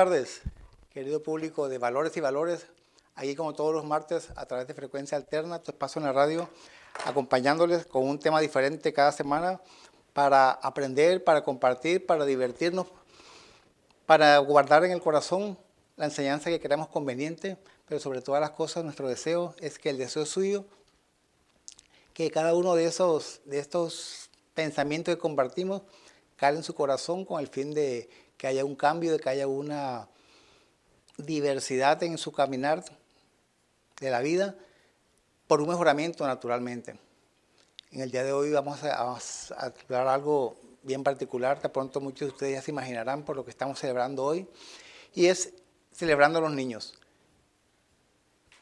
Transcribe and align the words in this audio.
buenas 0.00 0.14
tardes, 0.14 0.40
querido 0.94 1.22
público 1.22 1.68
de 1.68 1.76
Valores 1.76 2.16
y 2.16 2.20
Valores. 2.20 2.66
Aquí 3.16 3.36
como 3.36 3.52
todos 3.52 3.74
los 3.74 3.84
martes 3.84 4.28
a 4.34 4.46
través 4.46 4.66
de 4.66 4.72
Frecuencia 4.72 5.18
Alterna, 5.18 5.58
tu 5.58 5.72
espacio 5.72 6.00
en 6.00 6.06
la 6.06 6.12
radio, 6.14 6.48
acompañándoles 7.04 7.84
con 7.84 8.08
un 8.08 8.18
tema 8.18 8.40
diferente 8.40 8.94
cada 8.94 9.12
semana 9.12 9.60
para 10.14 10.52
aprender, 10.52 11.22
para 11.22 11.44
compartir, 11.44 12.06
para 12.06 12.24
divertirnos, 12.24 12.86
para 14.06 14.38
guardar 14.38 14.86
en 14.86 14.92
el 14.92 15.02
corazón 15.02 15.58
la 15.98 16.06
enseñanza 16.06 16.48
que 16.48 16.60
queramos 16.60 16.88
conveniente, 16.88 17.58
pero 17.86 18.00
sobre 18.00 18.22
todas 18.22 18.40
las 18.40 18.52
cosas 18.52 18.82
nuestro 18.84 19.06
deseo 19.06 19.54
es 19.58 19.78
que 19.78 19.90
el 19.90 19.98
deseo 19.98 20.24
suyo, 20.24 20.64
que 22.14 22.30
cada 22.30 22.54
uno 22.54 22.74
de 22.74 22.86
esos 22.86 23.42
de 23.44 23.58
estos 23.58 24.30
pensamientos 24.54 25.14
que 25.14 25.20
compartimos 25.20 25.82
cale 26.36 26.56
en 26.56 26.64
su 26.64 26.74
corazón 26.74 27.26
con 27.26 27.38
el 27.38 27.48
fin 27.48 27.74
de 27.74 28.08
que 28.40 28.46
haya 28.46 28.64
un 28.64 28.74
cambio, 28.74 29.12
de 29.12 29.18
que 29.18 29.28
haya 29.28 29.46
una 29.46 30.08
diversidad 31.18 32.02
en 32.02 32.16
su 32.16 32.32
caminar 32.32 32.82
de 34.00 34.10
la 34.10 34.20
vida 34.20 34.54
por 35.46 35.60
un 35.60 35.68
mejoramiento 35.68 36.26
naturalmente. 36.26 36.98
En 37.92 38.00
el 38.00 38.10
día 38.10 38.24
de 38.24 38.32
hoy 38.32 38.50
vamos 38.50 38.82
a, 38.82 39.18
hablar 39.58 40.08
algo 40.08 40.56
bien 40.82 41.04
particular, 41.04 41.60
de 41.60 41.68
pronto 41.68 42.00
muchos 42.00 42.28
de 42.28 42.32
ustedes 42.32 42.54
ya 42.54 42.62
se 42.62 42.70
imaginarán 42.70 43.24
por 43.24 43.36
lo 43.36 43.44
que 43.44 43.50
estamos 43.50 43.78
celebrando 43.78 44.24
hoy, 44.24 44.48
y 45.14 45.26
es 45.26 45.52
celebrando 45.92 46.38
a 46.38 46.42
los 46.42 46.52
niños. 46.52 46.94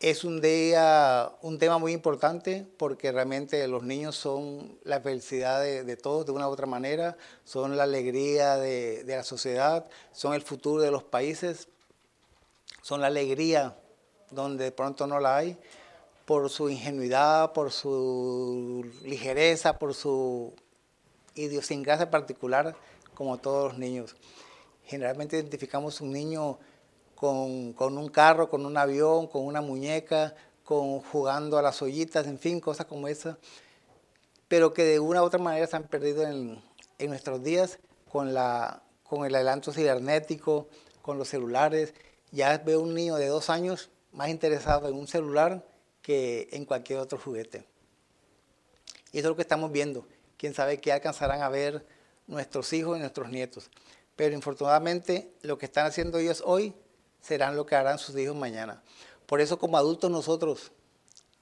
Es 0.01 0.23
un 0.23 0.41
día, 0.41 1.33
un 1.43 1.59
tema 1.59 1.79
muy 1.79 1.93
importante 1.93 2.65
porque 2.77 3.11
realmente 3.11 3.67
los 3.67 3.83
niños 3.83 4.15
son 4.15 4.79
la 4.85 5.01
felicidad 5.01 5.61
de, 5.61 5.97
todos 5.97 6.25
de 6.25 6.31
una 6.31 6.49
u 6.49 6.53
otra 6.53 6.67
manera, 6.67 7.17
son 7.45 7.77
la 7.77 7.83
alegría 7.83 8.57
de, 8.59 9.03
de 9.03 9.17
la 9.17 9.25
sociedad, 9.25 9.91
son 10.13 10.35
el 10.35 10.43
futuro 10.43 10.83
de 10.83 10.93
los 10.93 11.03
países, 11.03 11.67
son 12.81 13.01
la 13.01 13.09
alegría 13.09 13.77
donde 14.31 14.65
de 14.65 14.73
pronto 14.73 15.09
no 15.09 15.19
la 15.19 15.37
hay, 15.37 15.59
por 16.27 16.49
su 16.49 16.71
ingenuidad, 16.71 17.53
por 17.53 17.73
su 17.73 18.89
ligereza, 19.03 19.81
por 19.81 19.95
su 19.95 20.55
idiosincrasia 21.35 22.09
particular, 22.09 22.77
como 23.15 23.39
todos 23.39 23.73
los 23.73 23.79
niños. 23.81 24.15
Generalmente 24.85 25.37
identificamos 25.37 26.01
un 26.01 26.13
niño 26.13 26.59
con, 27.19 27.75
un 27.99 28.09
carro, 28.11 28.49
con 28.49 28.65
un 28.65 28.77
avión, 28.77 29.27
con 29.27 29.45
una 29.45 29.61
muñeca, 29.61 30.37
con, 30.63 31.01
jugando 31.01 31.59
a 31.59 31.63
las 31.63 31.83
ollitas, 31.83 32.29
en 32.29 32.39
fin, 32.39 32.61
cosas 32.61 32.87
como 32.87 33.09
esas, 33.09 33.37
pero 34.47 34.73
que 34.73 34.85
de 34.85 35.01
una 35.01 35.21
u 35.23 35.25
otra 35.25 35.41
manera 35.41 35.67
se 35.67 35.75
han 35.75 35.83
perdido 35.83 36.23
en, 36.23 36.63
nuestros 37.09 37.43
días 37.43 37.81
con, 38.09 38.35
la, 38.35 38.85
con 39.03 39.27
el 39.27 39.35
adelanto 39.35 39.73
cibernético, 39.73 40.69
con 41.03 41.19
los 41.19 41.29
celulares. 41.29 41.93
Ya 42.31 42.57
veo 42.59 42.81
un 42.81 42.95
niño 42.95 43.17
de 43.17 43.27
dos 43.27 43.51
años 43.51 43.91
más 44.13 44.29
interesado 44.29 44.89
en 44.89 44.95
un 44.95 45.09
celular 45.09 45.67
que 46.03 46.49
en 46.53 46.65
cualquier 46.67 47.01
otro 47.01 47.19
juguete. 47.19 47.67
Y 49.11 49.19
eso 49.19 49.27
es 49.27 49.31
lo 49.31 49.37
que 49.37 49.43
estamos 49.43 49.73
viendo. 49.73 50.07
Quién 50.37 50.55
sabe 50.55 50.81
qué 50.81 50.93
alcanzarán 50.93 51.43
a 51.43 51.49
ver 51.49 51.85
nuestros 52.29 52.73
hijos 52.73 52.97
y 52.97 53.01
nuestros 53.01 53.29
nietos. 53.29 53.71
Pero 54.15 54.37
infortunadamente 54.37 55.33
lo 55.43 55.59
que 55.59 55.67
están 55.67 55.85
haciendo 55.85 56.19
ellos 56.19 56.45
hoy 56.47 56.75
serán 57.21 57.57
lo 57.57 57.67
que 57.67 57.77
harán 57.77 57.99
sus 57.99 58.17
hijos 58.17 58.37
mañana. 58.37 58.83
Por 59.27 59.41
eso 59.41 59.59
como 59.59 59.77
adultos 59.77 60.11
nosotros 60.11 60.73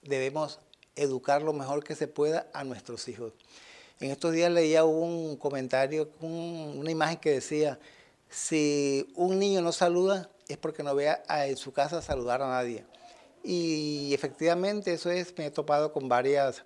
debemos 0.03 0.59
educar 0.97 1.43
lo 1.43 1.53
mejor 1.53 1.85
que 1.85 1.95
se 1.95 2.09
pueda 2.09 2.49
a 2.53 2.65
nuestros 2.65 3.09
hijos. 3.09 3.33
En 4.01 4.11
estos 4.11 4.33
días 4.33 4.51
leía 4.51 4.85
un 4.85 5.37
comentario, 5.37 6.11
una 6.21 6.91
imagen 6.91 7.19
que 7.19 7.31
decía, 7.31 7.79
si 8.29 9.13
un 9.15 9.39
niño 9.39 9.63
no 9.63 9.73
saluda 9.73 10.29
es 10.49 10.57
porque 10.57 10.83
no 10.83 10.95
vea 10.95 11.23
en 11.29 11.57
su 11.57 11.73
casa 11.73 12.03
saludar 12.03 12.43
a 12.43 12.49
nadie. 12.49 12.85
Y 13.43 14.13
efectivamente 14.13 14.93
eso 14.93 15.11
es, 15.11 15.37
me 15.39 15.47
he 15.47 15.51
topado 15.51 15.93
con 15.93 16.09
varias, 16.09 16.65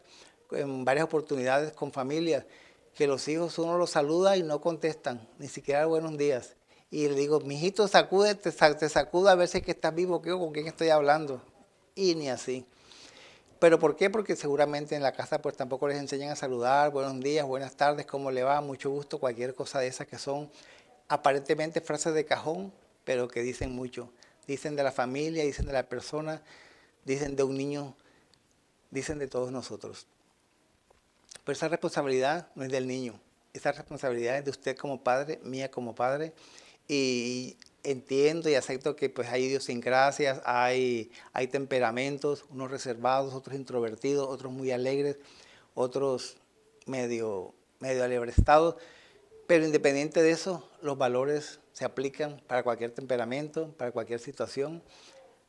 en 0.53 0.85
varias 0.85 1.05
oportunidades 1.05 1.73
con 1.73 1.93
familias, 1.93 2.47
que 2.95 3.07
los 3.07 3.29
hijos 3.29 3.59
uno 3.59 3.79
los 3.79 3.91
saluda 3.91 4.37
y 4.37 4.43
no 4.43 4.61
contestan, 4.61 5.29
ni 5.39 5.49
siquiera 5.49 5.87
buenos 5.87 6.17
días 6.17 6.57
y 6.91 7.09
le 7.09 7.15
digo, 7.15 7.41
mijito, 7.41 7.87
sacude, 7.87 8.35
te, 8.35 8.51
sacuda 8.51 9.33
a 9.33 9.35
ver 9.37 9.47
si 9.47 9.59
es 9.59 9.65
que 9.65 9.71
estás 9.71 9.95
vivo 9.95 10.17
o 10.17 10.23
con 10.23 10.53
quién 10.53 10.67
estoy 10.67 10.89
hablando. 10.89 11.41
Y 11.95 12.17
ni 12.17 12.29
así. 12.29 12.67
¿Pero 13.61 13.79
por 13.79 13.95
qué? 13.95 14.11
Porque 14.11 14.35
seguramente 14.35 14.97
en 14.97 15.03
la 15.03 15.13
casa 15.13 15.41
pues 15.41 15.57
tampoco 15.57 15.87
les 15.87 15.99
enseñan 15.99 16.31
a 16.31 16.37
saludar, 16.37 16.91
buenos 16.91 17.21
días, 17.21 17.47
buenas 17.47 17.77
tardes, 17.77 18.07
cómo 18.07 18.31
le 18.31 18.43
va, 18.43 18.61
mucho 18.61 18.91
gusto, 18.91 19.21
cualquier 19.21 19.55
cosa 19.55 19.79
de 19.79 19.87
esas 19.87 20.07
que 20.07 20.19
son 20.19 20.51
aparentemente 21.09 21.81
frases 21.81 22.15
de 22.15 22.25
cajón, 22.25 22.73
pero 23.05 23.29
que 23.29 23.43
dicen 23.43 23.73
mucho. 23.73 24.11
Dicen 24.47 24.75
de 24.75 24.83
la 24.83 24.91
familia, 24.91 25.45
dicen 25.45 25.67
de 25.67 25.73
la 25.73 25.85
persona, 25.85 26.43
dicen 27.05 27.37
de 27.37 27.45
un 27.45 27.57
niño, 27.57 27.95
dicen 28.91 29.19
de 29.19 29.29
todos 29.29 29.53
nosotros. 29.53 30.07
Pero 31.45 31.53
esa 31.53 31.69
responsabilidad 31.69 32.49
no 32.57 32.65
es 32.65 32.71
del 32.73 32.89
niño, 32.89 33.21
esa 33.53 33.71
responsabilidad 33.73 34.39
es 34.39 34.45
de 34.45 34.51
usted 34.51 34.77
como 34.77 35.03
padre, 35.05 35.39
mía 35.45 35.71
como 35.71 35.95
padre, 35.95 36.33
y 36.93 37.57
entiendo 37.85 38.51
y 38.51 38.57
acepto 38.57 38.97
que 38.97 39.09
pues 39.09 39.29
hay 39.29 39.45
idiosincrasias, 39.45 40.43
hay, 40.45 41.13
hay 41.33 41.47
temperamentos, 41.47 42.45
unos 42.51 42.69
reservados, 42.69 43.33
otros 43.33 43.55
introvertidos, 43.55 44.29
otros 44.29 44.53
muy 44.53 44.73
alegres, 44.73 45.17
otros 45.75 46.37
medio, 46.87 47.55
medio 47.79 48.03
alebrestados, 48.03 48.75
pero 49.47 49.65
independiente 49.65 50.21
de 50.21 50.33
eso, 50.33 50.69
los 50.83 50.99
valores 50.99 51.61
se 51.75 51.85
aplican 51.85 52.43
para 52.49 52.65
cualquier 52.65 52.91
temperamento, 52.91 53.73
para 53.79 53.93
cualquier 53.93 54.19
situación, 54.19 54.83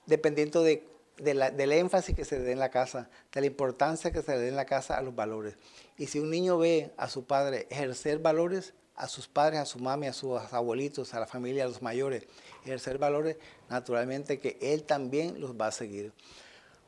dependiendo 0.06 0.62
de, 0.62 0.88
del 1.18 1.72
énfasis 1.72 2.16
que 2.16 2.24
se 2.24 2.40
dé 2.40 2.52
en 2.52 2.60
la 2.60 2.70
casa, 2.70 3.10
de 3.34 3.42
la 3.42 3.48
importancia 3.48 4.12
que 4.12 4.22
se 4.22 4.34
le 4.34 4.42
dé 4.42 4.48
en 4.50 4.56
la 4.56 4.66
casa 4.66 4.96
a 4.96 5.02
los 5.02 5.16
valores. 5.16 5.56
Y 5.98 6.06
si 6.06 6.20
un 6.20 6.30
niño 6.30 6.60
ve 6.60 6.92
a 6.98 7.10
su 7.10 7.26
padre 7.26 7.66
ejercer 7.72 8.20
valores, 8.20 8.76
a 8.96 9.08
sus 9.08 9.28
padres, 9.28 9.60
a 9.60 9.66
su 9.66 9.80
mami, 9.80 10.08
a 10.08 10.14
sus 10.14 10.40
abuelitos, 10.54 11.14
a 11.14 11.20
la 11.20 11.28
familia, 11.28 11.64
a 11.64 11.68
los 11.68 11.82
mayores, 11.82 12.24
ejercer 12.64 12.98
valores, 12.98 13.38
naturalmente 13.70 14.40
que 14.40 14.58
él 14.62 14.84
también 14.84 15.40
los 15.40 15.60
va 15.60 15.68
a 15.68 15.72
seguir. 15.72 16.14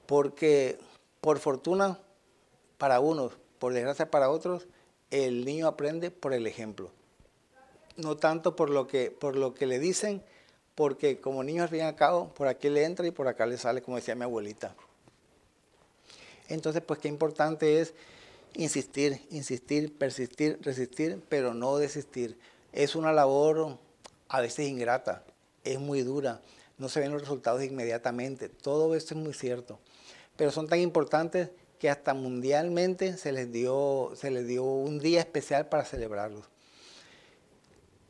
Porque 0.05 0.77
por 1.21 1.39
fortuna 1.39 1.99
para 2.77 2.99
unos, 2.99 3.33
por 3.59 3.73
desgracia 3.73 4.11
para 4.11 4.29
otros, 4.29 4.67
el 5.09 5.45
niño 5.45 5.67
aprende 5.67 6.11
por 6.11 6.33
el 6.33 6.47
ejemplo. 6.47 6.91
No 7.95 8.17
tanto 8.17 8.55
por 8.55 8.69
lo 8.69 8.87
que, 8.87 9.11
por 9.11 9.35
lo 9.35 9.53
que 9.53 9.65
le 9.65 9.79
dicen, 9.79 10.23
porque 10.75 11.21
como 11.21 11.43
niño 11.43 11.63
al 11.63 11.69
fin 11.69 11.79
y 11.79 11.81
al 11.83 11.95
cabo, 11.95 12.33
por 12.33 12.47
aquí 12.47 12.69
le 12.69 12.83
entra 12.83 13.05
y 13.05 13.11
por 13.11 13.27
acá 13.27 13.45
le 13.45 13.57
sale, 13.57 13.81
como 13.81 13.97
decía 13.97 14.15
mi 14.15 14.23
abuelita. 14.23 14.75
Entonces, 16.49 16.81
pues 16.85 16.99
qué 16.99 17.07
importante 17.07 17.79
es 17.79 17.93
insistir, 18.55 19.25
insistir, 19.29 19.97
persistir, 19.97 20.59
resistir, 20.61 21.21
pero 21.29 21.53
no 21.53 21.77
desistir. 21.77 22.37
Es 22.71 22.95
una 22.95 23.11
labor 23.11 23.77
a 24.27 24.41
veces 24.41 24.67
ingrata, 24.67 25.23
es 25.63 25.79
muy 25.79 26.01
dura, 26.01 26.41
no 26.77 26.89
se 26.89 26.99
ven 26.99 27.11
los 27.11 27.21
resultados 27.21 27.63
inmediatamente, 27.63 28.49
todo 28.49 28.95
esto 28.95 29.13
es 29.13 29.21
muy 29.21 29.33
cierto, 29.33 29.79
pero 30.35 30.51
son 30.51 30.67
tan 30.67 30.79
importantes 30.79 31.49
que 31.79 31.89
hasta 31.89 32.13
mundialmente 32.13 33.17
se 33.17 33.31
les 33.31 33.51
dio, 33.51 34.11
se 34.15 34.31
les 34.31 34.47
dio 34.47 34.63
un 34.63 34.99
día 34.99 35.19
especial 35.19 35.67
para 35.67 35.85
celebrarlos. 35.85 36.45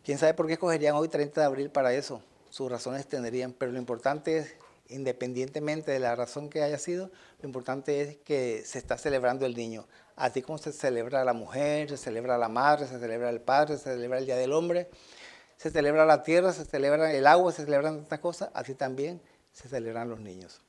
¿Quién 0.04 0.18
sabe 0.18 0.34
por 0.34 0.48
qué 0.48 0.54
escogerían 0.54 0.96
hoy 0.96 1.08
30 1.08 1.42
de 1.42 1.48
abril 1.48 1.70
para 1.70 1.94
eso? 1.94 2.22
Sus 2.50 2.70
razones 2.72 3.08
tendrían, 3.08 3.54
pero 3.54 3.72
lo 3.72 3.80
importante 3.80 4.38
es, 4.38 4.56
independientemente 4.90 5.92
de 5.92 6.00
la 6.00 6.16
razón 6.16 6.50
que 6.50 6.62
haya 6.62 6.78
sido, 6.78 7.10
lo 7.42 7.48
importante 7.48 8.02
es 8.02 8.18
que 8.18 8.64
se 8.66 8.78
está 8.78 8.98
celebrando 8.98 9.46
el 9.46 9.56
niño 9.56 9.88
así 10.16 10.42
como 10.42 10.58
se 10.58 10.72
celebra 10.72 11.24
la 11.24 11.34
mujer, 11.34 11.90
se 11.90 11.98
celebra 11.98 12.38
la 12.38 12.50
madre, 12.50 12.88
se 12.88 13.00
celebra 13.00 13.30
el 13.30 13.42
padre, 13.42 13.78
se 13.78 13.84
celebra 13.84 14.20
el 14.20 14.26
Día 14.26 14.38
del 14.38 14.54
Hombre, 14.54 14.90
se 15.58 15.72
celebra 15.72 16.06
la 16.06 16.24
tierra, 16.24 16.52
se 16.54 16.66
celebra 16.66 17.14
el 17.14 17.28
agua, 17.28 17.52
se 17.52 17.66
celebran 17.66 17.98
tantas 18.00 18.20
cosas, 18.20 18.50
así 18.54 18.76
también 18.76 19.22
se 19.52 19.70
celebran 19.70 20.10
los 20.10 20.20
niños. 20.20 20.62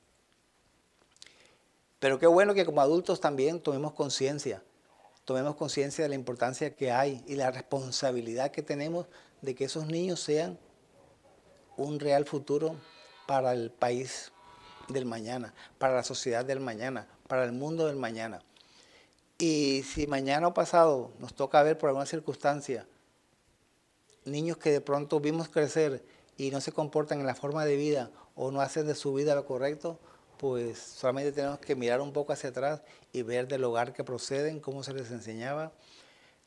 Pero 1.99 2.19
qué 2.19 2.27
bueno 2.27 2.53
que 2.53 2.65
como 2.65 2.81
adultos 2.81 3.19
también 3.19 3.59
tomemos 3.59 3.93
conciencia, 3.93 4.63
tomemos 5.25 5.55
conciencia 5.55 6.03
de 6.03 6.09
la 6.09 6.15
importancia 6.15 6.75
que 6.75 6.91
hay 6.91 7.23
y 7.27 7.35
la 7.35 7.51
responsabilidad 7.51 8.51
que 8.51 8.61
tenemos 8.61 9.07
de 9.41 9.55
que 9.55 9.65
esos 9.65 9.87
niños 9.87 10.19
sean 10.19 10.59
un 11.77 11.99
real 11.99 12.25
futuro 12.25 12.75
para 13.25 13.53
el 13.53 13.71
país 13.71 14.31
del 14.87 15.05
mañana, 15.05 15.53
para 15.77 15.95
la 15.95 16.03
sociedad 16.03 16.45
del 16.45 16.59
mañana, 16.59 17.07
para 17.27 17.43
el 17.43 17.51
mundo 17.51 17.87
del 17.87 17.95
mañana. 17.95 18.41
Y 19.37 19.83
si 19.83 20.07
mañana 20.07 20.47
o 20.47 20.53
pasado 20.53 21.11
nos 21.19 21.33
toca 21.33 21.61
ver 21.63 21.77
por 21.77 21.89
alguna 21.89 22.05
circunstancia 22.05 22.87
niños 24.25 24.57
que 24.57 24.71
de 24.71 24.81
pronto 24.81 25.19
vimos 25.19 25.49
crecer 25.49 26.03
y 26.37 26.51
no 26.51 26.59
se 26.59 26.71
comportan 26.71 27.19
en 27.19 27.27
la 27.27 27.35
forma 27.35 27.63
de 27.65 27.77
vida 27.77 28.11
o 28.35 28.51
no 28.51 28.61
hacen 28.61 28.87
de 28.87 28.95
su 28.95 29.13
vida 29.13 29.35
lo 29.35 29.45
correcto, 29.45 29.99
pues 30.37 30.79
solamente 30.79 31.31
tenemos 31.31 31.59
que 31.59 31.75
mirar 31.75 32.01
un 32.01 32.11
poco 32.11 32.33
hacia 32.33 32.49
atrás 32.49 32.81
y 33.13 33.21
ver 33.21 33.47
del 33.47 33.63
hogar 33.63 33.93
que 33.93 34.03
proceden, 34.03 34.59
cómo 34.59 34.83
se 34.83 34.93
les 34.93 35.11
enseñaba, 35.11 35.71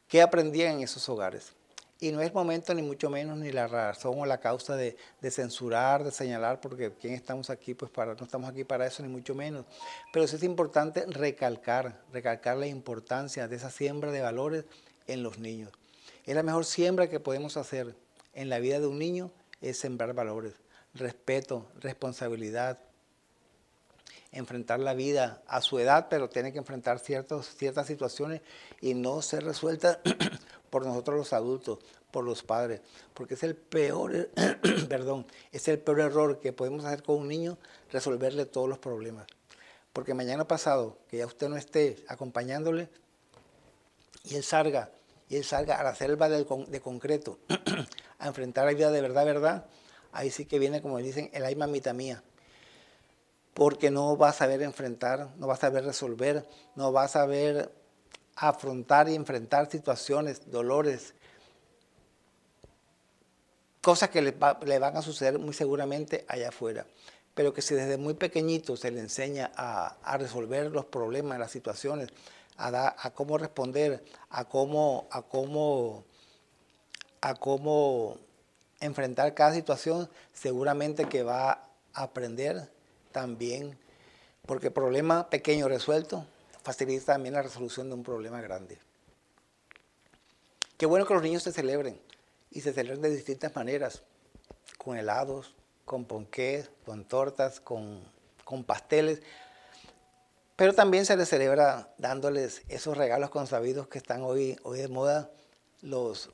qué 0.08 0.20
aprendían 0.20 0.76
en 0.76 0.82
esos 0.82 1.08
hogares. 1.08 1.52
Y 2.00 2.12
no 2.12 2.22
es 2.22 2.32
momento 2.32 2.72
ni 2.74 2.82
mucho 2.82 3.10
menos 3.10 3.38
ni 3.38 3.50
la 3.50 3.66
razón 3.66 4.20
o 4.20 4.26
la 4.26 4.38
causa 4.38 4.76
de, 4.76 4.96
censurar, 5.30 6.04
de 6.04 6.12
señalar, 6.12 6.60
porque 6.60 6.92
¿quién 6.92 7.14
estamos 7.14 7.50
aquí? 7.50 7.74
Pues 7.74 7.90
para, 7.90 8.14
no 8.14 8.24
estamos 8.24 8.48
aquí 8.48 8.62
para 8.62 8.86
eso 8.86 9.02
ni 9.02 9.08
mucho 9.08 9.34
menos. 9.34 9.66
Pero 10.12 10.26
sí 10.28 10.36
es 10.36 10.44
importante 10.44 11.04
recalcar, 11.06 12.00
recalcar 12.12 12.56
la 12.56 12.68
importancia 12.68 13.48
de 13.48 13.56
esa 13.56 13.70
siembra 13.70 14.12
de 14.12 14.20
valores 14.20 14.64
en 15.08 15.24
los 15.24 15.38
niños. 15.38 15.72
Es 16.24 16.36
la 16.36 16.44
mejor 16.44 16.66
siembra 16.66 17.08
que 17.08 17.18
podemos 17.18 17.56
hacer 17.56 17.96
en 18.32 18.48
la 18.48 18.60
vida 18.60 18.78
de 18.78 18.86
un 18.86 18.98
niño, 18.98 19.32
es 19.60 19.78
sembrar 19.78 20.14
valores, 20.14 20.54
respeto, 20.94 21.66
responsabilidad, 21.80 22.78
enfrentar 24.30 24.78
la 24.78 24.94
vida 24.94 25.42
a 25.48 25.60
su 25.62 25.78
edad, 25.80 26.06
pero 26.08 26.28
tiene 26.28 26.52
que 26.52 26.58
enfrentar 26.58 27.00
ciertos, 27.00 27.48
ciertas 27.56 27.86
situaciones 27.86 28.42
y 28.80 28.94
no 28.94 29.20
ser 29.22 29.44
resueltas 29.44 29.98
por 30.70 30.84
nosotros 30.86 31.16
los 31.16 31.32
adultos, 31.32 31.78
por 32.10 32.24
los 32.24 32.42
padres, 32.42 32.80
porque 33.14 33.34
es 33.34 33.42
el 33.42 33.54
peor, 33.54 34.30
perdón, 34.88 35.26
es 35.52 35.68
el 35.68 35.78
peor 35.78 36.00
error 36.00 36.40
que 36.40 36.52
podemos 36.52 36.84
hacer 36.84 37.02
con 37.02 37.16
un 37.16 37.28
niño, 37.28 37.58
resolverle 37.90 38.46
todos 38.46 38.68
los 38.68 38.78
problemas. 38.78 39.26
Porque 39.92 40.14
mañana 40.14 40.46
pasado, 40.46 40.98
que 41.08 41.18
ya 41.18 41.26
usted 41.26 41.48
no 41.48 41.56
esté 41.56 41.96
acompañándole, 42.08 42.88
y 44.24 44.36
él 44.36 44.42
salga, 44.42 44.90
y 45.28 45.36
él 45.36 45.44
salga 45.44 45.78
a 45.78 45.82
la 45.82 45.94
selva 45.94 46.28
de, 46.28 46.44
de 46.68 46.80
concreto, 46.80 47.38
a 48.18 48.26
enfrentar 48.26 48.66
la 48.66 48.72
vida 48.72 48.90
de 48.90 49.00
verdad, 49.00 49.24
verdad, 49.24 49.66
ahí 50.12 50.30
sí 50.30 50.46
que 50.46 50.58
viene, 50.58 50.82
como 50.82 50.98
dicen, 50.98 51.30
el 51.32 51.44
ay 51.44 51.56
mamita 51.56 51.92
mía. 51.92 52.22
Porque 53.54 53.90
no 53.90 54.16
va 54.16 54.28
a 54.28 54.32
saber 54.32 54.62
enfrentar, 54.62 55.30
no 55.36 55.46
va 55.48 55.54
a 55.54 55.58
saber 55.58 55.84
resolver, 55.84 56.46
no 56.76 56.92
va 56.92 57.04
a 57.04 57.08
saber 57.08 57.72
afrontar 58.40 59.08
y 59.08 59.16
enfrentar 59.16 59.68
situaciones, 59.68 60.50
dolores, 60.50 61.14
cosas 63.82 64.10
que 64.10 64.22
le, 64.22 64.78
van 64.78 64.96
a 64.96 65.02
suceder 65.02 65.38
muy 65.38 65.52
seguramente 65.52 66.24
allá 66.28 66.50
afuera. 66.50 66.86
Pero 67.34 67.52
que 67.52 67.62
si 67.62 67.74
desde 67.74 67.96
muy 67.96 68.14
pequeñito 68.14 68.76
se 68.76 68.90
le 68.90 69.00
enseña 69.00 69.50
a, 69.56 70.16
resolver 70.18 70.70
los 70.70 70.84
problemas, 70.84 71.38
las 71.38 71.50
situaciones, 71.50 72.10
a, 72.56 72.94
a 72.98 73.10
cómo 73.10 73.38
responder, 73.38 74.04
a 74.30 74.44
cómo, 74.44 75.08
a 75.10 75.22
cómo, 75.22 76.04
a 77.20 77.34
cómo 77.34 78.18
enfrentar 78.80 79.34
cada 79.34 79.52
situación, 79.52 80.08
seguramente 80.32 81.06
que 81.06 81.24
va 81.24 81.50
a 81.92 82.02
aprender 82.02 82.70
también, 83.10 83.76
porque 84.46 84.70
problema 84.70 85.28
pequeño 85.28 85.66
resuelto 85.66 86.24
facilita 86.68 87.14
también 87.14 87.34
la 87.34 87.40
resolución 87.40 87.88
de 87.88 87.94
un 87.94 88.02
problema 88.02 88.42
grande. 88.42 88.78
Qué 90.76 90.84
bueno 90.84 91.06
que 91.06 91.14
los 91.14 91.22
niños 91.22 91.42
se 91.42 91.50
celebren 91.50 91.98
y 92.50 92.60
se 92.60 92.74
celebren 92.74 93.00
de 93.00 93.08
distintas 93.08 93.56
maneras, 93.56 94.02
con 94.76 94.98
helados, 94.98 95.54
con 95.86 96.04
ponqués, 96.04 96.70
con 96.84 97.06
tortas, 97.06 97.58
con, 97.58 98.02
con 98.44 98.64
pasteles, 98.64 99.22
pero 100.56 100.74
también 100.74 101.06
se 101.06 101.16
les 101.16 101.30
celebra 101.30 101.94
dándoles 101.96 102.60
esos 102.68 102.98
regalos 102.98 103.30
consabidos 103.30 103.88
que 103.88 103.96
están 103.96 104.20
hoy, 104.20 104.58
hoy 104.62 104.80
de 104.80 104.88
moda, 104.88 105.30
los, 105.80 106.28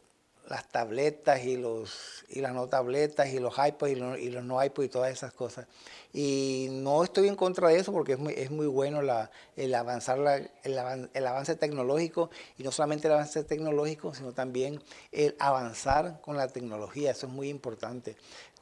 las 0.48 0.68
tabletas 0.68 1.42
y, 1.44 1.56
los, 1.56 2.24
y 2.28 2.40
las 2.40 2.52
no 2.52 2.66
tabletas 2.68 3.28
y 3.28 3.38
los 3.38 3.54
iPods 3.56 3.92
y 3.92 3.94
los, 3.94 4.18
y 4.18 4.30
los 4.30 4.44
no 4.44 4.62
iPods 4.62 4.86
y 4.86 4.88
todas 4.90 5.12
esas 5.12 5.32
cosas. 5.32 5.66
Y 6.12 6.68
no 6.70 7.02
estoy 7.02 7.28
en 7.28 7.36
contra 7.36 7.68
de 7.68 7.78
eso 7.78 7.92
porque 7.92 8.12
es 8.12 8.18
muy, 8.18 8.34
es 8.34 8.50
muy 8.50 8.66
bueno 8.66 9.02
la, 9.02 9.30
el, 9.56 9.74
avanzar 9.74 10.18
el, 10.62 10.78
el, 11.14 11.26
avance 11.26 11.56
tecnológico 11.56 12.30
y 12.58 12.62
no 12.62 12.72
solamente 12.72 13.08
el 13.08 13.14
avance 13.14 13.42
tecnológico, 13.44 14.14
sino 14.14 14.32
también 14.32 14.82
el 15.12 15.34
avanzar 15.38 16.20
con 16.20 16.36
la 16.36 16.48
tecnología. 16.48 17.10
Eso 17.10 17.26
es 17.26 17.32
muy 17.32 17.48
importante. 17.48 18.16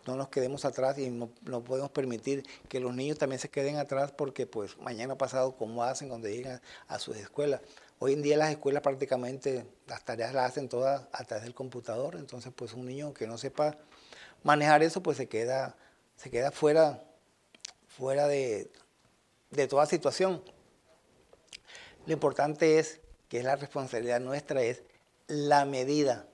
No 0.06 0.16
nos 0.16 0.28
quedemos 0.28 0.64
atrás 0.64 0.98
y 0.98 1.10
no, 1.10 1.30
no 1.42 1.62
podemos 1.62 1.90
permitir 1.90 2.44
que 2.68 2.80
los 2.80 2.94
niños 2.94 3.18
también 3.18 3.38
se 3.38 3.48
queden 3.48 3.76
atrás 3.76 4.12
porque 4.12 4.46
pues 4.46 4.76
mañana 4.78 5.16
pasado, 5.16 5.56
¿cómo 5.56 5.84
hacen 5.84 6.08
cuando 6.08 6.28
llegan 6.28 6.60
a 6.88 6.98
sus 6.98 7.16
escuelas? 7.16 7.60
Hoy 8.04 8.14
en 8.14 8.22
día 8.22 8.36
las 8.36 8.50
escuelas 8.50 8.82
prácticamente 8.82 9.64
las 9.86 10.04
tareas 10.04 10.34
las 10.34 10.50
hacen 10.50 10.68
todas 10.68 11.06
a 11.12 11.22
través 11.22 11.44
del 11.44 11.54
computador, 11.54 12.16
entonces 12.16 12.52
pues 12.52 12.72
un 12.72 12.84
niño 12.84 13.14
que 13.14 13.28
no 13.28 13.38
sepa 13.38 13.76
manejar 14.42 14.82
eso 14.82 15.04
pues 15.04 15.16
se 15.16 15.28
queda, 15.28 15.76
se 16.16 16.28
queda 16.28 16.50
fuera, 16.50 17.04
fuera 17.86 18.26
de, 18.26 18.72
de 19.52 19.68
toda 19.68 19.86
situación. 19.86 20.42
Lo 22.04 22.12
importante 22.12 22.80
es 22.80 22.98
que 23.28 23.38
es 23.38 23.44
la 23.44 23.54
responsabilidad 23.54 24.18
nuestra, 24.18 24.62
es 24.62 24.82
la 25.28 25.64
medida, 25.64 26.26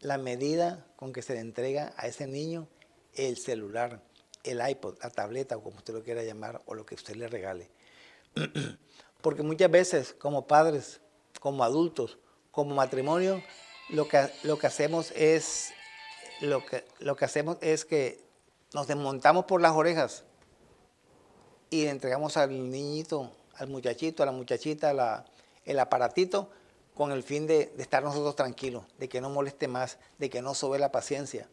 la 0.00 0.16
medida 0.16 0.86
con 0.96 1.12
que 1.12 1.20
se 1.20 1.34
le 1.34 1.40
entrega 1.40 1.92
a 1.98 2.06
ese 2.06 2.26
niño 2.26 2.66
el 3.12 3.36
celular, 3.36 4.00
el 4.42 4.66
iPod, 4.66 4.96
la 5.02 5.10
tableta 5.10 5.58
o 5.58 5.62
como 5.62 5.76
usted 5.76 5.92
lo 5.92 6.02
quiera 6.02 6.22
llamar 6.22 6.62
o 6.64 6.74
lo 6.74 6.86
que 6.86 6.94
usted 6.94 7.14
le 7.16 7.28
regale. 7.28 7.68
Porque 9.24 9.42
muchas 9.42 9.70
veces 9.70 10.12
como 10.12 10.46
padres, 10.46 11.00
como 11.40 11.64
adultos, 11.64 12.18
como 12.50 12.74
matrimonio, 12.74 13.42
lo 13.88 14.06
que, 14.06 14.30
lo 14.42 14.58
que 14.58 14.66
hacemos 14.66 15.12
es 15.12 15.72
lo 16.42 16.62
que, 16.66 16.84
lo 16.98 17.16
que 17.16 17.24
hacemos 17.24 17.56
es 17.62 17.86
que 17.86 18.22
nos 18.74 18.86
desmontamos 18.86 19.46
por 19.46 19.62
las 19.62 19.72
orejas 19.72 20.24
y 21.70 21.86
entregamos 21.86 22.36
al 22.36 22.70
niñito, 22.70 23.32
al 23.54 23.68
muchachito, 23.68 24.22
a 24.22 24.26
la 24.26 24.32
muchachita, 24.32 25.24
el 25.64 25.78
aparatito 25.78 26.50
con 26.92 27.10
el 27.10 27.22
fin 27.22 27.46
de, 27.46 27.72
estar 27.78 28.02
nosotros 28.02 28.36
tranquilos, 28.36 28.84
de 28.98 29.08
que 29.08 29.22
no 29.22 29.30
moleste 29.30 29.68
más, 29.68 29.96
de 30.18 30.28
que 30.28 30.42
no 30.42 30.54
sobe 30.54 30.78
la 30.78 30.92
paciencia. 30.92 31.48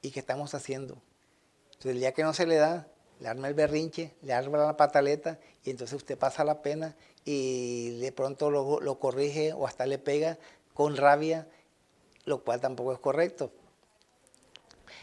¿Y 0.00 0.12
qué 0.12 0.20
estamos 0.20 0.54
haciendo? 0.54 1.02
Entonces 1.72 1.90
el 1.90 1.98
día 1.98 2.12
que 2.12 2.22
no 2.22 2.32
se 2.34 2.46
le 2.46 2.54
da, 2.54 2.86
le 3.20 3.28
arma 3.28 3.48
el 3.48 3.54
berrinche, 3.54 4.14
le 4.22 4.32
arma 4.32 4.58
la 4.58 4.76
pataleta 4.76 5.38
y 5.64 5.70
entonces 5.70 5.96
usted 5.96 6.16
pasa 6.16 6.44
la 6.44 6.62
pena 6.62 6.96
y 7.24 7.98
de 7.98 8.12
pronto 8.12 8.50
lo, 8.50 8.98
corrige 8.98 9.52
o 9.52 9.66
hasta 9.66 9.86
le 9.86 9.98
pega 9.98 10.38
con 10.72 10.96
rabia, 10.96 11.48
lo 12.24 12.42
cual 12.42 12.60
tampoco 12.60 12.92
es 12.92 12.98
correcto. 12.98 13.50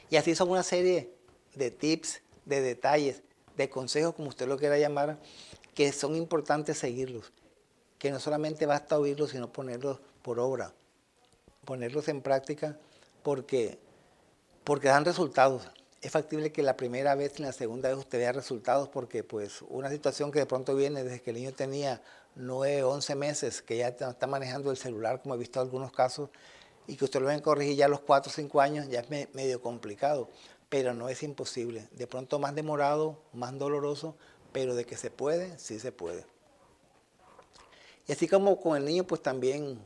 Y 0.09 0.15
así 0.15 0.35
son 0.35 0.49
una 0.49 0.63
serie 0.63 1.11
de 1.55 1.71
tips, 1.71 2.21
de 2.45 2.61
detalles, 2.61 3.21
de 3.57 3.69
consejos, 3.69 4.15
como 4.15 4.29
usted 4.29 4.47
lo 4.47 4.57
quiera 4.57 4.77
llamar, 4.77 5.19
que 5.73 5.91
son 5.91 6.15
importantes 6.15 6.77
seguirlos. 6.77 7.31
Que 7.99 8.11
no 8.11 8.19
solamente 8.19 8.65
basta 8.65 8.99
oírlos, 8.99 9.31
sino 9.31 9.51
ponerlos 9.51 9.99
por 10.21 10.39
obra, 10.39 10.73
ponerlos 11.65 12.07
en 12.07 12.21
práctica, 12.21 12.77
porque, 13.23 13.79
porque 14.63 14.87
dan 14.87 15.05
resultados 15.05 15.69
es 16.05 16.11
factible 16.11 16.51
que 16.51 16.61
la 16.61 16.77
primera 16.77 17.15
vez 17.15 17.39
y 17.39 17.41
la 17.41 17.51
segunda 17.51 17.89
vez 17.89 17.97
usted 17.97 18.19
vea 18.19 18.31
resultados 18.31 18.89
porque 18.89 19.23
pues 19.23 19.63
una 19.69 19.89
situación 19.89 20.31
que 20.31 20.37
de 20.37 20.45
pronto 20.45 20.75
viene 20.75 21.03
desde 21.03 21.19
que 21.19 21.31
el 21.31 21.37
niño 21.37 21.51
tenía 21.51 21.99
9, 22.35 22.83
11 22.83 23.15
meses, 23.15 23.61
que 23.63 23.77
ya 23.77 23.87
está 23.87 24.27
manejando 24.27 24.69
el 24.69 24.77
celular, 24.77 25.23
como 25.23 25.33
he 25.33 25.37
visto 25.39 25.59
en 25.59 25.65
algunos 25.65 25.91
casos, 25.91 26.29
y 26.85 26.95
que 26.95 27.05
usted 27.05 27.21
lo 27.21 27.27
ven 27.27 27.39
corregir 27.41 27.75
ya 27.75 27.85
a 27.85 27.89
los 27.89 28.01
4 28.01 28.29
o 28.29 28.33
5 28.33 28.61
años, 28.61 28.87
ya 28.87 28.99
es 28.99 29.09
medio 29.33 29.59
complicado, 29.61 30.29
pero 30.69 30.93
no 30.93 31.09
es 31.09 31.23
imposible. 31.23 31.87
De 31.93 32.05
pronto 32.05 32.37
más 32.37 32.53
demorado, 32.53 33.17
más 33.33 33.57
doloroso, 33.57 34.15
pero 34.51 34.75
de 34.75 34.85
que 34.85 34.97
se 34.97 35.09
puede, 35.09 35.57
sí 35.57 35.79
se 35.79 35.91
puede. 35.91 36.23
Y 38.07 38.11
así 38.11 38.27
como 38.27 38.61
con 38.61 38.77
el 38.77 38.85
niño, 38.85 39.05
pues 39.05 39.23
también, 39.23 39.79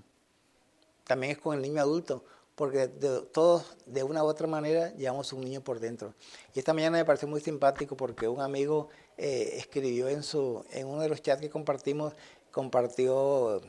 también 1.06 1.32
es 1.32 1.38
con 1.38 1.56
el 1.56 1.62
niño 1.62 1.80
adulto 1.80 2.26
porque 2.60 2.90
todos 2.90 3.78
de 3.86 4.04
una 4.04 4.22
u 4.22 4.28
otra 4.28 4.46
manera 4.46 4.94
llevamos 4.96 5.32
un 5.32 5.40
niño 5.40 5.62
por 5.62 5.80
dentro. 5.80 6.14
Y 6.54 6.60
esta 6.60 6.74
mañana 6.74 6.98
me 6.98 7.06
pareció 7.06 7.26
muy 7.26 7.40
simpático 7.40 7.96
porque 7.96 8.28
un 8.28 8.42
amigo 8.42 8.90
eh, 9.18 9.54
escribió 9.54 10.10
en, 10.10 10.24
su, 10.24 10.66
en 10.72 10.86
uno 10.88 11.02
de 11.02 11.08
los 11.08 11.22
chats 11.22 11.40
que 11.40 11.50
compartimos, 11.50 12.12
compartió, 12.52 13.62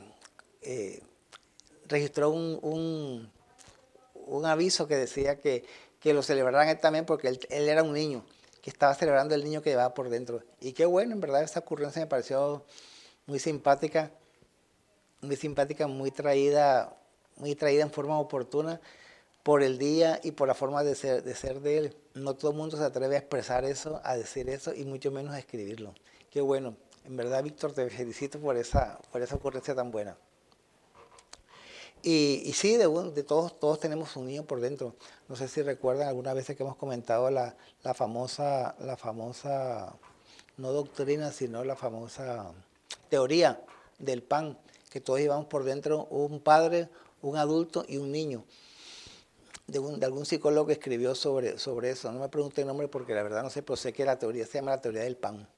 eh, 0.62 1.04
registró 1.86 2.30
un, 2.30 3.30
un, 4.12 4.44
aviso 4.44 4.88
que 4.88 4.96
decía 4.96 5.38
que, 5.38 5.64
que 6.00 6.12
lo 6.12 6.24
celebraran 6.24 6.68
él 6.68 6.80
también 6.80 7.06
porque 7.06 7.28
él, 7.28 7.38
él, 7.48 7.68
era 7.68 7.84
un 7.84 7.92
niño, 7.92 8.24
que 8.60 8.70
estaba 8.70 8.92
celebrando 8.96 9.36
el 9.36 9.44
niño 9.44 9.62
que 9.62 9.70
llevaba 9.70 9.94
por 9.94 10.10
dentro. 10.10 10.42
Y 10.60 10.72
qué 10.72 10.84
bueno, 10.84 11.12
en 11.12 11.20
verdad, 11.20 11.44
esta 11.44 11.60
ocurrencia 11.60 12.02
me 12.02 12.08
pareció 12.08 12.64
muy 13.26 13.38
simpática, 13.38 14.10
muy 15.20 15.36
simpática, 15.36 15.86
muy 15.86 16.10
traída 16.10 16.99
muy 17.40 17.54
traída 17.54 17.82
en 17.82 17.90
forma 17.90 18.18
oportuna 18.18 18.80
por 19.42 19.62
el 19.62 19.78
día 19.78 20.20
y 20.22 20.32
por 20.32 20.48
la 20.48 20.54
forma 20.54 20.84
de 20.84 20.94
ser, 20.94 21.22
de 21.22 21.34
ser 21.34 21.60
de 21.60 21.78
él. 21.78 21.96
No 22.14 22.34
todo 22.34 22.50
el 22.52 22.56
mundo 22.56 22.76
se 22.76 22.84
atreve 22.84 23.16
a 23.16 23.18
expresar 23.18 23.64
eso, 23.64 24.00
a 24.04 24.16
decir 24.16 24.48
eso 24.48 24.74
y 24.74 24.84
mucho 24.84 25.10
menos 25.10 25.34
a 25.34 25.38
escribirlo. 25.38 25.94
Qué 26.30 26.40
bueno. 26.40 26.76
En 27.04 27.16
verdad, 27.16 27.42
Víctor, 27.42 27.72
te 27.72 27.88
felicito 27.88 28.38
por 28.38 28.56
esa, 28.56 28.98
por 29.10 29.22
esa 29.22 29.34
ocurrencia 29.36 29.74
tan 29.74 29.90
buena. 29.90 30.16
Y, 32.02 32.52
sí, 32.54 32.76
de, 32.76 32.88
de, 33.14 33.22
todos, 33.22 33.58
todos 33.58 33.78
tenemos 33.78 34.16
un 34.16 34.26
niño 34.26 34.44
por 34.44 34.60
dentro. 34.60 34.94
No 35.28 35.36
sé 35.36 35.48
si 35.48 35.60
recuerdan 35.62 36.08
alguna 36.08 36.32
vez 36.32 36.46
que 36.46 36.62
hemos 36.62 36.76
comentado 36.76 37.30
la, 37.30 37.56
la, 37.82 37.92
famosa, 37.92 38.74
la 38.80 38.96
famosa, 38.96 39.94
no 40.56 40.72
doctrina, 40.72 41.30
sino 41.30 41.62
la 41.62 41.76
famosa 41.76 42.52
teoría 43.10 43.62
del 43.98 44.22
pan, 44.22 44.58
que 44.88 45.00
todos 45.00 45.20
llevamos 45.20 45.46
por 45.46 45.64
dentro 45.64 46.06
un 46.06 46.40
padre, 46.40 46.88
un 47.22 47.36
adulto 47.36 47.84
y 47.88 47.96
un 47.96 48.12
niño. 48.12 48.44
de, 49.66 49.78
un, 49.78 50.00
de, 50.00 50.06
algún 50.06 50.26
psicólogo 50.26 50.66
que 50.66 50.74
escribió 50.74 51.14
sobre, 51.14 51.58
sobre 51.58 51.90
eso. 51.90 52.10
No 52.12 52.20
me 52.20 52.28
pregunte 52.28 52.62
el 52.62 52.66
nombre 52.66 52.88
porque 52.88 53.14
la 53.14 53.22
verdad 53.22 53.42
no 53.42 53.50
sé, 53.50 53.62
pero 53.62 53.76
sé 53.76 53.92
que 53.92 54.04
la 54.04 54.18
teoría 54.18 54.46
se 54.46 54.58
llama 54.58 54.72
la 54.72 54.80
teoría 54.80 55.02
del 55.02 55.16
pan. 55.16 55.48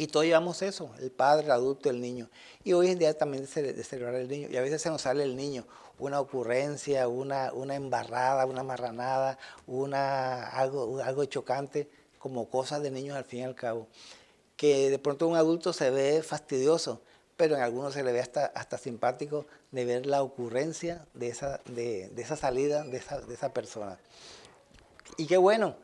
Y 0.00 0.06
todos 0.06 0.24
llevamos 0.24 0.62
eso, 0.62 0.90
el 0.98 1.10
padre, 1.10 1.44
el 1.44 1.50
adulto, 1.50 1.90
el 1.90 2.00
niño. 2.00 2.30
Y 2.64 2.72
hoy 2.72 2.88
en 2.88 2.98
día 2.98 3.12
también 3.18 3.44
de 3.44 3.84
celebrar 3.84 4.14
el 4.14 4.28
niño. 4.28 4.48
Y 4.50 4.56
a 4.56 4.62
veces 4.62 4.80
se 4.80 4.88
nos 4.88 5.02
sale 5.02 5.22
el 5.24 5.36
niño, 5.36 5.66
una 5.98 6.20
ocurrencia, 6.20 7.06
una, 7.06 7.52
una 7.52 7.74
embarrada, 7.74 8.46
una 8.46 8.62
marranada, 8.62 9.36
una, 9.66 10.48
algo, 10.48 11.00
algo 11.04 11.26
chocante, 11.26 11.90
como 12.18 12.48
cosas 12.48 12.82
de 12.82 12.90
niños 12.90 13.14
al 13.14 13.26
fin 13.26 13.40
y 13.40 13.44
al 13.44 13.54
cabo. 13.54 13.88
Que 14.56 14.88
de 14.88 14.98
pronto 14.98 15.28
un 15.28 15.36
adulto 15.36 15.74
se 15.74 15.90
ve 15.90 16.22
fastidioso, 16.22 17.02
pero 17.40 17.56
en 17.56 17.62
algunos 17.62 17.94
se 17.94 18.04
le 18.04 18.12
ve 18.12 18.20
hasta, 18.20 18.44
hasta 18.44 18.76
simpático 18.76 19.46
de 19.70 19.86
ver 19.86 20.04
la 20.04 20.22
ocurrencia 20.22 21.06
de 21.14 21.28
esa, 21.28 21.58
de, 21.64 22.10
de 22.10 22.20
esa 22.20 22.36
salida 22.36 22.84
de 22.84 22.98
esa, 22.98 23.18
de 23.22 23.32
esa 23.32 23.54
persona. 23.54 23.98
Y 25.16 25.26
qué 25.26 25.38
bueno 25.38 25.74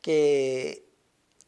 que 0.00 0.86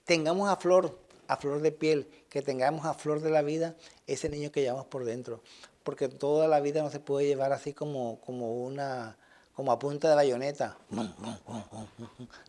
tengamos 0.05 0.51
a 0.51 0.57
flor 0.57 0.99
a 1.27 1.39
flor 1.39 1.63
de 1.63 1.73
piel, 1.73 2.07
que 2.29 2.43
tengamos 2.43 2.85
a 2.85 2.93
flor 2.93 3.23
de 3.23 3.31
la 3.31 3.41
vida 3.41 3.77
ese 4.07 4.29
niño 4.29 4.53
que 4.53 4.61
llevamos 4.61 4.89
por 4.89 5.07
dentro. 5.07 5.41
Porque 5.85 6.09
toda 6.09 6.49
la 6.49 6.61
vida 6.61 6.83
no 6.83 6.91
se 6.91 7.01
puede 7.01 7.27
llevar 7.27 7.55
así 7.55 7.73
como, 7.73 8.21
como 8.21 8.63
una 8.63 9.17
como 9.55 9.73
a 9.73 9.79
punta 9.79 10.11
de 10.11 10.17
bayoneta, 10.17 10.77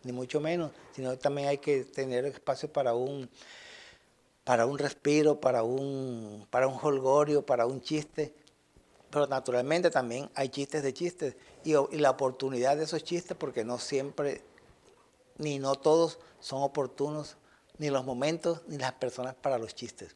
ni 0.04 0.12
mucho 0.12 0.42
menos, 0.42 0.72
sino 0.94 1.18
también 1.18 1.48
hay 1.48 1.60
que 1.60 1.86
tener 1.86 2.26
espacio 2.26 2.70
para 2.70 2.96
un, 2.96 3.30
para 4.48 4.66
un 4.66 4.78
respiro, 4.78 5.42
para 5.42 5.62
un, 5.64 6.48
para 6.50 6.70
un 6.70 6.80
holgorio, 6.82 7.46
para 7.46 7.66
un 7.66 7.82
chiste, 7.82 8.34
pero 9.10 9.28
naturalmente 9.28 9.90
también 9.90 10.30
hay 10.36 10.48
chistes 10.48 10.84
de 10.84 10.94
chistes 10.94 11.36
y, 11.66 11.74
la 11.98 12.12
oportunidad 12.12 12.78
de 12.78 12.86
esos 12.86 13.04
chistes, 13.04 13.36
porque 13.36 13.66
no 13.66 13.78
siempre, 13.78 14.42
ni 15.38 15.60
no 15.60 15.76
todos 15.76 16.20
son 16.40 16.64
oportunos 16.64 17.36
ni 17.78 17.90
los 17.90 18.06
momentos, 18.06 18.62
ni 18.70 18.78
las 18.78 18.94
personas 18.94 19.36
para 19.36 19.58
los 19.58 19.76
chistes. 19.76 20.16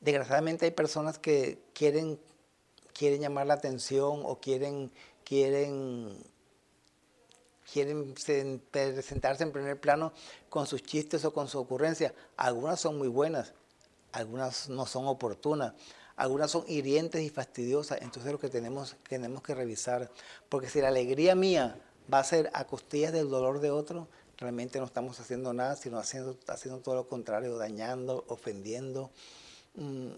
Desgraciadamente 0.00 0.64
hay 0.64 0.70
personas 0.70 1.18
que 1.18 1.62
quieren, 1.74 2.18
quieren 2.94 3.20
llamar 3.20 3.48
la 3.48 3.54
atención 3.54 4.22
o 4.24 4.40
quieren, 4.40 4.90
quieren, 5.24 6.16
quieren 7.72 8.14
presentarse 8.70 9.42
en 9.42 9.52
primer 9.52 9.80
plano 9.80 10.12
con 10.48 10.66
sus 10.66 10.82
chistes 10.82 11.24
o 11.24 11.32
con 11.32 11.48
su 11.48 11.58
ocurrencia. 11.58 12.14
Algunas 12.36 12.80
son 12.80 12.98
muy 12.98 13.08
buenas, 13.08 13.52
algunas 14.12 14.68
no 14.68 14.86
son 14.86 15.06
oportunas, 15.06 15.74
algunas 16.16 16.50
son 16.50 16.64
hirientes 16.68 17.22
y 17.22 17.30
fastidiosas. 17.30 18.02
Entonces 18.02 18.32
lo 18.32 18.38
que 18.38 18.48
tenemos, 18.48 18.96
tenemos 19.08 19.42
que 19.42 19.54
revisar, 19.54 20.10
porque 20.48 20.68
si 20.68 20.80
la 20.80 20.88
alegría 20.88 21.34
mía 21.34 21.78
va 22.12 22.18
a 22.18 22.24
ser 22.24 22.50
a 22.52 22.64
costillas 22.64 23.12
del 23.12 23.30
dolor 23.30 23.60
de 23.60 23.70
otro, 23.70 24.08
realmente 24.36 24.78
no 24.78 24.86
estamos 24.86 25.20
haciendo 25.20 25.52
nada, 25.52 25.76
sino 25.76 25.98
haciendo, 25.98 26.36
haciendo 26.48 26.80
todo 26.80 26.94
lo 26.96 27.08
contrario, 27.08 27.56
dañando, 27.56 28.24
ofendiendo 28.28 29.10
mm, 29.74 30.08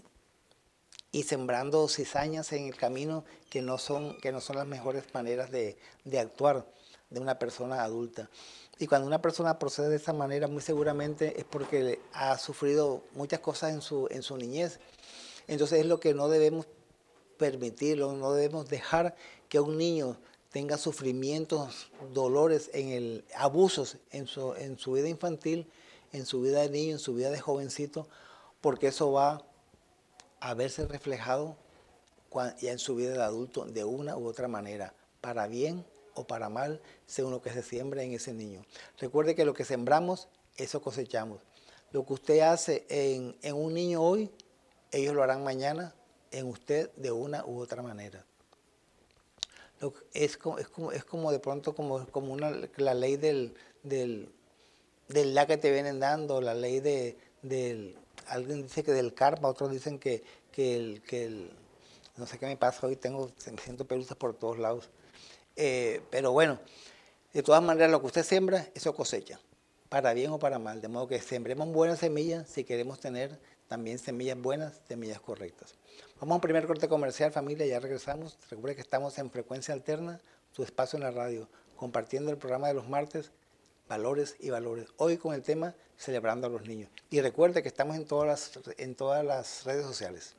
y 1.11 1.23
sembrando 1.23 1.87
cizañas 1.87 2.51
en 2.53 2.65
el 2.65 2.75
camino 2.75 3.25
que 3.49 3.61
no 3.61 3.77
son, 3.77 4.17
que 4.19 4.31
no 4.31 4.41
son 4.41 4.55
las 4.55 4.65
mejores 4.65 5.03
maneras 5.13 5.51
de, 5.51 5.77
de 6.05 6.19
actuar 6.19 6.65
de 7.13 7.19
una 7.19 7.39
persona 7.39 7.83
adulta. 7.83 8.29
Y 8.79 8.87
cuando 8.87 9.07
una 9.07 9.21
persona 9.21 9.59
procede 9.59 9.89
de 9.89 9.97
esa 9.97 10.13
manera, 10.13 10.47
muy 10.47 10.61
seguramente 10.61 11.39
es 11.39 11.45
porque 11.45 11.99
ha 12.11 12.37
sufrido 12.37 13.03
muchas 13.13 13.39
cosas 13.39 13.73
en 13.73 13.81
su, 13.81 14.07
en 14.09 14.23
su 14.23 14.35
niñez. 14.35 14.79
Entonces 15.47 15.79
es 15.79 15.85
lo 15.85 15.99
que 15.99 16.13
no 16.13 16.27
debemos 16.27 16.65
permitirlo, 17.37 18.13
no 18.13 18.33
debemos 18.33 18.67
dejar 18.69 19.15
que 19.47 19.59
un 19.59 19.77
niño 19.77 20.17
tenga 20.51 20.77
sufrimientos, 20.77 21.91
dolores, 22.13 22.69
en 22.73 22.89
el, 22.89 23.25
abusos 23.35 23.97
en 24.11 24.27
su, 24.27 24.53
en 24.55 24.77
su 24.77 24.93
vida 24.93 25.09
infantil, 25.09 25.67
en 26.11 26.25
su 26.25 26.41
vida 26.41 26.61
de 26.61 26.69
niño, 26.69 26.93
en 26.93 26.99
su 26.99 27.13
vida 27.13 27.29
de 27.29 27.39
jovencito, 27.39 28.07
porque 28.61 28.87
eso 28.87 29.11
va 29.11 29.43
a 30.39 30.53
verse 30.53 30.85
reflejado 30.87 31.57
ya 32.59 32.71
en 32.71 32.79
su 32.79 32.95
vida 32.95 33.13
de 33.13 33.21
adulto 33.21 33.65
de 33.65 33.83
una 33.83 34.17
u 34.17 34.25
otra 34.25 34.47
manera, 34.47 34.93
para 35.21 35.47
bien 35.47 35.85
o 36.15 36.25
para 36.25 36.49
mal, 36.49 36.81
según 37.05 37.31
lo 37.31 37.41
que 37.41 37.51
se 37.51 37.63
siembra 37.63 38.03
en 38.03 38.13
ese 38.13 38.33
niño. 38.33 38.63
Recuerde 38.99 39.35
que 39.35 39.45
lo 39.45 39.53
que 39.53 39.65
sembramos, 39.65 40.27
eso 40.57 40.81
cosechamos. 40.81 41.39
Lo 41.91 42.05
que 42.05 42.13
usted 42.13 42.39
hace 42.41 42.85
en, 42.89 43.35
en 43.41 43.55
un 43.55 43.73
niño 43.73 44.01
hoy, 44.01 44.31
ellos 44.91 45.13
lo 45.13 45.23
harán 45.23 45.43
mañana 45.43 45.93
en 46.31 46.47
usted 46.47 46.91
de 46.95 47.11
una 47.11 47.45
u 47.45 47.59
otra 47.59 47.81
manera 47.81 48.25
es 50.13 50.37
como, 50.37 50.59
es 50.59 50.67
como, 50.67 50.91
es 50.91 51.03
como 51.03 51.31
de 51.31 51.39
pronto 51.39 51.73
como, 51.73 52.05
como 52.07 52.33
una, 52.33 52.51
la 52.77 52.93
ley 52.93 53.17
del, 53.17 53.55
del, 53.83 54.29
del 55.07 55.33
la 55.33 55.47
que 55.47 55.57
te 55.57 55.71
vienen 55.71 55.99
dando, 55.99 56.41
la 56.41 56.53
ley 56.53 56.79
de, 56.79 57.17
del, 57.41 57.97
alguien 58.27 58.63
dice 58.63 58.83
que 58.83 58.91
del 58.91 59.13
karma, 59.13 59.49
otros 59.49 59.71
dicen 59.71 59.99
que, 59.99 60.23
que, 60.51 60.75
el, 60.75 61.01
que 61.01 61.25
el, 61.25 61.51
no 62.17 62.25
sé 62.27 62.37
qué 62.37 62.45
me 62.45 62.57
pasa 62.57 62.87
hoy, 62.87 62.95
tengo, 62.95 63.31
me 63.51 63.61
siento 63.61 63.85
pelusas 63.85 64.17
por 64.17 64.35
todos 64.35 64.59
lados. 64.59 64.89
Eh, 65.55 66.01
pero 66.09 66.31
bueno, 66.31 66.59
de 67.33 67.43
todas 67.43 67.61
maneras 67.61 67.91
lo 67.91 67.99
que 68.01 68.07
usted 68.07 68.23
siembra, 68.23 68.67
eso 68.73 68.95
cosecha, 68.95 69.39
para 69.89 70.13
bien 70.13 70.31
o 70.31 70.39
para 70.39 70.59
mal, 70.59 70.81
de 70.81 70.87
modo 70.87 71.07
que 71.07 71.19
sembremos 71.19 71.67
buenas 71.69 71.99
semillas 71.99 72.47
si 72.49 72.63
queremos 72.63 72.99
tener 72.99 73.39
también 73.67 73.97
semillas 73.97 74.37
buenas, 74.37 74.81
semillas 74.87 75.19
correctas. 75.19 75.75
Vamos 76.19 76.33
a 76.33 76.35
un 76.35 76.41
primer 76.41 76.67
corte 76.67 76.87
comercial, 76.87 77.31
familia, 77.31 77.65
ya 77.65 77.79
regresamos. 77.79 78.37
Recuerde 78.49 78.75
que 78.75 78.81
estamos 78.81 79.17
en 79.17 79.31
frecuencia 79.31 79.73
alterna, 79.73 80.21
su 80.51 80.63
espacio 80.63 80.97
en 80.97 81.03
la 81.03 81.11
radio, 81.11 81.47
compartiendo 81.75 82.31
el 82.31 82.37
programa 82.37 82.67
de 82.67 82.75
los 82.75 82.87
martes, 82.87 83.31
valores 83.89 84.35
y 84.39 84.49
valores. 84.49 84.87
Hoy 84.97 85.17
con 85.17 85.33
el 85.33 85.43
tema 85.43 85.75
celebrando 85.97 86.47
a 86.47 86.49
los 86.49 86.67
niños. 86.67 86.89
Y 87.09 87.21
recuerde 87.21 87.61
que 87.61 87.67
estamos 87.67 87.95
en 87.95 88.05
todas 88.05 88.27
las, 88.27 88.77
en 88.77 88.95
todas 88.95 89.25
las 89.25 89.63
redes 89.63 89.85
sociales. 89.85 90.35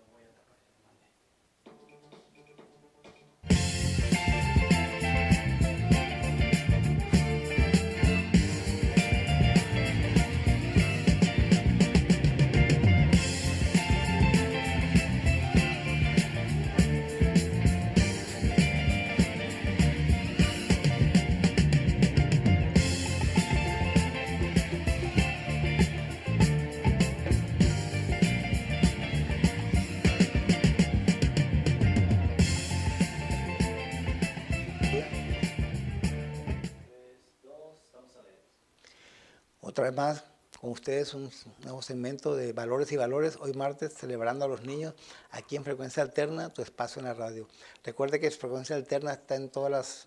Otra 39.75 39.90
vez 39.90 39.95
más 39.97 40.23
con 40.61 40.71
ustedes 40.71 41.14
un 41.14 41.33
nuevo 41.64 41.83
segmento 41.83 42.37
de 42.37 42.52
Valores 42.52 42.93
y 42.93 42.97
Valores, 42.97 43.37
hoy 43.40 43.54
martes 43.54 43.93
celebrando 43.93 44.45
a 44.45 44.49
los 44.49 44.62
niños 44.62 44.95
aquí 45.33 45.57
en 45.57 45.64
Frecuencia 45.64 46.00
Alterna, 46.00 46.54
tu 46.54 46.62
espacio 46.62 47.00
en 47.00 47.07
la 47.07 47.14
radio. 47.14 47.49
Recuerde 47.83 48.21
que 48.21 48.31
Frecuencia 48.31 48.76
Alterna 48.76 49.12
está 49.14 49.35
en 49.35 49.49
todas 49.49 49.73
las, 49.73 50.07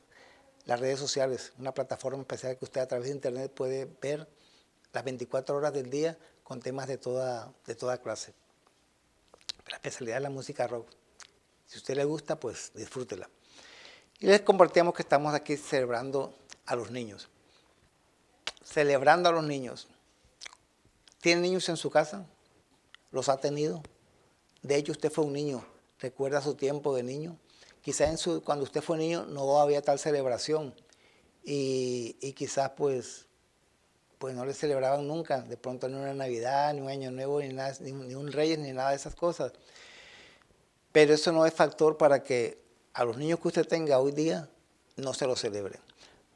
las 0.63 0.79
redes 0.79 1.01
sociales, 1.01 1.51
una 1.59 1.74
plataforma 1.74 2.21
especial 2.21 2.57
que 2.57 2.63
usted 2.63 2.79
a 2.79 2.88
través 2.88 3.09
de 3.09 3.15
internet 3.15 3.51
puede 3.53 3.93
ver 4.01 4.25
las 4.93 5.03
24 5.03 5.57
horas 5.57 5.74
del 5.74 5.89
día 5.89 6.17
con 6.45 6.62
temas 6.62 6.88
de 6.88 6.97
toda, 6.97 7.51
de 7.65 7.75
toda 7.75 7.97
clase. 7.97 8.33
La 9.69 9.75
especialidad 9.75 10.19
es 10.19 10.24
la 10.24 10.29
música 10.29 10.65
rock. 10.65 10.88
Si 11.65 11.77
usted 11.77 11.97
le 11.97 12.05
gusta, 12.05 12.39
pues 12.39 12.71
disfrútela. 12.74 13.29
Y 14.17 14.27
les 14.27 14.39
compartíamos 14.43 14.93
que 14.93 15.01
estamos 15.01 15.33
aquí 15.33 15.57
celebrando 15.57 16.33
a 16.65 16.77
los 16.77 16.89
niños 16.89 17.27
celebrando 18.67 19.29
a 19.29 19.31
los 19.31 19.43
niños. 19.43 19.88
¿Tiene 21.21 21.41
niños 21.41 21.67
en 21.69 21.77
su 21.77 21.89
casa? 21.89 22.25
¿Los 23.12 23.29
ha 23.29 23.38
tenido? 23.38 23.81
De 24.62 24.75
hecho, 24.75 24.91
usted 24.91 25.12
fue 25.12 25.25
un 25.25 25.33
niño. 25.33 25.65
¿Recuerda 26.00 26.41
su 26.41 26.55
tiempo 26.55 26.95
de 26.95 27.03
niño? 27.03 27.38
Quizás 27.81 28.27
cuando 28.43 28.65
usted 28.65 28.81
fue 28.81 28.97
niño 28.97 29.25
no 29.25 29.59
había 29.59 29.81
tal 29.81 29.97
celebración. 30.00 30.74
Y, 31.43 32.13
quizás 32.33 32.71
pues, 32.71 33.25
pues 34.17 34.36
no 34.36 34.45
le 34.45 34.53
celebraban 34.53 35.07
nunca. 35.07 35.41
De 35.41 35.55
pronto 35.55 35.88
ni 35.88 35.95
una 35.95 36.13
Navidad, 36.13 36.74
ni 36.74 36.81
un 36.81 36.89
Año 36.89 37.09
Nuevo, 37.09 37.39
ni, 37.41 37.50
ni, 37.50 37.91
ni 37.93 38.15
un 38.15 38.31
Reyes, 38.31 38.59
ni 38.59 38.74
nada 38.74 38.89
de 38.89 38.97
esas 38.97 39.15
cosas. 39.15 39.53
Pero 40.91 41.13
eso 41.13 41.31
no 41.31 41.45
es 41.45 41.53
factor 41.53 41.97
para 41.97 42.21
que 42.21 42.62
a 42.93 43.05
los 43.05 43.17
niños 43.17 43.39
que 43.39 43.47
usted 43.47 43.65
tenga 43.65 44.00
hoy 44.00 44.12
día 44.12 44.50
no 44.97 45.13
se 45.13 45.25
lo 45.25 45.38
celebre. 45.38 45.79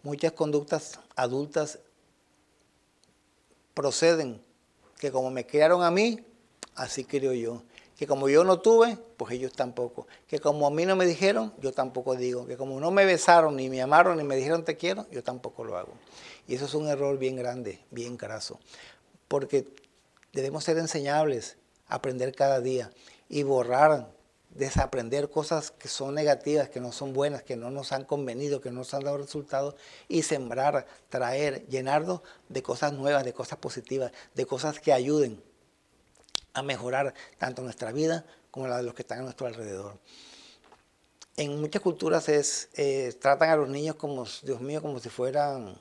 Muchas 0.03 0.31
conductas 0.31 0.99
adultas 1.15 1.79
proceden, 3.73 4.41
que 4.99 5.11
como 5.11 5.31
me 5.31 5.45
criaron 5.45 5.83
a 5.83 5.91
mí, 5.91 6.19
así 6.75 7.03
creo 7.03 7.33
yo. 7.33 7.63
Que 7.97 8.07
como 8.07 8.29
yo 8.29 8.43
no 8.43 8.59
tuve, 8.59 8.97
pues 9.17 9.33
ellos 9.33 9.53
tampoco. 9.53 10.07
Que 10.27 10.39
como 10.39 10.65
a 10.65 10.71
mí 10.71 10.85
no 10.85 10.95
me 10.95 11.05
dijeron, 11.05 11.53
yo 11.61 11.71
tampoco 11.71 12.15
digo. 12.15 12.47
Que 12.47 12.57
como 12.57 12.79
no 12.79 12.89
me 12.89 13.05
besaron, 13.05 13.55
ni 13.55 13.69
me 13.69 13.81
amaron, 13.81 14.17
ni 14.17 14.23
me 14.23 14.35
dijeron 14.35 14.65
te 14.65 14.75
quiero, 14.75 15.05
yo 15.11 15.23
tampoco 15.23 15.63
lo 15.63 15.77
hago. 15.77 15.93
Y 16.47 16.55
eso 16.55 16.65
es 16.65 16.73
un 16.73 16.87
error 16.87 17.17
bien 17.19 17.35
grande, 17.35 17.79
bien 17.91 18.17
graso. 18.17 18.59
Porque 19.27 19.67
debemos 20.33 20.63
ser 20.63 20.77
enseñables, 20.79 21.57
aprender 21.87 22.33
cada 22.33 22.59
día 22.59 22.91
y 23.29 23.43
borrar 23.43 24.09
desaprender 24.55 25.29
cosas 25.29 25.71
que 25.71 25.87
son 25.87 26.13
negativas, 26.13 26.69
que 26.69 26.81
no 26.81 26.91
son 26.91 27.13
buenas, 27.13 27.41
que 27.43 27.55
no 27.55 27.71
nos 27.71 27.91
han 27.91 28.03
convenido, 28.03 28.59
que 28.59 28.69
no 28.69 28.79
nos 28.79 28.93
han 28.93 29.03
dado 29.03 29.17
resultados 29.17 29.75
y 30.07 30.23
sembrar, 30.23 30.85
traer, 31.09 31.65
llenarnos 31.67 32.21
de 32.49 32.61
cosas 32.61 32.93
nuevas, 32.93 33.23
de 33.23 33.33
cosas 33.33 33.59
positivas, 33.59 34.11
de 34.35 34.45
cosas 34.45 34.79
que 34.79 34.91
ayuden 34.91 35.41
a 36.53 36.63
mejorar 36.63 37.13
tanto 37.37 37.61
nuestra 37.61 37.91
vida 37.93 38.25
como 38.51 38.67
la 38.67 38.77
de 38.77 38.83
los 38.83 38.93
que 38.93 39.03
están 39.03 39.19
a 39.19 39.23
nuestro 39.23 39.47
alrededor. 39.47 39.97
En 41.37 41.59
muchas 41.61 41.81
culturas 41.81 42.27
es, 42.27 42.69
eh, 42.73 43.15
tratan 43.21 43.49
a 43.49 43.55
los 43.55 43.69
niños 43.69 43.95
como, 43.95 44.25
Dios 44.43 44.59
mío, 44.59 44.81
como 44.81 44.99
si 44.99 45.07
fueran 45.07 45.79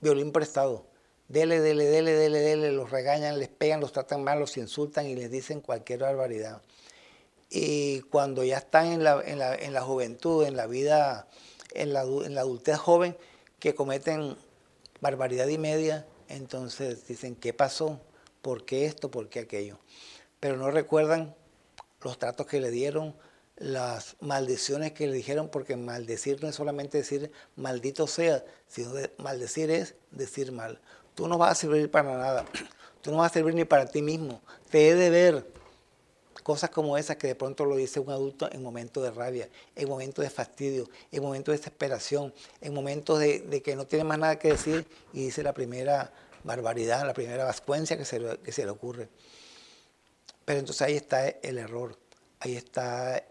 violín 0.00 0.30
prestado. 0.30 0.86
Dele, 1.26 1.60
dele, 1.60 1.86
dele, 1.86 2.12
dele, 2.12 2.38
dele, 2.40 2.72
los 2.72 2.90
regañan, 2.90 3.38
les 3.38 3.48
pegan, 3.48 3.80
los 3.80 3.92
tratan 3.92 4.22
mal, 4.22 4.38
los 4.38 4.58
insultan 4.58 5.06
y 5.06 5.14
les 5.14 5.30
dicen 5.30 5.62
cualquier 5.62 6.00
barbaridad 6.00 6.60
y 7.50 8.00
cuando 8.02 8.44
ya 8.44 8.58
están 8.58 8.86
en 8.86 9.04
la, 9.04 9.22
en 9.24 9.38
la, 9.38 9.54
en 9.54 9.72
la 9.72 9.82
juventud, 9.82 10.44
en 10.44 10.56
la 10.56 10.66
vida, 10.66 11.28
en 11.72 11.92
la, 11.92 12.02
en 12.02 12.34
la, 12.34 12.42
adultez 12.42 12.76
joven, 12.76 13.16
que 13.58 13.74
cometen 13.74 14.36
barbaridad 15.00 15.48
y 15.48 15.58
media, 15.58 16.06
entonces 16.28 17.06
dicen, 17.06 17.34
¿qué 17.34 17.54
pasó? 17.54 18.00
¿Por 18.42 18.64
qué 18.64 18.84
esto? 18.84 19.10
¿Por 19.10 19.28
qué 19.28 19.40
aquello? 19.40 19.78
Pero 20.40 20.56
no 20.56 20.70
recuerdan 20.70 21.34
los 22.02 22.18
tratos 22.18 22.46
que 22.46 22.60
le 22.60 22.70
dieron, 22.70 23.14
las 23.56 24.16
maldiciones 24.20 24.92
que 24.92 25.06
le 25.06 25.14
dijeron, 25.14 25.48
porque 25.48 25.76
maldecir 25.76 26.42
no 26.42 26.48
es 26.48 26.54
solamente 26.54 26.98
decir 26.98 27.32
maldito 27.56 28.06
sea, 28.06 28.44
sino 28.68 28.92
maldecir 29.16 29.70
es 29.70 29.94
decir 30.10 30.52
mal. 30.52 30.80
Tú 31.14 31.26
no 31.26 31.38
vas 31.38 31.52
a 31.52 31.54
servir 31.56 31.90
para 31.90 32.16
nada, 32.16 32.44
tú 33.00 33.10
no 33.10 33.18
vas 33.18 33.32
a 33.32 33.34
servir 33.34 33.54
ni 33.54 33.64
para 33.64 33.86
ti 33.86 34.02
mismo, 34.02 34.40
te 34.70 34.90
he 34.90 34.94
de 34.94 35.10
ver, 35.10 35.57
Cosas 36.48 36.70
como 36.70 36.96
esas 36.96 37.18
que 37.18 37.26
de 37.26 37.34
pronto 37.34 37.66
lo 37.66 37.76
dice 37.76 38.00
un 38.00 38.08
adulto 38.08 38.48
en 38.50 38.62
momentos 38.62 39.02
de 39.04 39.10
rabia, 39.10 39.50
en 39.76 39.86
momentos 39.86 40.22
de 40.22 40.30
fastidio, 40.30 40.88
en 41.12 41.22
momentos 41.22 41.52
de 41.52 41.58
desesperación, 41.58 42.32
en 42.62 42.72
momentos 42.72 43.18
de, 43.18 43.62
que 43.62 43.76
no 43.76 43.86
tiene 43.86 44.04
más 44.04 44.18
nada 44.18 44.38
que 44.38 44.52
decir 44.52 44.86
y 45.12 45.24
dice 45.24 45.42
la 45.42 45.52
primera 45.52 46.10
barbaridad, 46.44 47.06
la 47.06 47.12
primera 47.12 47.44
vascuencia 47.44 47.98
que 47.98 48.06
se, 48.06 48.18
le 48.64 48.70
ocurre. 48.70 49.10
Pero 50.46 50.60
entonces 50.60 50.80
ahí 50.80 50.96
está 50.96 51.28
el 51.28 51.58
error, 51.58 51.98
ahí 52.40 52.56
está 52.56 53.22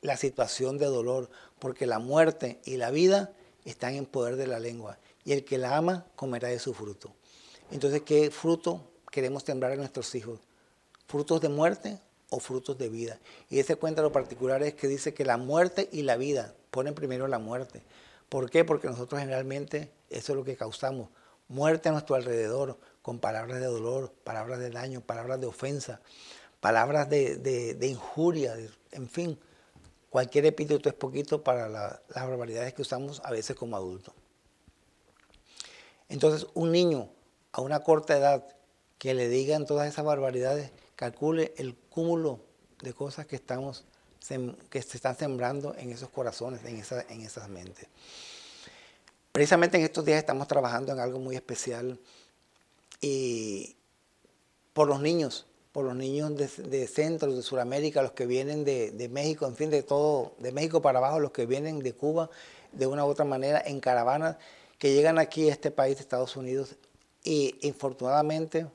la 0.00 0.16
situación 0.16 0.78
de 0.78 0.86
dolor, 0.86 1.30
porque 1.60 1.86
la 1.86 2.00
muerte 2.00 2.58
y 2.64 2.76
la 2.76 2.90
vida 2.90 3.32
están 3.64 3.94
en 3.94 4.06
poder 4.06 4.34
de 4.34 4.48
la 4.48 4.58
lengua, 4.58 4.98
y 5.24 5.30
el 5.30 5.44
que 5.44 5.58
la 5.58 5.76
ama 5.76 6.06
comerá 6.16 6.48
de 6.48 6.58
su 6.58 6.74
fruto. 6.74 7.12
Entonces, 7.70 8.02
¿qué 8.02 8.32
fruto 8.32 8.80
queremos 9.12 9.44
sembrar 9.44 9.70
a 9.70 9.76
nuestros 9.76 10.12
hijos? 10.16 10.40
Frutos 11.06 11.40
de 11.40 11.48
muerte 11.48 11.98
o 12.30 12.40
frutos 12.40 12.76
de 12.78 12.88
vida. 12.88 13.18
Y 13.50 13.58
ese 13.58 13.76
cuenta 13.76 14.02
lo 14.02 14.12
particular 14.12 14.62
es 14.62 14.74
que 14.74 14.88
dice 14.88 15.14
que 15.14 15.24
la 15.24 15.36
muerte 15.36 15.88
y 15.92 16.02
la 16.02 16.16
vida 16.16 16.54
ponen 16.70 16.94
primero 16.94 17.28
la 17.28 17.38
muerte. 17.38 17.82
¿Por 18.28 18.50
qué? 18.50 18.64
Porque 18.64 18.88
nosotros 18.88 19.20
generalmente 19.20 19.90
eso 20.10 20.32
es 20.32 20.36
lo 20.36 20.44
que 20.44 20.56
causamos. 20.56 21.08
Muerte 21.48 21.88
a 21.88 21.92
nuestro 21.92 22.16
alrededor 22.16 22.78
con 23.02 23.18
palabras 23.18 23.60
de 23.60 23.66
dolor, 23.66 24.12
palabras 24.24 24.58
de 24.58 24.70
daño, 24.70 25.00
palabras 25.00 25.40
de 25.40 25.46
ofensa, 25.46 26.00
palabras 26.60 27.08
de, 27.10 27.78
injuria, 27.82 28.56
en 28.92 29.08
fin. 29.08 29.38
Cualquier 30.08 30.46
epíteto 30.46 30.88
es 30.88 30.94
poquito 30.94 31.42
para 31.42 31.68
las 31.68 32.00
barbaridades 32.14 32.72
que 32.72 32.82
usamos 32.82 33.20
a 33.24 33.30
veces 33.30 33.56
como 33.56 33.76
adultos. 33.76 34.14
Entonces, 36.08 36.46
un 36.54 36.72
niño 36.72 37.10
a 37.52 37.60
una 37.60 37.80
corta 37.80 38.16
edad 38.16 38.44
que 38.98 39.14
le 39.14 39.28
digan 39.28 39.66
todas 39.66 39.88
esas 39.88 40.04
barbaridades, 40.04 40.70
calcule 40.96 41.54
el 41.56 41.74
cúmulo 41.74 42.40
de 42.82 42.92
cosas 42.92 43.26
que, 43.26 43.36
estamos, 43.36 43.84
que 44.70 44.82
se 44.82 44.96
están 44.96 45.16
sembrando 45.16 45.74
en 45.76 45.90
esos 45.90 46.08
corazones, 46.10 46.64
en, 46.64 46.76
esa, 46.76 47.00
esas 47.02 47.48
mentes. 47.48 47.86
Precisamente 49.32 49.76
en 49.78 49.84
estos 49.84 50.04
días 50.04 50.18
estamos 50.18 50.46
trabajando 50.46 50.92
en 50.92 51.00
algo 51.00 51.18
muy 51.18 51.34
especial 51.34 51.98
y 53.00 53.76
por 54.72 54.88
los 54.88 55.00
niños, 55.00 55.46
por 55.72 55.84
los 55.84 55.96
niños 55.96 56.36
de, 56.36 56.46
de 56.68 56.86
centros, 56.86 57.34
de 57.34 57.42
Sudamérica, 57.42 58.02
los 58.02 58.12
que 58.12 58.26
vienen 58.26 58.64
de, 58.64 58.92
de, 58.92 59.08
México, 59.08 59.46
en 59.46 59.56
fin, 59.56 59.70
de 59.70 59.82
todo, 59.82 60.34
de 60.38 60.52
México 60.52 60.80
para 60.80 60.98
abajo, 60.98 61.18
los 61.18 61.32
que 61.32 61.46
vienen 61.46 61.80
de 61.80 61.92
Cuba, 61.94 62.30
de 62.72 62.86
una 62.86 63.04
u 63.04 63.08
otra 63.08 63.24
manera, 63.24 63.62
en 63.64 63.80
caravanas, 63.80 64.36
que 64.78 64.94
llegan 64.94 65.18
aquí 65.18 65.48
a 65.48 65.52
este 65.52 65.70
país, 65.70 65.98
Estados 65.98 66.36
Unidos, 66.36 66.76
y 67.24 67.56
infortunadamente 67.62 68.66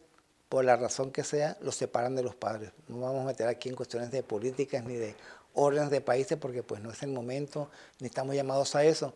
por 0.49 0.65
la 0.65 0.75
razón 0.75 1.11
que 1.11 1.23
sea, 1.23 1.57
los 1.61 1.75
separan 1.75 2.15
de 2.15 2.23
los 2.23 2.35
padres. 2.35 2.71
No 2.87 3.01
vamos 3.01 3.21
a 3.21 3.25
meter 3.25 3.47
aquí 3.47 3.69
en 3.69 3.75
cuestiones 3.75 4.11
de 4.11 4.23
políticas 4.23 4.83
ni 4.83 4.95
de 4.95 5.15
órdenes 5.53 5.91
de 5.91 6.01
países 6.01 6.37
porque 6.37 6.63
pues 6.63 6.81
no 6.81 6.91
es 6.91 7.03
el 7.03 7.11
momento, 7.11 7.69
ni 7.99 8.07
estamos 8.07 8.35
llamados 8.35 8.75
a 8.75 8.83
eso. 8.83 9.13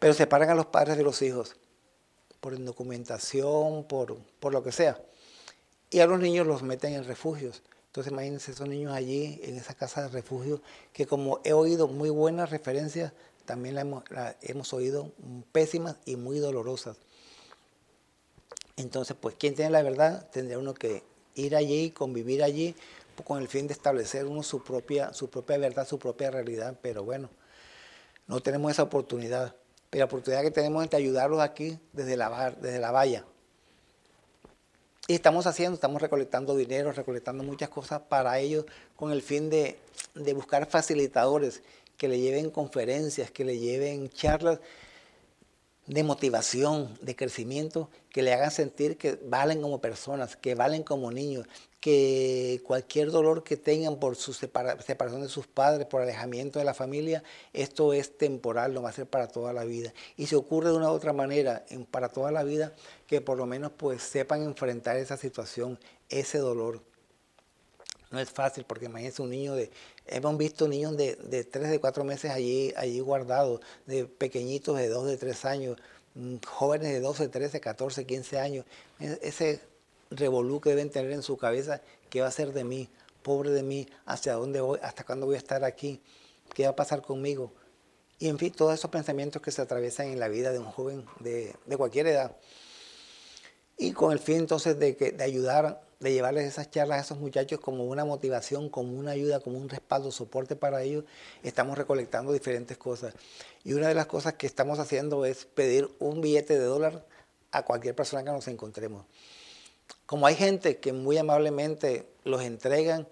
Pero 0.00 0.14
separan 0.14 0.50
a 0.50 0.54
los 0.56 0.66
padres 0.66 0.96
de 0.96 1.04
los 1.04 1.22
hijos 1.22 1.54
por 2.40 2.54
indocumentación, 2.54 3.84
por, 3.84 4.16
por 4.40 4.52
lo 4.52 4.64
que 4.64 4.72
sea. 4.72 5.00
Y 5.90 6.00
a 6.00 6.06
los 6.06 6.18
niños 6.18 6.44
los 6.44 6.64
meten 6.64 6.94
en 6.94 7.04
refugios. 7.04 7.62
Entonces 7.86 8.12
imagínense 8.12 8.50
esos 8.50 8.68
niños 8.68 8.92
allí 8.92 9.38
en 9.44 9.56
esa 9.56 9.74
casa 9.74 10.02
de 10.02 10.08
refugio 10.08 10.60
que 10.92 11.06
como 11.06 11.40
he 11.44 11.52
oído 11.52 11.86
muy 11.86 12.10
buenas 12.10 12.50
referencias, 12.50 13.12
también 13.44 13.76
la 13.76 13.82
hemos, 13.82 14.02
hemos 14.40 14.72
oído 14.72 15.12
pésimas 15.52 15.96
y 16.04 16.16
muy 16.16 16.38
dolorosas. 16.38 16.96
Entonces, 18.76 19.16
pues, 19.20 19.34
¿quién 19.38 19.54
tiene 19.54 19.70
la 19.70 19.82
verdad? 19.82 20.28
Tendría 20.30 20.58
uno 20.58 20.74
que 20.74 21.02
ir 21.34 21.56
allí, 21.56 21.90
convivir 21.90 22.42
allí, 22.42 22.74
con 23.24 23.40
el 23.40 23.48
fin 23.48 23.66
de 23.66 23.74
establecer 23.74 24.26
uno 24.26 24.42
su 24.42 24.62
propia, 24.64 25.12
su 25.12 25.28
propia 25.28 25.58
verdad, 25.58 25.86
su 25.86 25.98
propia 25.98 26.30
realidad. 26.30 26.78
Pero 26.82 27.04
bueno, 27.04 27.30
no 28.26 28.40
tenemos 28.40 28.72
esa 28.72 28.82
oportunidad. 28.82 29.54
Pero 29.90 30.00
la 30.00 30.06
oportunidad 30.06 30.42
que 30.42 30.50
tenemos 30.50 30.82
es 30.84 30.90
de 30.90 30.96
ayudarlos 30.96 31.40
aquí 31.40 31.78
desde 31.92 32.16
la, 32.16 32.50
desde 32.50 32.78
la 32.78 32.90
valla. 32.90 33.24
Y 35.06 35.14
estamos 35.14 35.46
haciendo, 35.46 35.74
estamos 35.74 36.00
recolectando 36.00 36.56
dinero, 36.56 36.92
recolectando 36.92 37.42
muchas 37.42 37.68
cosas 37.68 38.00
para 38.08 38.38
ellos 38.38 38.64
con 38.96 39.12
el 39.12 39.20
fin 39.20 39.50
de, 39.50 39.78
de 40.14 40.32
buscar 40.32 40.66
facilitadores 40.66 41.62
que 41.96 42.08
le 42.08 42.18
lleven 42.18 42.50
conferencias, 42.50 43.30
que 43.30 43.44
le 43.44 43.58
lleven 43.58 44.08
charlas 44.08 44.60
de 45.86 46.02
motivación, 46.04 46.96
de 47.00 47.16
crecimiento, 47.16 47.90
que 48.10 48.22
le 48.22 48.32
hagan 48.32 48.50
sentir 48.50 48.96
que 48.96 49.18
valen 49.24 49.60
como 49.60 49.80
personas, 49.80 50.36
que 50.36 50.54
valen 50.54 50.82
como 50.82 51.10
niños, 51.10 51.46
que 51.80 52.62
cualquier 52.64 53.10
dolor 53.10 53.42
que 53.42 53.56
tengan 53.56 53.96
por 53.96 54.14
su 54.14 54.32
separación 54.32 55.22
de 55.22 55.28
sus 55.28 55.48
padres, 55.48 55.88
por 55.88 56.00
alejamiento 56.00 56.60
de 56.60 56.64
la 56.64 56.74
familia, 56.74 57.24
esto 57.52 57.92
es 57.92 58.16
temporal, 58.16 58.72
no 58.72 58.82
va 58.82 58.90
a 58.90 58.92
ser 58.92 59.06
para 59.06 59.26
toda 59.26 59.52
la 59.52 59.64
vida. 59.64 59.92
Y 60.16 60.26
si 60.26 60.36
ocurre 60.36 60.70
de 60.70 60.76
una 60.76 60.92
u 60.92 60.94
otra 60.94 61.12
manera 61.12 61.64
para 61.90 62.08
toda 62.08 62.30
la 62.30 62.44
vida, 62.44 62.72
que 63.08 63.20
por 63.20 63.36
lo 63.36 63.46
menos 63.46 63.72
pues 63.76 64.02
sepan 64.02 64.44
enfrentar 64.44 64.96
esa 64.96 65.16
situación, 65.16 65.80
ese 66.08 66.38
dolor. 66.38 66.82
No 68.12 68.20
es 68.20 68.30
fácil 68.30 68.64
porque 68.64 68.84
imagínense 68.84 69.22
un 69.22 69.30
niño 69.30 69.54
de, 69.54 69.70
hemos 70.06 70.36
visto 70.36 70.68
niños 70.68 70.96
de, 70.98 71.16
de 71.16 71.44
3, 71.44 71.70
de 71.70 71.80
4 71.80 72.04
meses 72.04 72.30
allí, 72.30 72.72
allí 72.76 73.00
guardados, 73.00 73.60
de 73.86 74.04
pequeñitos 74.04 74.76
de 74.76 74.88
2, 74.88 75.06
de 75.06 75.16
3 75.16 75.44
años, 75.46 75.78
mm, 76.14 76.36
jóvenes 76.46 76.92
de 76.92 77.00
12, 77.00 77.28
13, 77.28 77.60
14, 77.60 78.04
15 78.04 78.38
años. 78.38 78.66
E, 79.00 79.18
ese 79.22 79.60
revolú 80.10 80.60
que 80.60 80.70
deben 80.70 80.90
tener 80.90 81.10
en 81.12 81.22
su 81.22 81.38
cabeza, 81.38 81.80
¿qué 82.10 82.20
va 82.20 82.28
a 82.28 82.30
ser 82.30 82.52
de 82.52 82.64
mí? 82.64 82.90
Pobre 83.22 83.50
de 83.50 83.62
mí, 83.62 83.88
¿hacia 84.04 84.34
dónde 84.34 84.60
voy? 84.60 84.78
¿Hasta 84.82 85.04
cuándo 85.04 85.24
voy 85.24 85.36
a 85.36 85.38
estar 85.38 85.64
aquí? 85.64 86.02
¿Qué 86.54 86.64
va 86.64 86.70
a 86.70 86.76
pasar 86.76 87.00
conmigo? 87.00 87.50
Y 88.18 88.28
en 88.28 88.38
fin, 88.38 88.52
todos 88.52 88.74
esos 88.74 88.90
pensamientos 88.90 89.40
que 89.40 89.50
se 89.50 89.62
atraviesan 89.62 90.08
en 90.08 90.20
la 90.20 90.28
vida 90.28 90.52
de 90.52 90.58
un 90.58 90.66
joven 90.66 91.06
de, 91.20 91.56
de 91.64 91.76
cualquier 91.78 92.08
edad. 92.08 92.36
Y 93.78 93.92
con 93.92 94.12
el 94.12 94.18
fin 94.18 94.36
entonces 94.36 94.78
de, 94.78 94.96
que, 94.96 95.12
de 95.12 95.24
ayudar 95.24 95.80
de 96.02 96.12
llevarles 96.12 96.46
esas 96.46 96.68
charlas 96.68 96.98
a 96.98 97.00
esos 97.02 97.18
muchachos 97.18 97.60
como 97.60 97.84
una 97.84 98.04
motivación, 98.04 98.68
como 98.68 98.98
una 98.98 99.12
ayuda, 99.12 99.38
como 99.38 99.58
un 99.58 99.68
respaldo, 99.68 100.10
soporte 100.10 100.56
para 100.56 100.82
ellos, 100.82 101.04
estamos 101.44 101.78
recolectando 101.78 102.32
diferentes 102.32 102.76
cosas. 102.76 103.14
Y 103.62 103.74
una 103.74 103.86
de 103.86 103.94
las 103.94 104.06
cosas 104.06 104.34
que 104.34 104.48
estamos 104.48 104.80
haciendo 104.80 105.24
es 105.24 105.44
pedir 105.44 105.88
un 106.00 106.20
billete 106.20 106.58
de 106.58 106.64
dólar 106.64 107.06
a 107.52 107.64
cualquier 107.64 107.94
persona 107.94 108.24
que 108.24 108.32
nos 108.32 108.48
encontremos. 108.48 109.06
Como 110.04 110.26
hay 110.26 110.34
gente 110.34 110.78
que 110.78 110.92
muy 110.92 111.18
amablemente 111.18 112.08
los 112.24 112.42
entregan, 112.42 113.06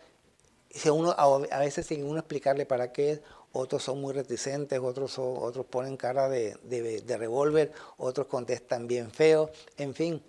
uno, 0.92 1.14
a 1.16 1.58
veces 1.60 1.86
sin 1.86 2.04
uno 2.04 2.18
explicarle 2.18 2.66
para 2.66 2.92
qué 2.92 3.22
otros 3.52 3.84
son 3.84 4.00
muy 4.00 4.14
reticentes, 4.14 4.80
otros, 4.80 5.16
otros 5.16 5.64
ponen 5.66 5.96
cara 5.96 6.28
de, 6.28 6.56
de, 6.64 7.02
de 7.02 7.16
revólver, 7.16 7.72
otros 7.98 8.26
contestan 8.26 8.88
bien 8.88 9.12
feo, 9.12 9.50
en 9.76 9.94
fin 9.94 10.22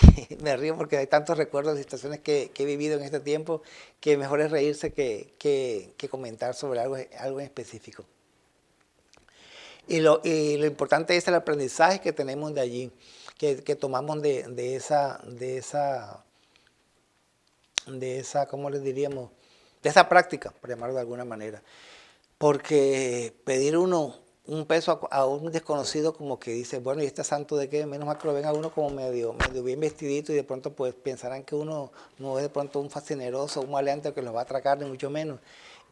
me 0.42 0.56
río 0.56 0.76
porque 0.76 0.96
hay 0.96 1.06
tantos 1.06 1.36
recuerdos 1.36 1.76
de 1.76 1.82
situaciones 1.82 2.20
que, 2.20 2.50
he 2.56 2.64
vivido 2.64 2.98
en 2.98 3.04
este 3.04 3.20
tiempo 3.20 3.62
que 4.00 4.16
mejor 4.16 4.40
es 4.40 4.50
reírse 4.50 4.92
que, 4.92 5.94
comentar 6.10 6.54
sobre 6.54 6.80
algo, 6.80 6.96
algo 7.18 7.40
en 7.40 7.46
específico. 7.46 8.04
Y 9.88 10.00
lo, 10.00 10.20
importante 10.24 11.16
es 11.16 11.26
el 11.26 11.34
aprendizaje 11.34 12.00
que 12.00 12.12
tenemos 12.12 12.54
de 12.54 12.60
allí, 12.60 12.92
que, 13.36 13.76
tomamos 13.76 14.22
de, 14.22 14.44
de, 14.44 14.76
esa, 14.76 15.20
de 15.24 15.58
esa, 15.58 16.24
de 17.86 18.18
esa, 18.18 18.46
¿cómo 18.46 18.70
les 18.70 18.82
diríamos? 18.82 19.30
De 19.82 19.88
esa 19.88 20.08
práctica, 20.08 20.50
por 20.60 20.70
llamarlo 20.70 20.94
de 20.94 21.00
alguna 21.00 21.24
manera. 21.24 21.62
Porque 22.38 23.34
pedir 23.44 23.76
uno 23.76 24.20
un 24.50 24.66
peso 24.66 25.08
a, 25.12 25.26
un 25.26 25.52
desconocido 25.52 26.12
como 26.12 26.40
que 26.40 26.50
dice, 26.50 26.80
bueno, 26.80 27.02
¿y 27.04 27.06
este 27.06 27.22
santo 27.22 27.56
de 27.56 27.68
qué? 27.68 27.86
Menos 27.86 28.06
mal 28.06 28.18
que 28.18 28.26
lo 28.26 28.34
ven 28.34 28.44
a 28.46 28.52
uno 28.52 28.72
como 28.72 28.90
medio, 28.90 29.32
medio 29.32 29.62
bien 29.62 29.78
vestidito 29.78 30.32
y 30.32 30.34
de 30.34 30.42
pronto 30.42 30.72
pues 30.72 30.92
pensarán 30.92 31.44
que 31.44 31.54
uno 31.54 31.92
no 32.18 32.36
es 32.36 32.42
de 32.42 32.48
pronto 32.48 32.80
un 32.80 32.90
fascineroso, 32.90 33.60
un 33.60 33.70
maleante 33.70 34.12
que 34.12 34.22
los 34.22 34.34
va 34.34 34.40
a 34.40 34.42
atracar, 34.42 34.78
ni 34.78 34.86
mucho 34.86 35.08
menos. 35.08 35.38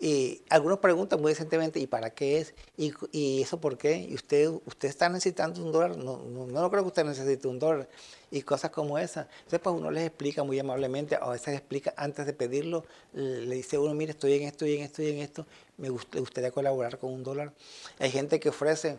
Y 0.00 0.42
algunos 0.48 0.78
preguntan 0.78 1.20
muy 1.20 1.32
decentemente, 1.32 1.80
¿y 1.80 1.88
para 1.88 2.10
qué 2.10 2.38
es? 2.38 2.54
¿Y, 2.76 2.92
y 3.10 3.42
eso 3.42 3.60
por 3.60 3.76
qué? 3.76 3.96
¿Y 3.96 4.14
usted, 4.14 4.48
usted 4.48 4.88
está 4.88 5.08
necesitando 5.08 5.60
un 5.64 5.72
dólar? 5.72 5.96
No, 5.96 6.18
no, 6.18 6.46
no 6.46 6.70
creo 6.70 6.82
que 6.84 6.88
usted 6.88 7.04
necesite 7.04 7.48
un 7.48 7.58
dólar. 7.58 7.88
Y 8.30 8.42
cosas 8.42 8.70
como 8.70 8.96
esas. 8.96 9.26
Entonces, 9.38 9.58
pues 9.60 9.74
uno 9.74 9.90
les 9.90 10.06
explica 10.06 10.44
muy 10.44 10.58
amablemente, 10.58 11.16
a 11.16 11.28
veces 11.28 11.54
explica 11.54 11.94
antes 11.96 12.26
de 12.26 12.32
pedirlo, 12.32 12.84
le 13.12 13.56
dice 13.56 13.76
uno, 13.76 13.92
mire, 13.94 14.12
estoy 14.12 14.34
en 14.34 14.42
esto 14.42 14.66
y 14.66 14.76
en 14.76 14.82
esto 14.82 15.02
y 15.02 15.08
en 15.08 15.18
esto, 15.18 15.46
me 15.78 15.88
gustaría 15.88 16.52
colaborar 16.52 16.98
con 16.98 17.12
un 17.12 17.24
dólar. 17.24 17.52
Hay 17.98 18.10
gente 18.10 18.38
que 18.38 18.50
ofrece, 18.50 18.98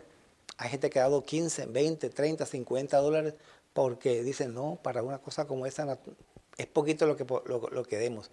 hay 0.58 0.68
gente 0.68 0.90
que 0.90 0.98
ha 0.98 1.02
dado 1.02 1.24
15, 1.24 1.66
20, 1.66 2.10
30, 2.10 2.44
50 2.44 2.98
dólares 2.98 3.34
porque 3.72 4.22
dicen, 4.22 4.52
no, 4.52 4.78
para 4.82 5.02
una 5.02 5.18
cosa 5.18 5.46
como 5.46 5.64
esa 5.64 5.98
es 6.58 6.66
poquito 6.66 7.06
lo 7.06 7.16
que, 7.16 7.24
lo 7.24 7.84
que 7.84 7.96
demos. 7.96 8.30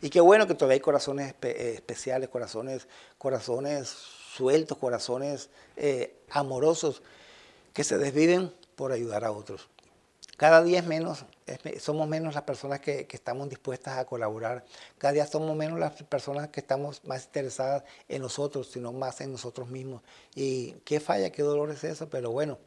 Y 0.00 0.10
qué 0.10 0.20
bueno 0.20 0.46
que 0.46 0.54
todavía 0.54 0.74
hay 0.74 0.80
corazones 0.80 1.34
eh, 1.42 1.72
especiales, 1.74 2.28
corazones, 2.28 2.88
corazones 3.18 3.88
sueltos, 4.36 4.76
corazones 4.76 5.48
eh, 5.76 6.14
amorosos 6.30 7.02
que 7.72 7.84
se 7.84 7.96
desviven 7.96 8.52
por 8.74 8.92
ayudar 8.92 9.24
a 9.24 9.32
otros. 9.32 9.68
Cada 10.36 10.62
día 10.62 10.82
menos, 10.82 11.24
somos 11.80 12.06
menos 12.06 12.34
las 12.34 12.42
personas 12.42 12.80
que, 12.80 13.08
estamos 13.10 13.48
dispuestas 13.48 13.96
a 13.96 14.04
colaborar. 14.04 14.66
Cada 14.98 15.14
día 15.14 15.26
somos 15.26 15.56
menos 15.56 15.80
las 15.80 16.02
personas 16.02 16.48
que 16.48 16.60
estamos 16.60 17.02
más 17.04 17.24
interesadas 17.24 17.84
en 18.08 18.20
nosotros, 18.20 18.68
sino 18.70 18.92
más 18.92 19.22
en 19.22 19.32
nosotros 19.32 19.68
mismos. 19.68 20.02
Y 20.34 20.72
qué 20.84 21.00
falla, 21.00 21.30
qué 21.30 21.42
dolor 21.42 21.70
es 21.70 21.84
eso, 21.84 22.10
pero 22.10 22.30
bueno. 22.30 22.58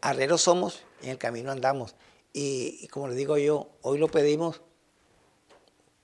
Arreros 0.00 0.42
somos, 0.42 0.82
en 1.02 1.10
el 1.10 1.18
camino 1.18 1.52
andamos. 1.52 1.94
Y, 2.32 2.80
y 2.82 2.88
como 2.88 3.06
les 3.06 3.16
digo 3.16 3.38
yo, 3.38 3.68
hoy 3.82 3.98
lo 3.98 4.08
pedimos 4.08 4.62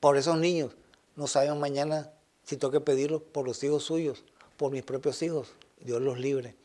por 0.03 0.17
esos 0.17 0.37
niños. 0.37 0.73
No 1.15 1.29
sabemos 1.29 1.61
mañana 1.61 2.11
si 2.43 2.57
tengo 2.57 2.73
que 2.73 2.81
pedirlo 2.81 3.23
por 3.23 3.47
los 3.47 3.63
hijos 3.63 3.85
suyos, 3.85 4.25
por 4.57 4.73
mis 4.73 4.83
propios 4.83 5.23
hijos. 5.23 5.53
Dios 5.79 6.03
los 6.03 6.19
libre. 6.19 6.57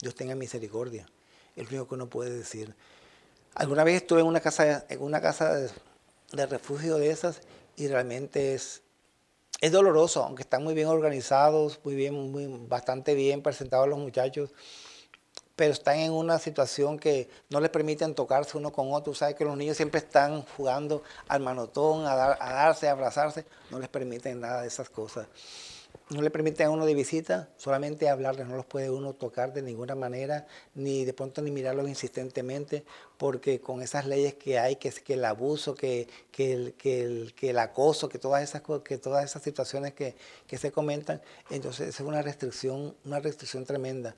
Dios 0.00 0.14
tenga 0.14 0.36
misericordia. 0.36 1.04
Es 1.56 1.64
lo 1.64 1.70
único 1.70 1.88
que 1.88 1.94
uno 1.96 2.08
puede 2.08 2.30
decir. 2.30 2.76
Alguna 3.56 3.82
vez 3.82 3.96
estuve 3.96 4.20
en 4.20 4.26
una 4.26 4.38
casa, 4.38 4.86
en 4.88 5.02
una 5.02 5.20
casa 5.20 5.52
de, 6.32 6.46
refugio 6.46 6.96
de 6.96 7.10
esas 7.10 7.40
y 7.74 7.88
realmente 7.88 8.54
es, 8.54 8.82
es 9.60 9.72
doloroso, 9.72 10.22
aunque 10.22 10.42
están 10.42 10.62
muy 10.62 10.74
bien 10.74 10.86
organizados, 10.86 11.80
muy 11.82 11.96
bien, 11.96 12.68
bastante 12.68 13.16
bien 13.16 13.42
presentados 13.42 13.88
los 13.88 13.98
muchachos 13.98 14.50
pero 15.56 15.72
están 15.72 15.98
en 15.98 16.12
una 16.12 16.38
situación 16.38 16.98
que 16.98 17.28
no 17.48 17.60
les 17.60 17.70
permiten 17.70 18.14
tocarse 18.14 18.58
uno 18.58 18.72
con 18.72 18.92
otro. 18.92 19.14
Sabes 19.14 19.36
que 19.36 19.44
los 19.44 19.56
niños 19.56 19.76
siempre 19.76 19.98
están 19.98 20.42
jugando 20.56 21.02
al 21.28 21.40
manotón, 21.40 22.06
a, 22.06 22.14
darse, 22.14 22.88
a 22.88 22.92
abrazarse, 22.92 23.46
no 23.70 23.78
les 23.78 23.88
permiten 23.88 24.40
nada 24.40 24.62
de 24.62 24.68
esas 24.68 24.88
cosas. 24.90 25.28
No 26.10 26.20
le 26.20 26.30
permiten 26.30 26.66
a 26.66 26.70
uno 26.70 26.84
de 26.84 26.92
visita 26.92 27.48
solamente 27.56 28.10
hablarles, 28.10 28.46
no 28.46 28.56
los 28.56 28.66
puede 28.66 28.90
uno 28.90 29.14
tocar 29.14 29.54
de 29.54 29.62
ninguna 29.62 29.94
manera, 29.94 30.46
ni 30.74 31.04
de 31.04 31.14
pronto 31.14 31.40
ni 31.40 31.50
mirarlos 31.50 31.88
insistentemente, 31.88 32.84
porque 33.16 33.60
con 33.60 33.80
esas 33.80 34.04
leyes 34.04 34.34
que 34.34 34.58
hay, 34.58 34.76
que, 34.76 34.92
el 35.08 35.24
abuso, 35.24 35.74
que, 35.74 36.08
que, 36.30 36.52
el, 36.52 36.74
que, 36.74 37.50
el, 37.50 37.58
acoso, 37.58 38.08
que 38.10 38.18
todas 38.18 38.42
esas, 38.42 38.62
que 38.84 38.98
todas 38.98 39.24
esas 39.24 39.42
situaciones 39.42 39.94
que, 39.94 40.14
que 40.46 40.58
se 40.58 40.72
comentan, 40.72 41.22
entonces 41.48 41.88
es 41.88 42.00
una 42.00 42.20
restricción, 42.20 42.94
una 43.04 43.20
restricción 43.20 43.64
tremenda. 43.64 44.14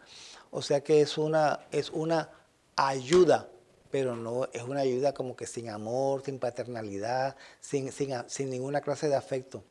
O 0.51 0.63
sea 0.63 0.83
que 0.83 1.01
es 1.01 1.19
una, 1.19 1.61
es 1.71 1.91
una 1.91 2.31
ayuda, 2.77 3.49
pero 3.91 4.17
no 4.17 4.49
es 4.53 4.63
una 4.63 4.81
ayuda 4.81 5.13
como 5.13 5.37
que 5.37 5.47
sin 5.47 5.71
amor, 5.71 6.23
sin 6.25 6.39
paternalidad, 6.39 7.37
sin, 7.61 7.91
sin, 7.93 8.51
ninguna 8.51 8.81
clase 8.81 9.09
de 9.09 9.17
afecto. 9.17 9.65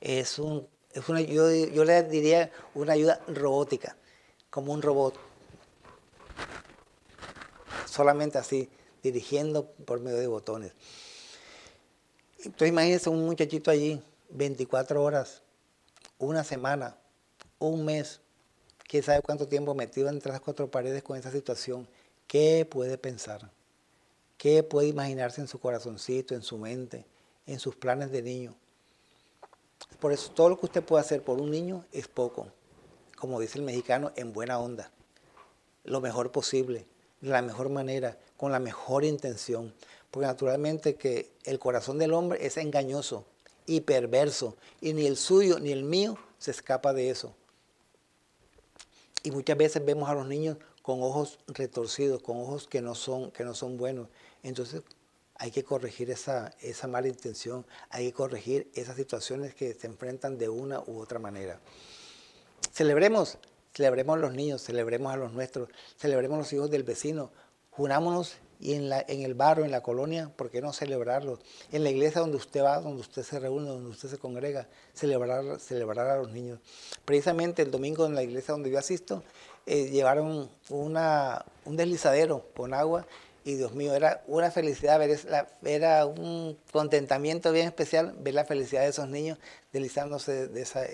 Es, 0.00 0.38
un, 0.38 0.66
es 0.92 1.08
una, 1.08 1.20
yo, 1.20 1.50
yo 1.50 1.84
le 1.84 2.02
diría 2.04 2.50
una 2.74 2.92
ayuda 2.92 3.20
robótica, 3.28 3.96
como 4.50 4.72
un 4.72 4.82
robot. 4.82 5.18
Solamente 7.86 8.38
así, 8.38 8.68
dirigiendo 9.02 9.70
por 9.70 10.00
medio 10.00 10.18
de 10.18 10.26
botones. 10.26 10.72
Entonces 12.38 12.68
imagínense 12.68 13.08
un 13.10 13.24
muchachito 13.24 13.70
allí, 13.70 14.00
24 14.30 15.02
horas, 15.02 15.42
una 16.18 16.44
semana, 16.44 16.96
un 17.58 17.84
mes, 17.84 18.20
quién 18.88 19.02
sabe 19.02 19.22
cuánto 19.22 19.48
tiempo 19.48 19.74
metido 19.74 20.08
entre 20.08 20.32
las 20.32 20.40
cuatro 20.40 20.70
paredes 20.70 21.02
con 21.02 21.16
esa 21.16 21.30
situación, 21.30 21.88
¿qué 22.26 22.66
puede 22.68 22.98
pensar? 22.98 23.50
¿Qué 24.38 24.62
puede 24.62 24.88
imaginarse 24.88 25.40
en 25.40 25.48
su 25.48 25.58
corazoncito, 25.58 26.34
en 26.34 26.42
su 26.42 26.58
mente, 26.58 27.06
en 27.46 27.58
sus 27.58 27.74
planes 27.74 28.10
de 28.10 28.22
niño? 28.22 28.54
Por 29.98 30.12
eso 30.12 30.30
todo 30.32 30.50
lo 30.50 30.58
que 30.58 30.66
usted 30.66 30.82
puede 30.82 31.00
hacer 31.00 31.22
por 31.22 31.40
un 31.40 31.50
niño 31.50 31.84
es 31.92 32.06
poco, 32.06 32.48
como 33.16 33.40
dice 33.40 33.58
el 33.58 33.64
mexicano, 33.64 34.12
en 34.16 34.32
buena 34.32 34.58
onda, 34.58 34.90
lo 35.84 36.00
mejor 36.00 36.32
posible, 36.32 36.86
de 37.20 37.30
la 37.30 37.42
mejor 37.42 37.70
manera, 37.70 38.18
con 38.36 38.52
la 38.52 38.58
mejor 38.58 39.04
intención, 39.04 39.74
porque 40.10 40.26
naturalmente 40.26 40.96
que 40.96 41.30
el 41.44 41.58
corazón 41.58 41.98
del 41.98 42.12
hombre 42.12 42.44
es 42.44 42.56
engañoso 42.56 43.24
y 43.64 43.80
perverso, 43.80 44.56
y 44.80 44.92
ni 44.92 45.06
el 45.06 45.16
suyo 45.16 45.58
ni 45.58 45.72
el 45.72 45.82
mío 45.82 46.18
se 46.38 46.50
escapa 46.50 46.92
de 46.92 47.10
eso. 47.10 47.34
Y 49.26 49.32
muchas 49.32 49.58
veces 49.58 49.84
vemos 49.84 50.08
a 50.08 50.14
los 50.14 50.28
niños 50.28 50.56
con 50.82 51.02
ojos 51.02 51.40
retorcidos, 51.48 52.22
con 52.22 52.36
ojos 52.36 52.68
que 52.68 52.80
no 52.80 52.94
son, 52.94 53.32
que 53.32 53.42
no 53.42 53.54
son 53.54 53.76
buenos. 53.76 54.06
Entonces 54.44 54.82
hay 55.34 55.50
que 55.50 55.64
corregir 55.64 56.12
esa, 56.12 56.54
esa 56.60 56.86
mala 56.86 57.08
intención, 57.08 57.66
hay 57.90 58.06
que 58.06 58.12
corregir 58.12 58.70
esas 58.72 58.94
situaciones 58.94 59.52
que 59.52 59.74
se 59.74 59.88
enfrentan 59.88 60.38
de 60.38 60.48
una 60.48 60.78
u 60.78 61.00
otra 61.00 61.18
manera. 61.18 61.58
Celebremos, 62.72 63.38
celebremos 63.74 64.16
a 64.16 64.20
los 64.20 64.32
niños, 64.32 64.62
celebremos 64.62 65.12
a 65.12 65.16
los 65.16 65.32
nuestros, 65.32 65.70
celebremos 65.98 66.36
a 66.36 66.38
los 66.42 66.52
hijos 66.52 66.70
del 66.70 66.84
vecino, 66.84 67.32
junámonos 67.72 68.36
y 68.60 68.74
en, 68.74 68.88
la, 68.88 69.04
en 69.06 69.22
el 69.22 69.34
barrio, 69.34 69.64
en 69.64 69.70
la 69.70 69.82
colonia, 69.82 70.30
¿por 70.34 70.50
qué 70.50 70.60
no 70.60 70.72
celebrarlo? 70.72 71.38
En 71.72 71.84
la 71.84 71.90
iglesia 71.90 72.20
donde 72.20 72.36
usted 72.36 72.62
va, 72.62 72.80
donde 72.80 73.00
usted 73.00 73.22
se 73.22 73.38
reúne, 73.38 73.68
donde 73.68 73.90
usted 73.90 74.08
se 74.08 74.18
congrega, 74.18 74.68
celebrar, 74.94 75.60
celebrar 75.60 76.08
a 76.08 76.16
los 76.16 76.30
niños. 76.30 76.60
Precisamente 77.04 77.62
el 77.62 77.70
domingo 77.70 78.06
en 78.06 78.14
la 78.14 78.22
iglesia 78.22 78.52
donde 78.52 78.70
yo 78.70 78.78
asisto, 78.78 79.22
eh, 79.66 79.90
llevaron 79.90 80.48
una, 80.70 81.44
un 81.64 81.76
deslizadero 81.76 82.46
con 82.54 82.72
agua 82.72 83.06
y 83.44 83.54
Dios 83.54 83.74
mío, 83.74 83.94
era 83.94 84.24
una 84.26 84.50
felicidad 84.50 84.98
ver, 84.98 85.18
era 85.64 86.04
un 86.06 86.58
contentamiento 86.72 87.52
bien 87.52 87.66
especial 87.66 88.14
ver 88.18 88.34
la 88.34 88.44
felicidad 88.44 88.82
de 88.82 88.88
esos 88.88 89.08
niños 89.08 89.38
deslizándose 89.72 90.48
de 90.48 90.62
esa, 90.62 90.84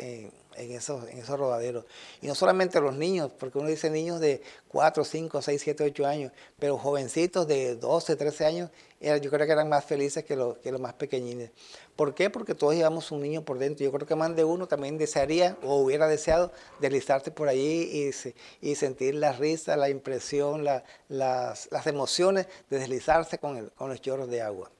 en, 0.56 0.72
esos, 0.72 1.08
en 1.08 1.18
esos 1.18 1.38
rodaderos. 1.38 1.84
Y 2.20 2.26
no 2.26 2.34
solamente 2.34 2.80
los 2.80 2.94
niños, 2.94 3.30
porque 3.38 3.58
uno 3.58 3.68
dice 3.68 3.90
niños 3.90 4.20
de 4.20 4.42
4, 4.68 5.04
5, 5.04 5.42
6, 5.42 5.60
7, 5.62 5.84
8 5.84 6.06
años, 6.06 6.32
pero 6.58 6.78
jovencitos 6.78 7.46
de 7.46 7.76
12, 7.76 8.16
13 8.16 8.44
años, 8.44 8.70
yo 9.00 9.30
creo 9.30 9.46
que 9.46 9.52
eran 9.52 9.68
más 9.68 9.84
felices 9.84 10.24
que 10.24 10.36
los, 10.36 10.58
que 10.58 10.70
los 10.70 10.80
más 10.80 10.94
pequeñines. 10.94 11.50
¿Por 11.96 12.14
qué? 12.14 12.30
Porque 12.30 12.54
todos 12.54 12.74
llevamos 12.74 13.10
un 13.10 13.20
niño 13.20 13.44
por 13.44 13.58
dentro. 13.58 13.84
Yo 13.84 13.90
creo 13.90 14.06
que 14.06 14.14
más 14.14 14.34
de 14.36 14.44
uno 14.44 14.68
también 14.68 14.96
desearía 14.96 15.56
o 15.62 15.76
hubiera 15.76 16.06
deseado 16.06 16.52
deslizarse 16.80 17.30
por 17.30 17.48
allí 17.48 18.12
y, 18.60 18.70
y 18.70 18.74
sentir 18.76 19.16
la 19.16 19.32
risa, 19.32 19.76
la 19.76 19.88
impresión, 19.88 20.64
las, 20.64 20.84
las, 21.08 21.86
emociones 21.86 22.46
de 22.70 22.78
deslizarse 22.78 23.38
con, 23.38 23.56
el, 23.56 23.72
con 23.72 23.88
los 23.88 24.00
chorros 24.00 24.28
de 24.28 24.40
agua. 24.40 24.70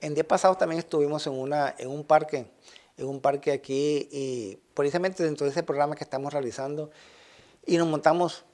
En 0.00 0.14
día 0.14 0.26
pasado 0.26 0.56
también 0.56 0.80
estuvimos 0.80 1.26
en, 1.26 1.32
una, 1.32 1.74
en 1.78 1.88
un 1.88 2.04
parque, 2.04 2.46
en 2.96 3.06
un 3.06 3.20
parque 3.20 3.52
aquí, 3.52 4.08
y 4.12 4.58
precisamente 4.74 5.22
dentro 5.22 5.44
de 5.46 5.52
ese 5.52 5.62
programa 5.62 5.96
que 5.96 6.04
estamos 6.04 6.32
realizando, 6.32 6.90
y 7.66 7.76
nos 7.76 7.88
montamos 7.88 8.44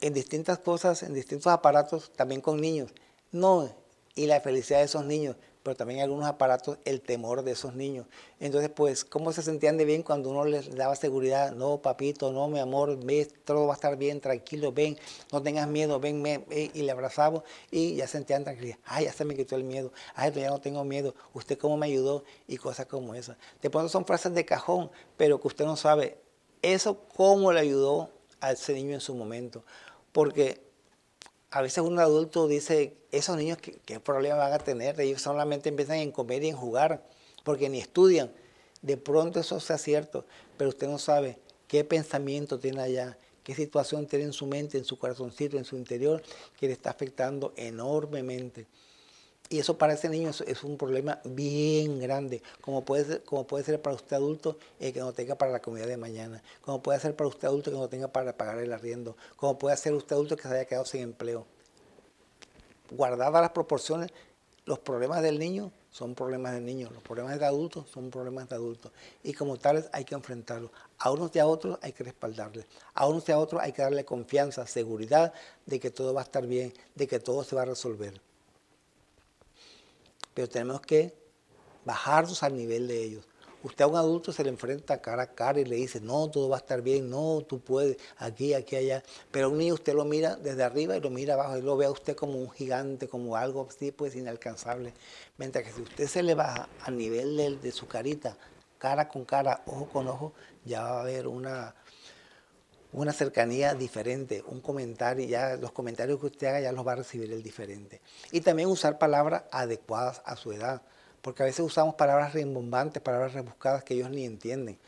en 0.00 0.12
distintas 0.14 0.58
cosas, 0.58 1.02
en 1.02 1.14
distintos 1.14 1.52
aparatos, 1.52 2.12
también 2.12 2.40
con 2.40 2.60
niños. 2.60 2.92
No, 3.32 3.72
y 4.14 4.26
la 4.26 4.40
felicidad 4.40 4.78
de 4.78 4.84
esos 4.84 5.04
niños, 5.04 5.36
pero 5.68 5.76
también 5.76 6.00
algunos 6.00 6.26
aparatos 6.26 6.78
el 6.86 7.02
temor 7.02 7.42
de 7.42 7.52
esos 7.52 7.74
niños. 7.74 8.06
Entonces, 8.40 8.70
pues, 8.70 9.04
¿cómo 9.04 9.34
se 9.34 9.42
sentían 9.42 9.76
de 9.76 9.84
bien 9.84 10.02
cuando 10.02 10.30
uno 10.30 10.46
les 10.46 10.74
daba 10.74 10.96
seguridad? 10.96 11.52
No, 11.52 11.82
papito, 11.82 12.32
no, 12.32 12.48
mi 12.48 12.58
amor, 12.58 12.98
ves, 13.04 13.34
todo 13.44 13.66
va 13.66 13.74
a 13.74 13.76
estar 13.76 13.98
bien, 13.98 14.22
tranquilo, 14.22 14.72
ven, 14.72 14.96
no 15.30 15.42
tengas 15.42 15.68
miedo, 15.68 16.00
ven, 16.00 16.22
ven, 16.22 16.46
y 16.50 16.80
le 16.80 16.90
abrazamos 16.90 17.42
y 17.70 17.96
ya 17.96 18.06
sentían 18.06 18.44
tranquilidad. 18.44 18.78
Ay, 18.86 19.04
ya 19.04 19.12
se 19.12 19.26
me 19.26 19.36
quitó 19.36 19.56
el 19.56 19.64
miedo, 19.64 19.92
ay, 20.14 20.32
ya 20.32 20.48
no 20.48 20.58
tengo 20.58 20.82
miedo, 20.84 21.14
usted 21.34 21.58
cómo 21.58 21.76
me 21.76 21.84
ayudó 21.84 22.24
y 22.46 22.56
cosas 22.56 22.86
como 22.86 23.14
esas. 23.14 23.36
De 23.60 23.68
pronto 23.68 23.90
son 23.90 24.06
frases 24.06 24.32
de 24.32 24.46
cajón, 24.46 24.90
pero 25.18 25.38
que 25.38 25.48
usted 25.48 25.66
no 25.66 25.76
sabe 25.76 26.16
eso 26.62 26.98
cómo 27.14 27.52
le 27.52 27.60
ayudó 27.60 28.08
a 28.40 28.52
ese 28.52 28.72
niño 28.72 28.94
en 28.94 29.02
su 29.02 29.14
momento. 29.14 29.64
Porque 30.12 30.62
a 31.50 31.62
veces 31.62 31.82
un 31.84 31.98
adulto 31.98 32.46
dice, 32.46 32.94
esos 33.10 33.36
niños, 33.36 33.58
¿qué, 33.58 33.78
qué 33.84 34.00
problema 34.00 34.36
van 34.36 34.52
a 34.52 34.58
tener? 34.58 35.00
Ellos 35.00 35.22
solamente 35.22 35.68
empiezan 35.68 35.96
en 35.96 36.12
comer 36.12 36.44
y 36.44 36.48
en 36.48 36.56
jugar, 36.56 37.02
porque 37.44 37.68
ni 37.68 37.78
estudian. 37.78 38.30
De 38.82 38.96
pronto 38.96 39.40
eso 39.40 39.58
sea 39.60 39.78
cierto, 39.78 40.24
pero 40.56 40.70
usted 40.70 40.88
no 40.88 40.98
sabe 40.98 41.38
qué 41.66 41.84
pensamiento 41.84 42.58
tiene 42.58 42.82
allá, 42.82 43.18
qué 43.42 43.54
situación 43.54 44.06
tiene 44.06 44.26
en 44.26 44.32
su 44.32 44.46
mente, 44.46 44.78
en 44.78 44.84
su 44.84 44.98
corazoncito, 44.98 45.56
en 45.56 45.64
su 45.64 45.76
interior, 45.76 46.22
que 46.58 46.66
le 46.66 46.72
está 46.72 46.90
afectando 46.90 47.52
enormemente. 47.56 48.66
Y 49.50 49.58
eso 49.58 49.78
para 49.78 49.94
ese 49.94 50.10
niño 50.10 50.30
es, 50.46 50.62
un 50.62 50.76
problema 50.76 51.20
bien 51.24 51.98
grande, 52.00 52.42
como 52.60 52.84
puede 52.84 53.04
ser, 53.04 53.24
como 53.24 53.46
puede 53.46 53.64
ser 53.64 53.80
para 53.80 53.96
usted 53.96 54.16
adulto 54.16 54.58
eh, 54.78 54.92
que 54.92 55.00
no 55.00 55.14
tenga 55.14 55.36
para 55.36 55.50
la 55.50 55.60
comida 55.60 55.86
de 55.86 55.96
mañana, 55.96 56.42
como 56.60 56.82
puede 56.82 57.00
ser 57.00 57.16
para 57.16 57.28
usted 57.28 57.48
adulto 57.48 57.70
que 57.70 57.78
no 57.78 57.88
tenga 57.88 58.08
para 58.08 58.36
pagar 58.36 58.58
el 58.58 58.72
arriendo, 58.74 59.16
como 59.36 59.58
puede 59.58 59.74
ser 59.78 59.94
usted 59.94 60.16
adulto 60.16 60.36
que 60.36 60.42
se 60.42 60.48
haya 60.48 60.64
quedado 60.66 60.84
sin 60.84 61.00
empleo. 61.00 61.46
Guardadas 62.90 63.40
las 63.40 63.50
proporciones, 63.50 64.10
los 64.66 64.78
problemas 64.80 65.22
del 65.22 65.38
niño 65.38 65.72
son 65.90 66.14
problemas 66.14 66.52
del 66.52 66.66
niño, 66.66 66.90
los 66.92 67.02
problemas 67.02 67.38
de 67.38 67.46
adultos 67.46 67.88
son 67.88 68.10
problemas 68.10 68.50
de 68.50 68.54
adultos. 68.54 68.92
Y 69.22 69.32
como 69.32 69.56
tales 69.56 69.88
hay 69.92 70.04
que 70.04 70.14
enfrentarlos. 70.14 70.70
A 70.98 71.10
unos 71.10 71.34
y 71.34 71.38
a 71.38 71.46
otros 71.46 71.78
hay 71.80 71.92
que 71.92 72.04
respaldarles. 72.04 72.66
A 72.92 73.08
unos 73.08 73.26
y 73.30 73.32
a 73.32 73.38
otros 73.38 73.62
hay 73.62 73.72
que 73.72 73.80
darle 73.80 74.04
confianza, 74.04 74.66
seguridad 74.66 75.32
de 75.64 75.80
que 75.80 75.90
todo 75.90 76.12
va 76.12 76.20
a 76.20 76.24
estar 76.24 76.46
bien, 76.46 76.74
de 76.94 77.06
que 77.06 77.18
todo 77.18 77.44
se 77.44 77.56
va 77.56 77.62
a 77.62 77.66
resolver 77.66 78.20
pero 80.38 80.48
tenemos 80.48 80.80
que 80.82 81.12
bajarnos 81.84 82.44
al 82.44 82.56
nivel 82.56 82.86
de 82.86 83.02
ellos. 83.02 83.28
Usted 83.64 83.82
a 83.82 83.88
un 83.88 83.96
adulto 83.96 84.30
se 84.32 84.44
le 84.44 84.50
enfrenta 84.50 85.02
cara 85.02 85.24
a 85.24 85.34
cara 85.34 85.58
y 85.58 85.64
le 85.64 85.74
dice, 85.74 86.00
no, 86.00 86.30
todo 86.30 86.48
va 86.48 86.58
a 86.58 86.60
estar 86.60 86.80
bien, 86.80 87.10
no, 87.10 87.40
tú 87.40 87.58
puedes, 87.58 87.96
aquí, 88.18 88.54
aquí, 88.54 88.76
allá. 88.76 89.02
Pero 89.32 89.46
a 89.46 89.48
un 89.48 89.58
niño 89.58 89.74
usted 89.74 89.94
lo 89.94 90.04
mira 90.04 90.36
desde 90.36 90.62
arriba 90.62 90.96
y 90.96 91.00
lo 91.00 91.10
mira 91.10 91.34
abajo 91.34 91.58
y 91.58 91.62
lo 91.62 91.76
ve 91.76 91.86
a 91.86 91.90
usted 91.90 92.14
como 92.14 92.38
un 92.38 92.52
gigante, 92.52 93.08
como 93.08 93.34
algo 93.34 93.66
así, 93.68 93.90
pues 93.90 94.14
inalcanzable. 94.14 94.94
Mientras 95.38 95.64
que 95.64 95.72
si 95.72 95.82
usted 95.82 96.06
se 96.06 96.22
le 96.22 96.36
baja 96.36 96.68
al 96.84 96.96
nivel 96.96 97.36
de, 97.36 97.56
de 97.56 97.72
su 97.72 97.88
carita, 97.88 98.38
cara 98.78 99.08
con 99.08 99.24
cara, 99.24 99.64
ojo 99.66 99.88
con 99.88 100.06
ojo, 100.06 100.34
ya 100.64 100.82
va 100.82 100.98
a 100.98 101.00
haber 101.00 101.26
una, 101.26 101.74
una 102.92 103.12
cercanía 103.12 103.74
diferente, 103.74 104.42
un 104.46 104.60
comentario, 104.60 105.26
ya 105.26 105.56
los 105.56 105.72
comentarios 105.72 106.18
que 106.20 106.26
usted 106.26 106.46
haga 106.46 106.60
ya 106.60 106.72
los 106.72 106.86
va 106.86 106.92
a 106.92 106.96
recibir 106.96 107.30
el 107.32 107.42
diferente. 107.42 108.00
Y 108.32 108.40
también 108.40 108.68
usar 108.68 108.98
palabras 108.98 109.42
adecuadas 109.50 110.22
a 110.24 110.36
su 110.36 110.52
edad, 110.52 110.82
porque 111.20 111.42
a 111.42 111.46
veces 111.46 111.60
usamos 111.60 111.94
palabras 111.96 112.32
rimbombantes, 112.32 113.02
palabras 113.02 113.34
rebuscadas 113.34 113.84
que 113.84 113.94
ellos 113.94 114.10
ni 114.10 114.24
entienden. 114.24 114.78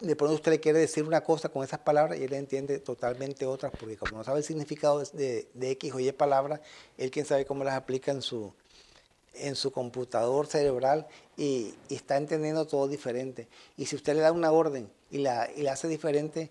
De 0.00 0.16
pronto 0.16 0.34
usted 0.34 0.52
le 0.52 0.60
quiere 0.60 0.78
decir 0.80 1.04
una 1.04 1.22
cosa 1.22 1.48
con 1.48 1.62
esas 1.62 1.78
palabras 1.78 2.18
y 2.18 2.24
él 2.24 2.32
entiende 2.32 2.78
totalmente 2.78 3.46
otras, 3.46 3.72
porque 3.78 3.96
como 3.96 4.18
no 4.18 4.24
sabe 4.24 4.38
el 4.38 4.44
significado 4.44 5.02
de, 5.12 5.48
X 5.60 5.94
o 5.94 6.00
Y 6.00 6.10
palabras, 6.12 6.60
él 6.98 7.10
quién 7.10 7.26
sabe 7.26 7.44
cómo 7.44 7.64
las 7.64 7.74
aplica 7.74 8.10
en 8.10 8.22
su, 8.22 8.52
en 9.34 9.54
su 9.54 9.70
computador 9.70 10.46
cerebral 10.46 11.06
y, 11.36 11.74
está 11.90 12.16
entendiendo 12.16 12.66
todo 12.66 12.88
diferente. 12.88 13.46
Y 13.76 13.86
si 13.86 13.96
usted 13.96 14.14
le 14.14 14.20
da 14.20 14.32
una 14.32 14.50
orden 14.50 14.90
y 15.10 15.18
la, 15.18 15.48
y 15.54 15.62
la 15.62 15.72
hace 15.72 15.86
diferente, 15.86 16.50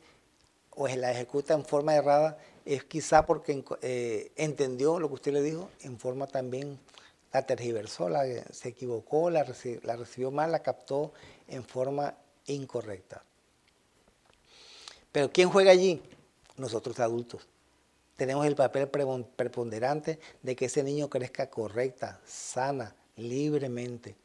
o 0.76 0.88
la 0.88 1.12
ejecuta 1.12 1.54
en 1.54 1.66
forma 1.66 1.96
errada, 1.96 2.38
es 2.66 2.84
quizá 2.84 3.26
porque 3.26 3.64
eh, 3.82 4.32
entendió 4.36 5.00
lo 5.00 5.08
que 5.10 5.16
usted 5.16 5.34
le 5.34 5.42
dijo 5.42 5.70
en 5.82 6.00
forma 6.00 6.28
también, 6.28 6.80
la 7.32 7.46
tergiversó, 7.46 8.10
la, 8.10 8.24
se 8.52 8.70
equivocó, 8.70 9.30
la, 9.30 9.46
la 9.84 9.96
recibió 9.96 10.32
mal, 10.32 10.52
la 10.52 10.62
captó 10.62 11.14
en 11.48 11.64
forma 11.64 12.16
incorrecta. 12.46 13.24
Pero 15.12 15.32
¿quién 15.32 15.50
juega 15.50 15.72
allí? 15.72 16.02
Nosotros 16.58 17.00
adultos. 17.00 17.48
Tenemos 18.16 18.46
el 18.46 18.56
papel 18.56 18.88
preponderante 18.88 20.20
de 20.44 20.56
que 20.56 20.66
ese 20.66 20.84
niño 20.84 21.10
crezca 21.10 21.50
correcta, 21.50 22.22
sana, 22.26 22.96
libremente. 23.16 24.16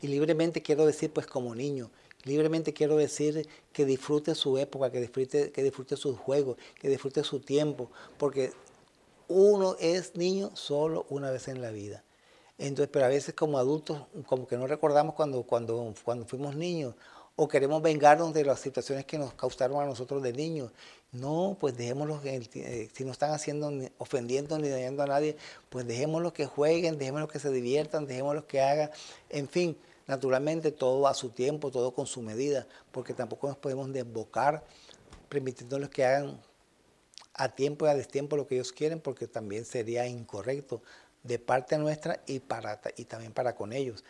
Y 0.00 0.06
libremente 0.08 0.62
quiero 0.62 0.86
decir 0.86 1.12
pues 1.12 1.26
como 1.26 1.54
niño, 1.54 1.90
Libremente 2.24 2.72
quiero 2.72 2.96
decir 2.96 3.48
que 3.72 3.84
disfrute 3.84 4.34
su 4.34 4.58
época, 4.58 4.90
que 4.90 5.00
disfrute, 5.00 5.52
que 5.52 5.62
disfrute 5.62 5.96
sus 5.96 6.18
juegos, 6.18 6.56
que 6.80 6.88
disfrute 6.88 7.22
su 7.22 7.40
tiempo, 7.40 7.90
porque 8.18 8.52
uno 9.28 9.76
es 9.78 10.16
niño 10.16 10.50
solo 10.54 11.06
una 11.10 11.30
vez 11.30 11.48
en 11.48 11.60
la 11.60 11.70
vida. 11.70 12.02
Entonces, 12.56 12.88
pero 12.92 13.06
a 13.06 13.08
veces 13.08 13.34
como 13.34 13.58
adultos, 13.58 14.02
como 14.26 14.46
que 14.46 14.56
no 14.56 14.66
recordamos 14.66 15.14
cuando, 15.14 15.42
cuando, 15.42 15.94
cuando 16.04 16.24
fuimos 16.24 16.56
niños, 16.56 16.94
o 17.36 17.48
queremos 17.48 17.82
vengarnos 17.82 18.32
de 18.32 18.44
las 18.44 18.60
situaciones 18.60 19.06
que 19.06 19.18
nos 19.18 19.34
causaron 19.34 19.82
a 19.82 19.86
nosotros 19.86 20.22
de 20.22 20.32
niños. 20.32 20.70
No, 21.12 21.56
pues 21.58 21.76
dejémoslos, 21.76 22.24
eh, 22.24 22.88
si 22.92 23.04
no 23.04 23.12
están 23.12 23.32
haciendo, 23.32 23.72
ofendiendo 23.98 24.58
ni 24.58 24.68
dañando 24.68 25.02
a 25.02 25.06
nadie, 25.06 25.36
pues 25.68 25.86
dejémoslos 25.86 26.32
que 26.32 26.46
jueguen, 26.46 26.98
dejémoslos 26.98 27.30
que 27.30 27.38
se 27.40 27.50
diviertan, 27.50 28.06
dejémoslos 28.06 28.44
que 28.44 28.60
hagan, 28.60 28.90
en 29.30 29.48
fin, 29.48 29.76
Naturalmente 30.06 30.70
todo 30.70 31.06
a 31.06 31.14
su 31.14 31.30
tiempo, 31.30 31.70
todo 31.70 31.94
con 31.94 32.06
su 32.06 32.20
medida, 32.20 32.66
porque 32.92 33.14
tampoco 33.14 33.48
nos 33.48 33.56
podemos 33.56 33.92
desbocar 33.92 34.64
permitiéndoles 35.28 35.88
que 35.88 36.04
hagan 36.04 36.40
a 37.32 37.48
tiempo 37.48 37.86
y 37.86 37.88
a 37.88 37.94
destiempo 37.94 38.36
lo 38.36 38.46
que 38.46 38.56
ellos 38.56 38.72
quieren, 38.72 39.00
porque 39.00 39.26
también 39.26 39.64
sería 39.64 40.06
incorrecto 40.06 40.82
de 41.22 41.38
parte 41.38 41.78
nuestra 41.78 42.20
y, 42.26 42.38
para, 42.38 42.80
y 42.96 43.06
también 43.06 43.32
para 43.32 43.56
con 43.56 43.72
ellos. 43.72 44.04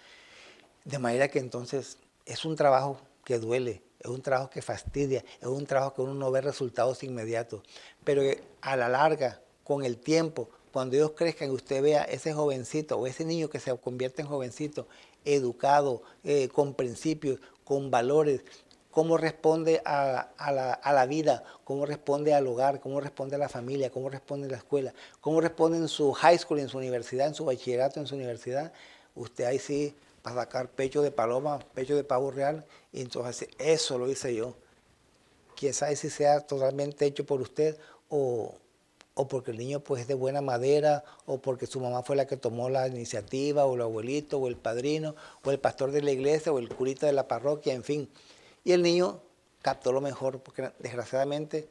De 0.84 0.98
manera 0.98 1.28
que 1.28 1.38
entonces 1.38 1.98
es 2.26 2.44
un 2.44 2.56
trabajo 2.56 2.98
que 3.24 3.38
duele, 3.38 3.82
es 4.00 4.10
un 4.10 4.20
trabajo 4.20 4.50
que 4.50 4.60
fastidia, 4.60 5.24
es 5.40 5.46
un 5.46 5.64
trabajo 5.64 5.94
que 5.94 6.02
uno 6.02 6.14
no 6.14 6.30
ve 6.30 6.42
resultados 6.42 7.02
inmediatos, 7.02 7.62
pero 8.04 8.22
a 8.60 8.76
la 8.76 8.88
larga, 8.88 9.40
con 9.62 9.84
el 9.84 9.96
tiempo, 9.96 10.50
cuando 10.74 10.96
ellos 10.96 11.12
crezcan 11.12 11.50
y 11.50 11.52
usted 11.52 11.80
vea 11.80 12.02
ese 12.02 12.32
jovencito 12.32 12.98
o 12.98 13.06
ese 13.06 13.24
niño 13.24 13.48
que 13.48 13.60
se 13.60 13.72
convierte 13.78 14.22
en 14.22 14.28
jovencito 14.28 14.88
educado, 15.24 16.02
eh, 16.24 16.48
con 16.48 16.74
principios, 16.74 17.38
con 17.62 17.92
valores, 17.92 18.40
cómo 18.90 19.16
responde 19.16 19.80
a, 19.84 20.30
la, 20.84 21.06
vida, 21.06 21.44
cómo 21.62 21.86
responde 21.86 22.34
al 22.34 22.48
hogar, 22.48 22.80
cómo 22.80 23.00
responde 23.00 23.36
a 23.36 23.38
la 23.38 23.48
familia, 23.48 23.90
cómo 23.90 24.08
responde 24.08 24.48
a 24.48 24.50
la 24.50 24.56
escuela, 24.56 24.92
cómo 25.20 25.40
responde 25.40 25.78
en 25.78 25.86
su 25.86 26.12
high 26.12 26.38
school, 26.38 26.58
en 26.58 26.68
su 26.68 26.78
universidad, 26.78 27.28
en 27.28 27.36
su 27.36 27.44
bachillerato, 27.44 28.00
en 28.00 28.08
su 28.08 28.16
universidad, 28.16 28.72
usted 29.14 29.44
ahí 29.44 29.60
sí 29.60 29.94
va 30.26 30.32
a 30.32 30.34
sacar 30.34 30.68
pecho 30.68 31.02
de 31.02 31.12
paloma, 31.12 31.60
pecho 31.72 31.94
de 31.94 32.02
pavo 32.02 32.32
real, 32.32 32.64
y 32.92 33.00
entonces 33.00 33.48
eso 33.58 33.96
lo 33.96 34.10
hice 34.10 34.34
yo. 34.34 34.54
Quién 35.54 35.72
sabe 35.72 35.94
si 35.94 36.10
sea 36.10 36.40
totalmente 36.40 37.06
hecho 37.06 37.24
por 37.24 37.40
usted 37.40 37.78
o, 38.08 38.56
o 39.14 39.28
porque 39.28 39.52
el 39.52 39.58
niño 39.58 39.80
pues 39.80 40.02
es 40.02 40.08
de 40.08 40.14
buena 40.14 40.40
madera, 40.40 41.04
o 41.26 41.38
porque 41.38 41.66
su 41.66 41.80
mamá 41.80 42.02
fue 42.02 42.16
la 42.16 42.26
que 42.26 42.36
tomó 42.36 42.68
la 42.68 42.88
iniciativa, 42.88 43.64
o 43.64 43.74
el 43.74 43.82
abuelito, 43.82 44.38
o 44.38 44.48
el 44.48 44.56
padrino, 44.56 45.14
o 45.44 45.50
el 45.50 45.58
pastor 45.58 45.92
de 45.92 46.02
la 46.02 46.10
iglesia, 46.10 46.52
o 46.52 46.58
el 46.58 46.68
curita 46.68 47.06
de 47.06 47.12
la 47.12 47.28
parroquia, 47.28 47.74
en 47.74 47.84
fin. 47.84 48.08
Y 48.64 48.72
el 48.72 48.82
niño 48.82 49.20
captó 49.62 49.92
lo 49.92 50.00
mejor, 50.00 50.40
porque 50.40 50.72
desgraciadamente 50.80 51.68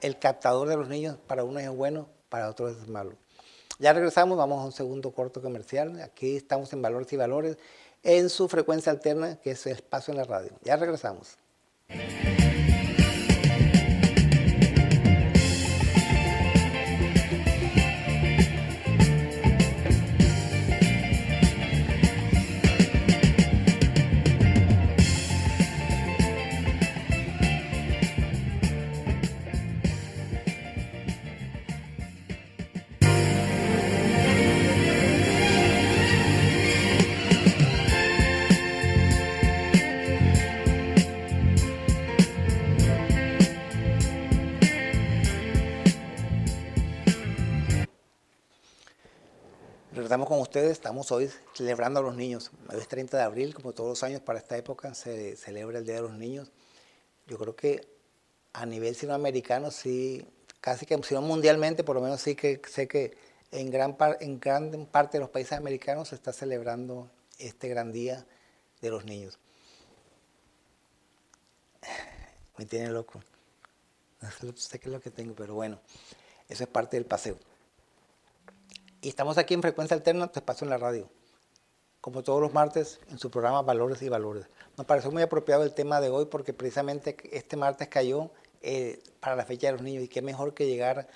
el 0.00 0.18
captador 0.18 0.68
de 0.68 0.76
los 0.76 0.88
niños 0.88 1.16
para 1.26 1.44
uno 1.44 1.60
es 1.60 1.68
bueno, 1.68 2.08
para 2.28 2.48
otros 2.48 2.76
es 2.76 2.88
malo. 2.88 3.12
Ya 3.78 3.92
regresamos, 3.92 4.36
vamos 4.36 4.60
a 4.60 4.64
un 4.66 4.72
segundo 4.72 5.10
corto 5.12 5.40
comercial. 5.40 6.00
Aquí 6.02 6.36
estamos 6.36 6.72
en 6.72 6.82
Valores 6.82 7.12
y 7.12 7.16
Valores, 7.16 7.56
en 8.02 8.28
su 8.28 8.48
frecuencia 8.48 8.92
alterna, 8.92 9.36
que 9.36 9.52
es 9.52 9.66
el 9.66 9.72
espacio 9.72 10.12
en 10.12 10.18
la 10.18 10.24
radio. 10.24 10.50
Ya 10.64 10.76
regresamos. 10.76 11.36
Hoy 51.12 51.30
celebrando 51.54 52.00
a 52.00 52.02
los 52.02 52.16
niños. 52.16 52.50
Hoy 52.68 52.78
es 52.78 52.88
30 52.88 53.16
de 53.16 53.22
abril, 53.22 53.54
como 53.54 53.72
todos 53.72 53.90
los 53.90 54.02
años 54.02 54.20
para 54.20 54.38
esta 54.38 54.56
época 54.56 54.94
se 54.94 55.36
celebra 55.36 55.78
el 55.78 55.84
Día 55.84 55.96
de 55.96 56.02
los 56.02 56.12
Niños. 56.12 56.50
Yo 57.26 57.38
creo 57.38 57.56
que 57.56 57.86
a 58.52 58.66
nivel 58.66 58.94
sinoamericano 58.94 59.70
sí, 59.70 60.26
casi 60.60 60.86
que 60.86 61.00
sino 61.02 61.22
mundialmente, 61.22 61.84
por 61.84 61.96
lo 61.96 62.02
menos 62.02 62.20
sí 62.20 62.34
que 62.34 62.60
sé 62.68 62.88
que 62.88 63.16
en 63.52 63.70
gran, 63.70 63.96
en 64.20 64.40
gran 64.40 64.86
parte 64.86 65.18
de 65.18 65.20
los 65.20 65.30
países 65.30 65.52
americanos 65.52 66.08
se 66.08 66.14
está 66.14 66.32
celebrando 66.32 67.10
este 67.38 67.68
gran 67.68 67.92
día 67.92 68.26
de 68.80 68.90
los 68.90 69.04
niños. 69.04 69.38
Me 72.56 72.66
tiene 72.66 72.88
loco. 72.90 73.22
No 74.20 74.52
sé 74.54 74.78
qué 74.78 74.88
es 74.88 74.92
lo 74.92 75.00
que 75.00 75.10
tengo, 75.10 75.34
pero 75.34 75.54
bueno, 75.54 75.80
eso 76.48 76.64
es 76.64 76.68
parte 76.68 76.96
del 76.96 77.06
paseo. 77.06 77.38
Y 79.02 79.08
estamos 79.08 79.38
aquí 79.38 79.54
en 79.54 79.62
Frecuencia 79.62 79.96
Alterna, 79.96 80.30
te 80.30 80.42
paso 80.42 80.66
en 80.66 80.70
la 80.70 80.76
radio, 80.76 81.08
como 82.02 82.22
todos 82.22 82.38
los 82.42 82.52
martes 82.52 83.00
en 83.08 83.18
su 83.18 83.30
programa 83.30 83.62
Valores 83.62 84.02
y 84.02 84.10
Valores. 84.10 84.44
Nos 84.76 84.86
pareció 84.86 85.10
muy 85.10 85.22
apropiado 85.22 85.62
el 85.62 85.72
tema 85.72 86.02
de 86.02 86.10
hoy 86.10 86.26
porque 86.26 86.52
precisamente 86.52 87.16
este 87.32 87.56
martes 87.56 87.88
cayó 87.88 88.30
eh, 88.60 89.02
para 89.20 89.36
la 89.36 89.46
fecha 89.46 89.68
de 89.68 89.72
los 89.72 89.82
niños 89.82 90.04
y 90.04 90.08
qué 90.08 90.20
mejor 90.20 90.52
que 90.52 90.66
llegar 90.66 91.08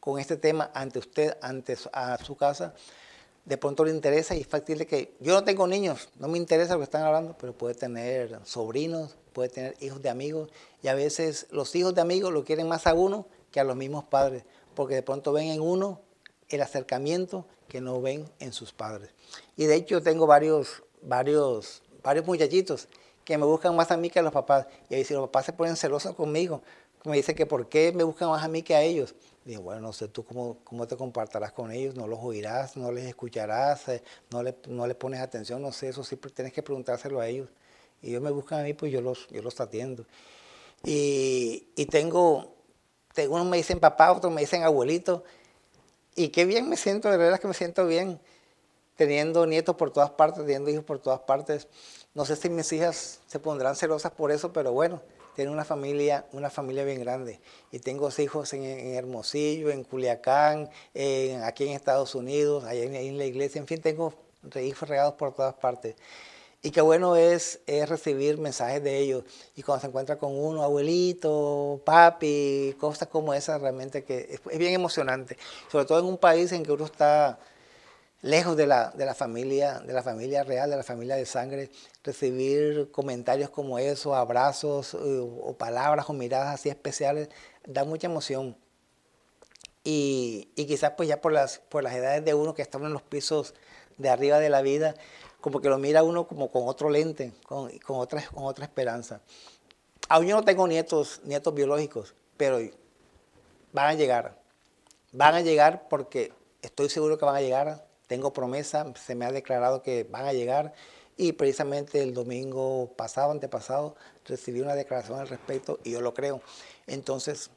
con 0.00 0.18
este 0.18 0.38
tema 0.38 0.70
ante 0.72 0.98
usted, 0.98 1.36
ante 1.42 1.76
a 1.92 2.16
su 2.24 2.36
casa. 2.36 2.72
De 3.44 3.58
pronto 3.58 3.84
le 3.84 3.90
interesa 3.90 4.34
y 4.34 4.40
es 4.40 4.46
factible 4.46 4.86
que 4.86 5.14
yo 5.20 5.34
no 5.34 5.44
tengo 5.44 5.66
niños, 5.66 6.08
no 6.18 6.28
me 6.28 6.38
interesa 6.38 6.72
lo 6.72 6.78
que 6.78 6.84
están 6.84 7.02
hablando, 7.02 7.36
pero 7.36 7.52
puede 7.52 7.74
tener 7.74 8.40
sobrinos, 8.44 9.14
puede 9.34 9.50
tener 9.50 9.76
hijos 9.80 10.00
de 10.00 10.08
amigos 10.08 10.48
y 10.82 10.88
a 10.88 10.94
veces 10.94 11.48
los 11.50 11.74
hijos 11.74 11.94
de 11.94 12.00
amigos 12.00 12.32
lo 12.32 12.44
quieren 12.44 12.66
más 12.66 12.86
a 12.86 12.94
uno 12.94 13.26
que 13.50 13.60
a 13.60 13.64
los 13.64 13.76
mismos 13.76 14.04
padres, 14.04 14.44
porque 14.74 14.94
de 14.94 15.02
pronto 15.02 15.34
ven 15.34 15.48
en 15.48 15.60
uno 15.60 16.00
el 16.48 16.62
acercamiento 16.62 17.46
que 17.68 17.80
no 17.80 18.00
ven 18.00 18.28
en 18.38 18.52
sus 18.52 18.72
padres. 18.72 19.10
Y 19.56 19.64
de 19.64 19.74
hecho 19.74 20.02
tengo 20.02 20.26
varios, 20.26 20.82
varios, 21.02 21.82
varios 22.02 22.26
muchachitos 22.26 22.88
que 23.24 23.36
me 23.36 23.44
buscan 23.44 23.74
más 23.74 23.90
a 23.90 23.96
mí 23.96 24.08
que 24.08 24.20
a 24.20 24.22
los 24.22 24.32
papás. 24.32 24.66
Y 24.88 24.94
ahí 24.94 25.04
si 25.04 25.14
los 25.14 25.24
papás 25.24 25.46
se 25.46 25.52
ponen 25.52 25.76
celosos 25.76 26.14
conmigo, 26.14 26.62
me 27.04 27.16
dicen 27.16 27.34
que 27.34 27.46
por 27.46 27.68
qué 27.68 27.92
me 27.92 28.04
buscan 28.04 28.28
más 28.28 28.44
a 28.44 28.48
mí 28.48 28.62
que 28.62 28.74
a 28.74 28.82
ellos. 28.82 29.14
Digo, 29.44 29.62
bueno, 29.62 29.80
no 29.80 29.92
sé 29.92 30.08
tú 30.08 30.24
cómo, 30.24 30.58
cómo 30.64 30.86
te 30.88 30.96
compartirás 30.96 31.52
con 31.52 31.70
ellos, 31.70 31.94
no 31.94 32.08
los 32.08 32.18
oirás, 32.20 32.76
no 32.76 32.90
les 32.90 33.04
escucharás, 33.06 33.88
eh, 33.88 34.02
no, 34.30 34.42
le, 34.42 34.56
no 34.66 34.86
les 34.88 34.96
pones 34.96 35.20
atención, 35.20 35.62
no 35.62 35.70
sé, 35.70 35.88
eso 35.88 36.02
siempre 36.02 36.32
tienes 36.32 36.52
que 36.52 36.62
preguntárselo 36.62 37.20
a 37.20 37.28
ellos. 37.28 37.48
Y 38.02 38.10
ellos 38.10 38.22
me 38.22 38.30
buscan 38.30 38.60
a 38.60 38.62
mí, 38.64 38.74
pues 38.74 38.92
yo 38.92 39.00
los, 39.00 39.28
yo 39.28 39.42
los 39.42 39.60
atiendo. 39.60 40.04
Y, 40.84 41.68
y 41.76 41.86
tengo, 41.86 42.54
tengo, 43.14 43.36
unos 43.36 43.46
me 43.46 43.56
dicen 43.56 43.78
papá, 43.78 44.12
otros 44.12 44.32
me 44.32 44.40
dicen 44.40 44.64
abuelito, 44.64 45.22
y 46.16 46.30
qué 46.30 46.46
bien 46.46 46.68
me 46.68 46.76
siento, 46.76 47.10
de 47.10 47.18
verdad 47.18 47.38
que 47.38 47.46
me 47.46 47.54
siento 47.54 47.86
bien, 47.86 48.18
teniendo 48.96 49.46
nietos 49.46 49.76
por 49.76 49.92
todas 49.92 50.10
partes, 50.10 50.44
teniendo 50.44 50.70
hijos 50.70 50.84
por 50.84 50.98
todas 50.98 51.20
partes. 51.20 51.68
No 52.14 52.24
sé 52.24 52.34
si 52.34 52.48
mis 52.48 52.72
hijas 52.72 53.20
se 53.26 53.38
pondrán 53.38 53.76
celosas 53.76 54.12
por 54.12 54.32
eso, 54.32 54.52
pero 54.52 54.72
bueno, 54.72 55.02
tengo 55.36 55.52
una 55.52 55.66
familia, 55.66 56.24
una 56.32 56.48
familia 56.48 56.84
bien 56.84 57.00
grande. 57.00 57.38
Y 57.70 57.78
tengo 57.78 58.08
hijos 58.16 58.54
en, 58.54 58.64
Hermosillo, 58.64 59.70
en 59.70 59.84
Culiacán, 59.84 60.70
aquí 61.44 61.64
en 61.68 61.72
Estados 61.72 62.14
Unidos, 62.14 62.64
allá 62.64 62.84
en, 62.84 63.18
la 63.18 63.24
iglesia, 63.26 63.58
en 63.58 63.66
fin, 63.66 63.82
tengo 63.82 64.14
hijos 64.54 64.88
regados 64.88 65.14
por 65.14 65.34
todas 65.34 65.54
partes. 65.54 65.94
Y 66.66 66.72
qué 66.72 66.80
bueno 66.80 67.14
es, 67.14 67.60
es, 67.68 67.88
recibir 67.88 68.38
mensajes 68.38 68.82
de 68.82 68.98
ellos. 68.98 69.22
Y 69.54 69.62
cuando 69.62 69.82
se 69.82 69.86
encuentra 69.86 70.18
con 70.18 70.36
uno, 70.36 70.64
abuelito, 70.64 71.80
papi, 71.84 72.74
cosas 72.80 73.06
como 73.06 73.32
esas, 73.34 73.60
realmente 73.60 74.02
que 74.02 74.40
es, 74.50 74.58
bien 74.58 74.74
emocionante. 74.74 75.38
Sobre 75.70 75.84
todo 75.84 76.00
en 76.00 76.06
un 76.06 76.18
país 76.18 76.50
en 76.50 76.64
que 76.64 76.72
uno 76.72 76.84
está 76.84 77.38
lejos 78.20 78.56
de 78.56 78.66
la, 78.66 78.90
de 78.90 79.06
la, 79.06 79.14
familia, 79.14 79.78
de 79.78 79.92
la 79.92 80.02
familia 80.02 80.42
real, 80.42 80.68
de 80.68 80.76
la 80.76 80.82
familia 80.82 81.14
de 81.14 81.24
sangre, 81.24 81.70
recibir 82.02 82.90
comentarios 82.90 83.48
como 83.50 83.78
eso, 83.78 84.16
abrazos 84.16 84.94
eh, 84.94 84.98
o, 84.98 85.54
palabras 85.56 86.10
o 86.10 86.14
miradas 86.14 86.52
así 86.52 86.68
especiales, 86.68 87.28
da 87.64 87.84
mucha 87.84 88.08
emoción. 88.08 88.56
Y, 89.84 90.48
y, 90.56 90.66
quizás 90.66 90.94
pues 90.96 91.08
ya 91.08 91.20
por 91.20 91.30
las, 91.30 91.60
por 91.60 91.84
las 91.84 91.94
edades 91.94 92.24
de 92.24 92.34
uno 92.34 92.54
que 92.54 92.62
estamos 92.62 92.88
en 92.88 92.92
los 92.92 93.02
pisos 93.02 93.54
de 93.98 94.08
arriba 94.08 94.40
de 94.40 94.50
la 94.50 94.62
vida, 94.62 94.96
como 95.46 95.60
que 95.60 95.68
lo 95.68 95.78
mira 95.78 96.02
uno 96.02 96.26
como 96.26 96.50
con 96.50 96.66
otro 96.66 96.90
lente, 96.90 97.32
con, 97.46 97.70
con, 97.78 97.98
otra, 97.98 98.20
con 98.34 98.46
otra 98.46 98.64
esperanza. 98.64 99.20
Aún 100.08 100.26
yo 100.26 100.34
no 100.34 100.44
tengo 100.44 100.66
nietos, 100.66 101.20
nietos 101.22 101.54
biológicos, 101.54 102.14
pero 102.36 102.58
van 103.72 103.86
a 103.86 103.94
llegar. 103.94 104.40
Van 105.12 105.36
a 105.36 105.42
llegar 105.42 105.86
porque 105.88 106.32
estoy 106.62 106.88
seguro 106.88 107.16
que 107.16 107.26
van 107.26 107.36
a 107.36 107.40
llegar. 107.42 107.86
Tengo 108.08 108.32
promesa, 108.32 108.92
se 108.96 109.14
me 109.14 109.24
ha 109.24 109.30
declarado 109.30 109.84
que 109.84 110.02
van 110.02 110.24
a 110.24 110.32
llegar 110.32 110.74
y 111.16 111.30
precisamente 111.30 112.02
el 112.02 112.12
domingo 112.12 112.92
pasado, 112.96 113.30
antepasado, 113.30 113.94
recibí 114.24 114.60
una 114.60 114.74
declaración 114.74 115.20
al 115.20 115.28
respecto 115.28 115.78
y 115.84 115.92
yo 115.92 116.00
lo 116.00 116.12
creo. 116.12 116.40
Entonces, 116.88 117.50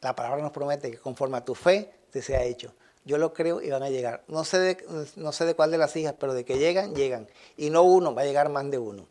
la 0.00 0.14
palabra 0.14 0.40
nos 0.40 0.52
promete 0.52 0.92
que 0.92 0.98
conforme 0.98 1.38
a 1.38 1.44
tu 1.44 1.56
fe 1.56 1.92
te 2.12 2.22
sea 2.22 2.44
hecho. 2.44 2.72
Yo 3.08 3.16
lo 3.16 3.32
creo 3.32 3.62
y 3.62 3.70
van 3.70 3.82
a 3.82 3.88
llegar. 3.88 4.22
No 4.28 4.44
sé, 4.44 4.58
de, 4.58 4.76
no 5.16 5.32
sé 5.32 5.46
de 5.46 5.54
cuál 5.54 5.70
de 5.70 5.78
las 5.78 5.96
hijas, 5.96 6.14
pero 6.20 6.34
de 6.34 6.44
que 6.44 6.58
llegan, 6.58 6.94
llegan. 6.94 7.26
Y 7.56 7.70
no 7.70 7.82
uno, 7.82 8.14
va 8.14 8.20
a 8.20 8.24
llegar 8.26 8.50
más 8.50 8.70
de 8.70 8.76
uno. 8.76 9.06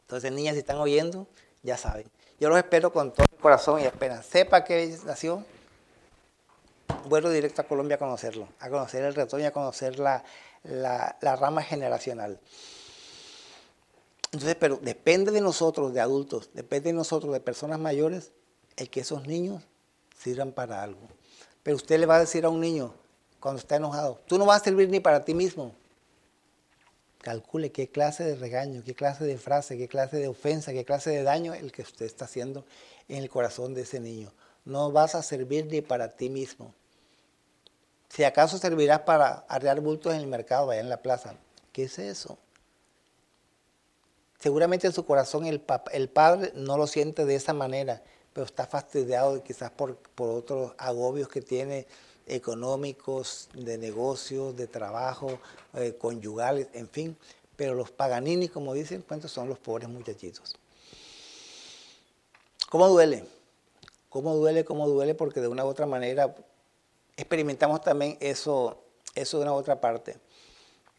Entonces, 0.00 0.32
niñas, 0.32 0.54
si 0.54 0.58
están 0.58 0.78
oyendo, 0.78 1.28
ya 1.62 1.76
saben. 1.76 2.10
Yo 2.40 2.48
los 2.48 2.58
espero 2.58 2.92
con 2.92 3.12
todo 3.12 3.26
el 3.30 3.38
corazón 3.38 3.80
y 3.80 3.84
apenas 3.84 4.26
sepa 4.26 4.64
que 4.64 4.98
nació, 5.06 5.44
vuelvo 7.04 7.30
directo 7.30 7.62
a 7.62 7.64
Colombia 7.64 7.94
a 7.94 7.98
conocerlo, 8.00 8.48
a 8.58 8.68
conocer 8.68 9.04
el 9.04 9.14
retoño, 9.14 9.46
a 9.46 9.52
conocer 9.52 10.00
la, 10.00 10.24
la, 10.64 11.16
la 11.20 11.36
rama 11.36 11.62
generacional. 11.62 12.40
Entonces, 14.32 14.56
pero 14.58 14.78
depende 14.78 15.30
de 15.30 15.40
nosotros, 15.40 15.94
de 15.94 16.00
adultos, 16.00 16.50
depende 16.54 16.88
de 16.88 16.94
nosotros, 16.94 17.32
de 17.32 17.38
personas 17.38 17.78
mayores, 17.78 18.32
el 18.76 18.90
que 18.90 18.98
esos 18.98 19.28
niños 19.28 19.62
sirvan 20.18 20.50
para 20.50 20.82
algo. 20.82 21.06
Pero 21.64 21.76
usted 21.76 21.98
le 21.98 22.06
va 22.06 22.16
a 22.16 22.20
decir 22.20 22.44
a 22.44 22.50
un 22.50 22.60
niño 22.60 22.94
cuando 23.40 23.58
está 23.58 23.76
enojado, 23.76 24.20
tú 24.26 24.38
no 24.38 24.46
vas 24.46 24.60
a 24.60 24.64
servir 24.64 24.88
ni 24.88 25.00
para 25.00 25.24
ti 25.24 25.34
mismo. 25.34 25.74
Calcule 27.20 27.72
qué 27.72 27.88
clase 27.88 28.22
de 28.22 28.36
regaño, 28.36 28.82
qué 28.84 28.94
clase 28.94 29.24
de 29.24 29.38
frase, 29.38 29.76
qué 29.78 29.88
clase 29.88 30.18
de 30.18 30.28
ofensa, 30.28 30.72
qué 30.72 30.84
clase 30.84 31.10
de 31.10 31.22
daño 31.22 31.54
el 31.54 31.72
que 31.72 31.82
usted 31.82 32.06
está 32.06 32.26
haciendo 32.26 32.64
en 33.08 33.22
el 33.22 33.30
corazón 33.30 33.74
de 33.74 33.82
ese 33.82 33.98
niño. 33.98 34.30
No 34.64 34.92
vas 34.92 35.14
a 35.14 35.22
servir 35.22 35.66
ni 35.66 35.80
para 35.80 36.08
ti 36.10 36.28
mismo. 36.28 36.74
Si 38.10 38.24
acaso 38.24 38.58
servirás 38.58 39.00
para 39.00 39.44
arrear 39.48 39.80
bultos 39.80 40.14
en 40.14 40.20
el 40.20 40.26
mercado, 40.26 40.70
allá 40.70 40.80
en 40.80 40.90
la 40.90 41.02
plaza. 41.02 41.34
¿Qué 41.72 41.84
es 41.84 41.98
eso? 41.98 42.38
Seguramente 44.38 44.86
en 44.86 44.92
su 44.92 45.06
corazón 45.06 45.46
el, 45.46 45.64
el 45.92 46.08
padre 46.10 46.52
no 46.54 46.76
lo 46.76 46.86
siente 46.86 47.24
de 47.24 47.34
esa 47.34 47.54
manera, 47.54 48.02
pero 48.34 48.44
está 48.44 48.66
fastidiado 48.66 49.42
quizás 49.42 49.70
por, 49.70 49.96
por 49.96 50.28
otros 50.30 50.72
agobios 50.76 51.28
que 51.28 51.40
tiene 51.40 51.86
económicos, 52.26 53.48
de 53.54 53.78
negocios, 53.78 54.56
de 54.56 54.66
trabajo, 54.66 55.38
eh, 55.74 55.96
conyugales, 55.98 56.68
en 56.72 56.88
fin. 56.88 57.16
Pero 57.56 57.74
los 57.74 57.92
paganini, 57.92 58.48
como 58.48 58.74
dicen, 58.74 59.02
pues 59.02 59.30
son 59.30 59.48
los 59.48 59.58
pobres 59.58 59.88
muchachitos. 59.88 60.56
¿Cómo 62.68 62.88
duele? 62.88 63.24
¿Cómo 64.08 64.34
duele? 64.34 64.64
¿Cómo 64.64 64.88
duele? 64.88 65.14
Porque 65.14 65.40
de 65.40 65.48
una 65.48 65.64
u 65.64 65.68
otra 65.68 65.86
manera 65.86 66.34
experimentamos 67.16 67.82
también 67.82 68.16
eso, 68.20 68.82
eso 69.14 69.38
de 69.38 69.44
una 69.44 69.52
u 69.52 69.56
otra 69.56 69.80
parte. 69.80 70.16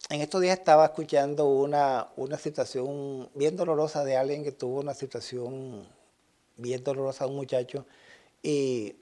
En 0.10 0.22
estos 0.22 0.40
días 0.40 0.58
estaba 0.58 0.86
escuchando 0.86 1.48
una, 1.48 2.08
una 2.16 2.38
situación 2.38 3.30
bien 3.34 3.58
dolorosa 3.58 4.06
de 4.06 4.16
alguien 4.16 4.44
que 4.44 4.54
tuvo 4.54 4.80
una 4.80 4.94
situación 4.94 5.86
bien 6.58 6.84
dolorosa 6.84 7.24
a 7.24 7.28
un 7.28 7.36
muchacho 7.36 7.86
y, 8.46 8.96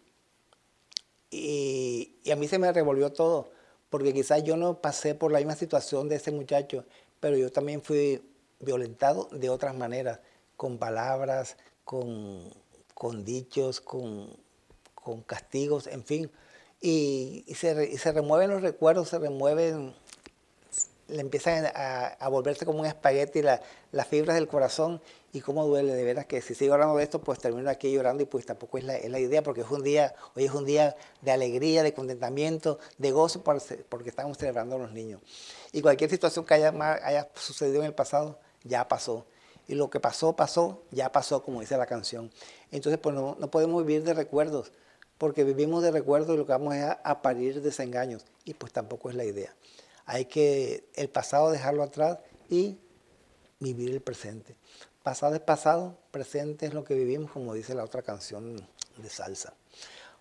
y, 1.29 2.31
a 2.31 2.35
mí 2.37 2.47
se 2.47 2.57
me 2.57 2.71
revolvió 2.71 3.11
todo, 3.11 3.49
porque 3.89 4.13
quizás 4.13 4.41
yo 4.43 4.55
no 4.55 4.79
pasé 4.79 5.15
por 5.15 5.33
la 5.33 5.39
misma 5.39 5.55
situación 5.55 6.07
de 6.07 6.15
ese 6.15 6.31
muchacho, 6.31 6.85
pero 7.19 7.35
yo 7.35 7.51
también 7.51 7.81
fui 7.81 8.21
violentado 8.61 9.27
de 9.33 9.49
otras 9.49 9.75
maneras, 9.75 10.21
con 10.55 10.77
palabras, 10.77 11.57
con, 11.83 12.53
con 12.93 13.25
dichos, 13.25 13.81
con, 13.81 14.29
con, 14.95 15.21
castigos, 15.23 15.87
en 15.87 16.05
fin. 16.05 16.31
Y, 16.79 17.43
y, 17.45 17.55
se, 17.55 17.91
y, 17.91 17.97
se, 17.97 18.13
remueven 18.13 18.49
los 18.49 18.61
recuerdos, 18.61 19.09
se 19.09 19.19
remueven 19.19 19.93
le 21.07 21.21
empiezan 21.21 21.65
a, 21.75 22.29
volverse 22.29 22.65
como 22.65 22.79
un 22.79 22.85
espagueti 22.85 23.41
la, 23.41 23.61
las 23.91 24.07
fibras 24.07 24.35
del 24.35 24.47
corazón 24.47 25.01
y 25.33 25.41
cómo 25.41 25.65
duele, 25.65 25.93
de 25.93 26.03
veras 26.03 26.25
que 26.25 26.41
si 26.41 26.55
sigo 26.55 26.73
hablando 26.73 26.95
de 26.95 27.03
esto, 27.03 27.19
pues 27.19 27.39
termino 27.39 27.69
aquí 27.69 27.91
llorando 27.91 28.23
y 28.23 28.25
pues 28.25 28.45
tampoco 28.45 28.77
es 28.77 28.83
la, 28.83 28.95
es 28.95 29.09
la 29.09 29.19
idea, 29.19 29.41
porque 29.41 29.61
es 29.61 29.69
un 29.69 29.83
día, 29.83 30.13
hoy 30.35 30.45
es 30.45 30.51
un 30.51 30.63
día 30.63 30.95
de 31.21 31.31
alegría, 31.31 31.83
de 31.83 31.93
contentamiento, 31.93 32.79
de 32.99 33.11
gozo, 33.11 33.43
porque 33.43 34.09
estamos 34.09 34.37
celebrando 34.37 34.75
a 34.75 34.79
los 34.79 34.91
niños. 34.91 35.21
Y 35.71 35.81
cualquier 35.81 36.09
situación 36.09 36.45
que 36.45 36.53
haya, 36.53 36.69
haya 37.03 37.29
sucedido 37.33 37.79
en 37.79 37.87
el 37.87 37.93
pasado, 37.93 38.39
ya 38.63 38.87
pasó. 38.87 39.25
Y 39.67 39.75
lo 39.75 39.89
que 39.89 39.99
pasó, 39.99 40.35
pasó, 40.35 40.83
ya 40.91 41.11
pasó, 41.11 41.41
como 41.41 41.61
dice 41.61 41.77
la 41.77 41.87
canción. 41.87 42.31
Entonces, 42.71 42.99
pues 43.01 43.15
no, 43.15 43.35
no 43.39 43.49
podemos 43.49 43.83
vivir 43.83 44.03
de 44.03 44.13
recuerdos, 44.13 44.71
porque 45.17 45.43
vivimos 45.43 45.81
de 45.81 45.91
recuerdos 45.91 46.35
y 46.35 46.37
lo 46.37 46.45
que 46.45 46.51
vamos 46.51 46.75
es 46.75 46.83
a, 46.83 46.91
a 47.03 47.21
parir 47.23 47.61
desengaños, 47.61 48.23
y 48.45 48.53
pues 48.53 48.71
tampoco 48.71 49.09
es 49.09 49.15
la 49.15 49.25
idea. 49.25 49.53
Hay 50.05 50.25
que 50.25 50.85
el 50.95 51.09
pasado 51.09 51.51
dejarlo 51.51 51.83
atrás 51.83 52.19
y 52.49 52.77
vivir 53.59 53.91
el 53.91 54.01
presente. 54.01 54.55
Pasado 55.03 55.35
es 55.35 55.41
pasado, 55.41 55.97
presente 56.11 56.65
es 56.65 56.73
lo 56.73 56.83
que 56.83 56.93
vivimos, 56.93 57.31
como 57.31 57.53
dice 57.53 57.75
la 57.75 57.83
otra 57.83 58.01
canción 58.01 58.65
de 58.97 59.09
salsa. 59.09 59.53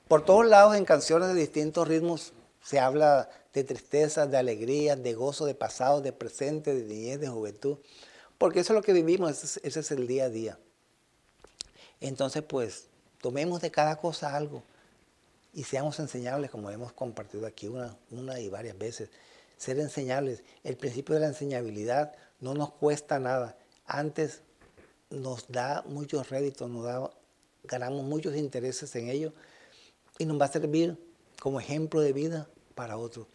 Por 0.08 0.24
todos 0.24 0.46
lados, 0.46 0.76
en 0.76 0.84
canciones 0.84 1.28
de 1.28 1.34
distintos 1.34 1.86
ritmos, 1.86 2.32
se 2.62 2.78
habla 2.78 3.28
de 3.52 3.64
tristeza, 3.64 4.26
de 4.26 4.36
alegría, 4.36 4.96
de 4.96 5.14
gozo, 5.14 5.46
de 5.46 5.54
pasado, 5.54 6.00
de 6.00 6.12
presente, 6.12 6.74
de 6.74 6.84
niñez, 6.84 7.20
de 7.20 7.28
juventud, 7.28 7.78
porque 8.38 8.60
eso 8.60 8.72
es 8.72 8.76
lo 8.76 8.82
que 8.82 8.92
vivimos, 8.92 9.58
ese 9.62 9.80
es 9.80 9.90
el 9.90 10.06
día 10.06 10.24
a 10.24 10.28
día. 10.28 10.58
Entonces, 12.00 12.42
pues, 12.42 12.86
tomemos 13.20 13.60
de 13.60 13.70
cada 13.70 13.96
cosa 13.96 14.34
algo 14.34 14.62
y 15.54 15.64
seamos 15.64 15.98
enseñables, 16.00 16.50
como 16.50 16.70
hemos 16.70 16.92
compartido 16.92 17.46
aquí 17.46 17.68
una, 17.68 17.96
una 18.10 18.40
y 18.40 18.48
varias 18.48 18.76
veces. 18.76 19.10
Ser 19.62 19.78
enseñables. 19.78 20.42
El 20.64 20.76
principio 20.76 21.14
de 21.14 21.20
la 21.20 21.28
enseñabilidad 21.28 22.16
no 22.40 22.52
nos 22.52 22.72
cuesta 22.72 23.20
nada. 23.20 23.56
Antes 23.86 24.42
nos 25.08 25.46
da 25.46 25.84
muchos 25.86 26.30
réditos, 26.30 26.68
nos 26.68 26.82
da, 26.84 27.08
ganamos 27.62 28.02
muchos 28.04 28.34
intereses 28.34 28.92
en 28.96 29.08
ello 29.08 29.32
y 30.18 30.24
nos 30.24 30.40
va 30.40 30.46
a 30.46 30.52
servir 30.52 30.98
como 31.38 31.60
ejemplo 31.60 32.00
de 32.00 32.12
vida 32.12 32.48
para 32.74 32.96
otros. 32.96 33.28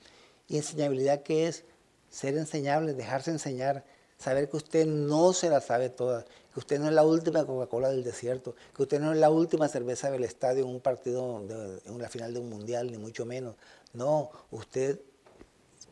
Y 0.50 0.58
enseñabilidad 0.58 1.24
que 1.24 1.48
es 1.48 1.64
ser 2.10 2.36
enseñable, 2.36 2.94
dejarse 2.94 3.32
enseñar, 3.32 3.86
saber 4.18 4.50
que 4.50 4.58
usted 4.58 4.86
no 4.86 5.32
se 5.32 5.50
la 5.50 5.62
sabe 5.62 5.88
toda, 5.90 6.26
que 6.54 6.60
usted 6.60 6.78
no 6.78 6.90
es 6.90 6.94
la 6.94 7.06
última 7.06 7.46
Coca-Cola 7.46 7.88
del 7.88 8.04
desierto, 8.04 8.54
que 8.76 8.82
usted 8.82 9.00
no 9.00 9.14
es 9.14 9.18
la 9.18 9.30
última 9.30 9.70
cerveza 9.70 10.12
del 10.12 10.26
estadio 10.26 10.66
en 10.66 10.72
un 10.72 10.82
partido, 10.82 11.42
en 11.86 11.94
una 11.94 12.10
final 12.10 12.34
de 12.34 12.42
un 12.42 12.50
mundial, 12.50 12.92
ni 12.92 12.98
mucho 12.98 13.26
menos. 13.26 13.56
No, 13.94 14.30
usted 14.52 15.00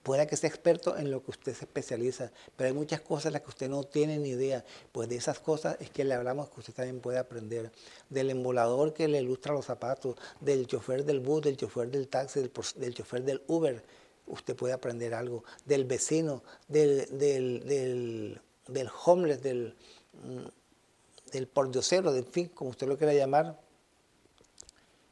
pueda 0.05 0.27
que 0.27 0.37
sea 0.37 0.47
experto 0.47 0.95
en 0.97 1.09
lo 1.09 1.23
que 1.23 1.31
usted 1.31 1.55
se 1.55 1.65
especializa, 1.65 2.31
pero 2.55 2.67
hay 2.67 2.73
muchas 2.73 3.01
cosas 3.01 3.25
en 3.25 3.33
las 3.33 3.41
que 3.41 3.49
usted 3.49 3.67
no 3.67 3.83
tiene 3.85 4.19
ni 4.19 4.29
idea. 4.29 4.63
Pues 4.91 5.09
de 5.09 5.15
esas 5.15 5.39
cosas 5.39 5.77
es 5.79 5.89
que 5.89 6.03
le 6.03 6.13
hablamos 6.13 6.47
que 6.49 6.59
usted 6.59 6.75
también 6.75 6.99
puede 6.99 7.17
aprender. 7.17 7.71
Del 8.07 8.29
embolador 8.29 8.93
que 8.93 9.07
le 9.07 9.19
ilustra 9.19 9.51
los 9.51 9.65
zapatos, 9.65 10.15
del 10.39 10.67
chofer 10.67 11.05
del 11.05 11.21
bus, 11.21 11.41
del 11.41 11.57
chofer 11.57 11.89
del 11.89 12.07
taxi, 12.07 12.39
del, 12.75 12.93
chofer 12.93 13.23
del 13.23 13.41
Uber. 13.47 13.81
Usted 14.27 14.55
puede 14.55 14.75
aprender 14.75 15.15
algo. 15.15 15.43
Del 15.65 15.85
vecino, 15.85 16.43
del, 16.67 17.07
del, 17.17 18.39
del, 18.67 18.89
homeless, 19.05 19.41
del, 19.41 19.75
mm, 20.13 21.31
del 21.31 21.47
pordiosero, 21.47 22.15
en 22.15 22.27
fin, 22.27 22.49
como 22.49 22.69
usted 22.69 22.87
lo 22.87 22.95
quiera 22.95 23.13
llamar. 23.13 23.59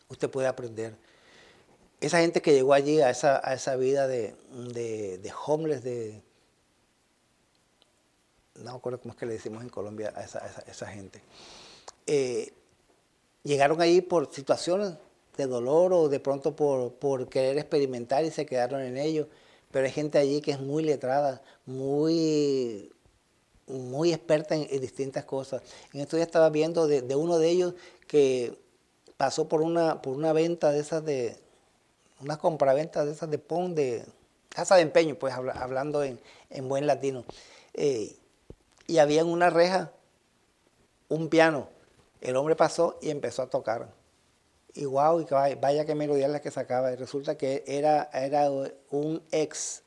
Usted 0.08 0.30
puede 0.30 0.48
aprender 0.48 0.94
esa 2.06 2.20
gente 2.20 2.42
que 2.42 2.52
llegó 2.52 2.74
allí 2.74 3.00
a 3.00 3.10
esa, 3.10 3.40
a 3.48 3.54
esa 3.54 3.78
vida 3.78 4.08
de, 4.08 4.36
de, 4.52 5.34
homeless, 5.46 5.84
de... 5.84 6.22
No 8.56 8.72
me 8.72 8.78
acuerdo 8.78 9.00
cómo 9.00 9.14
es 9.14 9.18
que 9.18 9.26
le 9.26 9.34
decimos 9.34 9.64
en 9.64 9.70
Colombia 9.70 10.14
a 10.14 10.22
esa, 10.22 10.46
esa, 10.68 10.88
gente. 10.88 11.22
Eh, 12.06 12.52
llegaron 13.44 13.82
allí 13.82 14.02
por 14.02 14.32
situaciones 14.34 14.94
de 15.38 15.48
dolor 15.48 15.94
o 15.94 16.10
de 16.10 16.20
pronto 16.20 16.56
por, 16.56 16.94
por 16.96 17.30
querer 17.30 17.58
experimentar 17.58 18.26
y 18.26 18.32
se 18.32 18.46
quedaron 18.46 18.82
en 18.82 18.98
ello. 18.98 19.30
Pero 19.72 19.86
hay 19.86 19.92
gente 19.92 20.18
allí 20.18 20.42
que 20.42 20.52
es 20.52 20.60
muy 20.60 20.84
letrada, 20.84 21.42
muy, 21.66 22.92
muy 23.66 24.12
experta 24.12 24.56
en, 24.56 24.68
distintas 24.82 25.24
cosas. 25.24 25.62
En 25.94 26.02
esto 26.02 26.18
ya 26.18 26.24
estaba 26.24 26.50
viendo 26.50 26.86
de, 26.86 27.02
de, 27.02 27.16
uno 27.16 27.40
de 27.40 27.50
ellos 27.50 27.76
que 28.08 28.60
pasó 29.16 29.48
por 29.48 29.62
una, 29.62 30.02
por 30.02 30.18
una 30.18 30.34
venta 30.34 30.72
de 30.72 30.80
esas 30.80 31.04
de, 31.06 31.42
una 32.24 32.38
compraventa 32.38 33.06
de 33.06 33.12
esas 33.12 33.30
de 33.30 33.38
PON, 33.38 33.76
de 33.76 34.06
casa 34.50 34.76
de 34.76 34.82
empeño, 34.82 35.16
pues 35.16 35.34
hablando 35.34 36.04
en, 36.04 36.20
buen 36.68 36.88
latino. 36.88 37.26
Eh, 37.74 38.16
y 38.88 38.98
había 38.98 39.22
en 39.22 39.28
una 39.28 39.50
reja 39.50 39.92
un 41.10 41.30
piano. 41.30 41.70
El 42.22 42.36
hombre 42.38 42.56
pasó 42.56 42.98
y 43.02 43.10
empezó 43.10 43.42
a 43.42 43.50
tocar. 43.50 43.94
Y 44.74 44.86
wow, 44.86 45.20
y 45.20 45.26
vaya, 45.56 45.86
que 45.86 45.96
melodía 45.96 46.28
la 46.28 46.42
que 46.42 46.50
sacaba. 46.50 46.92
Y 46.92 46.96
resulta 46.96 47.38
que 47.38 47.64
era, 47.68 48.10
era 48.14 48.50
un 48.50 49.22
ex, 49.32 49.84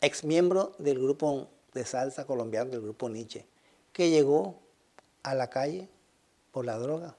ex 0.00 0.24
miembro 0.24 0.72
del 0.78 0.98
grupo 0.98 1.48
de 1.74 1.84
salsa 1.84 2.24
colombiano, 2.24 2.70
del 2.70 2.80
grupo 2.80 3.08
Nietzsche, 3.08 3.46
que 3.92 4.10
llegó 4.10 4.58
a 5.22 5.34
la 5.34 5.50
calle 5.50 5.88
por 6.50 6.64
la 6.64 6.78
droga. 6.78 7.16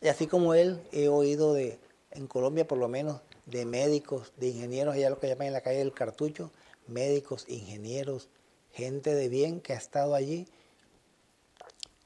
Y 0.00 0.08
así 0.08 0.26
como 0.28 0.54
él, 0.54 0.80
he 0.92 1.08
oído 1.08 1.54
de, 1.54 1.80
en 2.10 2.26
Colombia 2.26 2.66
por 2.66 2.78
lo 2.78 2.88
menos 2.88 3.20
de 3.46 3.64
médicos, 3.64 4.32
de 4.36 4.48
ingenieros, 4.48 4.94
allá 4.94 5.10
lo 5.10 5.18
que 5.18 5.28
llaman 5.28 5.48
en 5.48 5.52
la 5.52 5.60
calle 5.60 5.78
del 5.78 5.92
cartucho, 5.92 6.50
médicos, 6.86 7.44
ingenieros, 7.48 8.28
gente 8.72 9.14
de 9.14 9.28
bien 9.28 9.60
que 9.60 9.72
ha 9.72 9.76
estado 9.76 10.14
allí. 10.14 10.46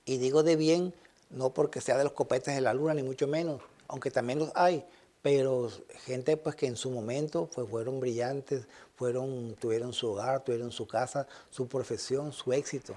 Y 0.04 0.18
digo 0.18 0.42
de 0.42 0.56
bien 0.56 0.94
no 1.30 1.54
porque 1.54 1.80
sea 1.80 1.96
de 1.96 2.04
los 2.04 2.12
copetes 2.12 2.54
de 2.54 2.60
la 2.60 2.74
luna, 2.74 2.94
ni 2.94 3.02
mucho 3.02 3.26
menos, 3.26 3.62
aunque 3.88 4.10
también 4.10 4.38
los 4.38 4.50
hay, 4.54 4.84
pero 5.22 5.70
gente 6.04 6.36
pues 6.36 6.56
que 6.56 6.66
en 6.66 6.76
su 6.76 6.90
momento 6.90 7.48
pues, 7.54 7.68
fueron 7.68 8.00
brillantes, 8.00 8.66
fueron, 8.96 9.56
tuvieron 9.60 9.92
su 9.92 10.10
hogar, 10.10 10.44
tuvieron 10.44 10.72
su 10.72 10.86
casa, 10.86 11.26
su 11.50 11.68
profesión, 11.68 12.32
su 12.32 12.52
éxito. 12.52 12.94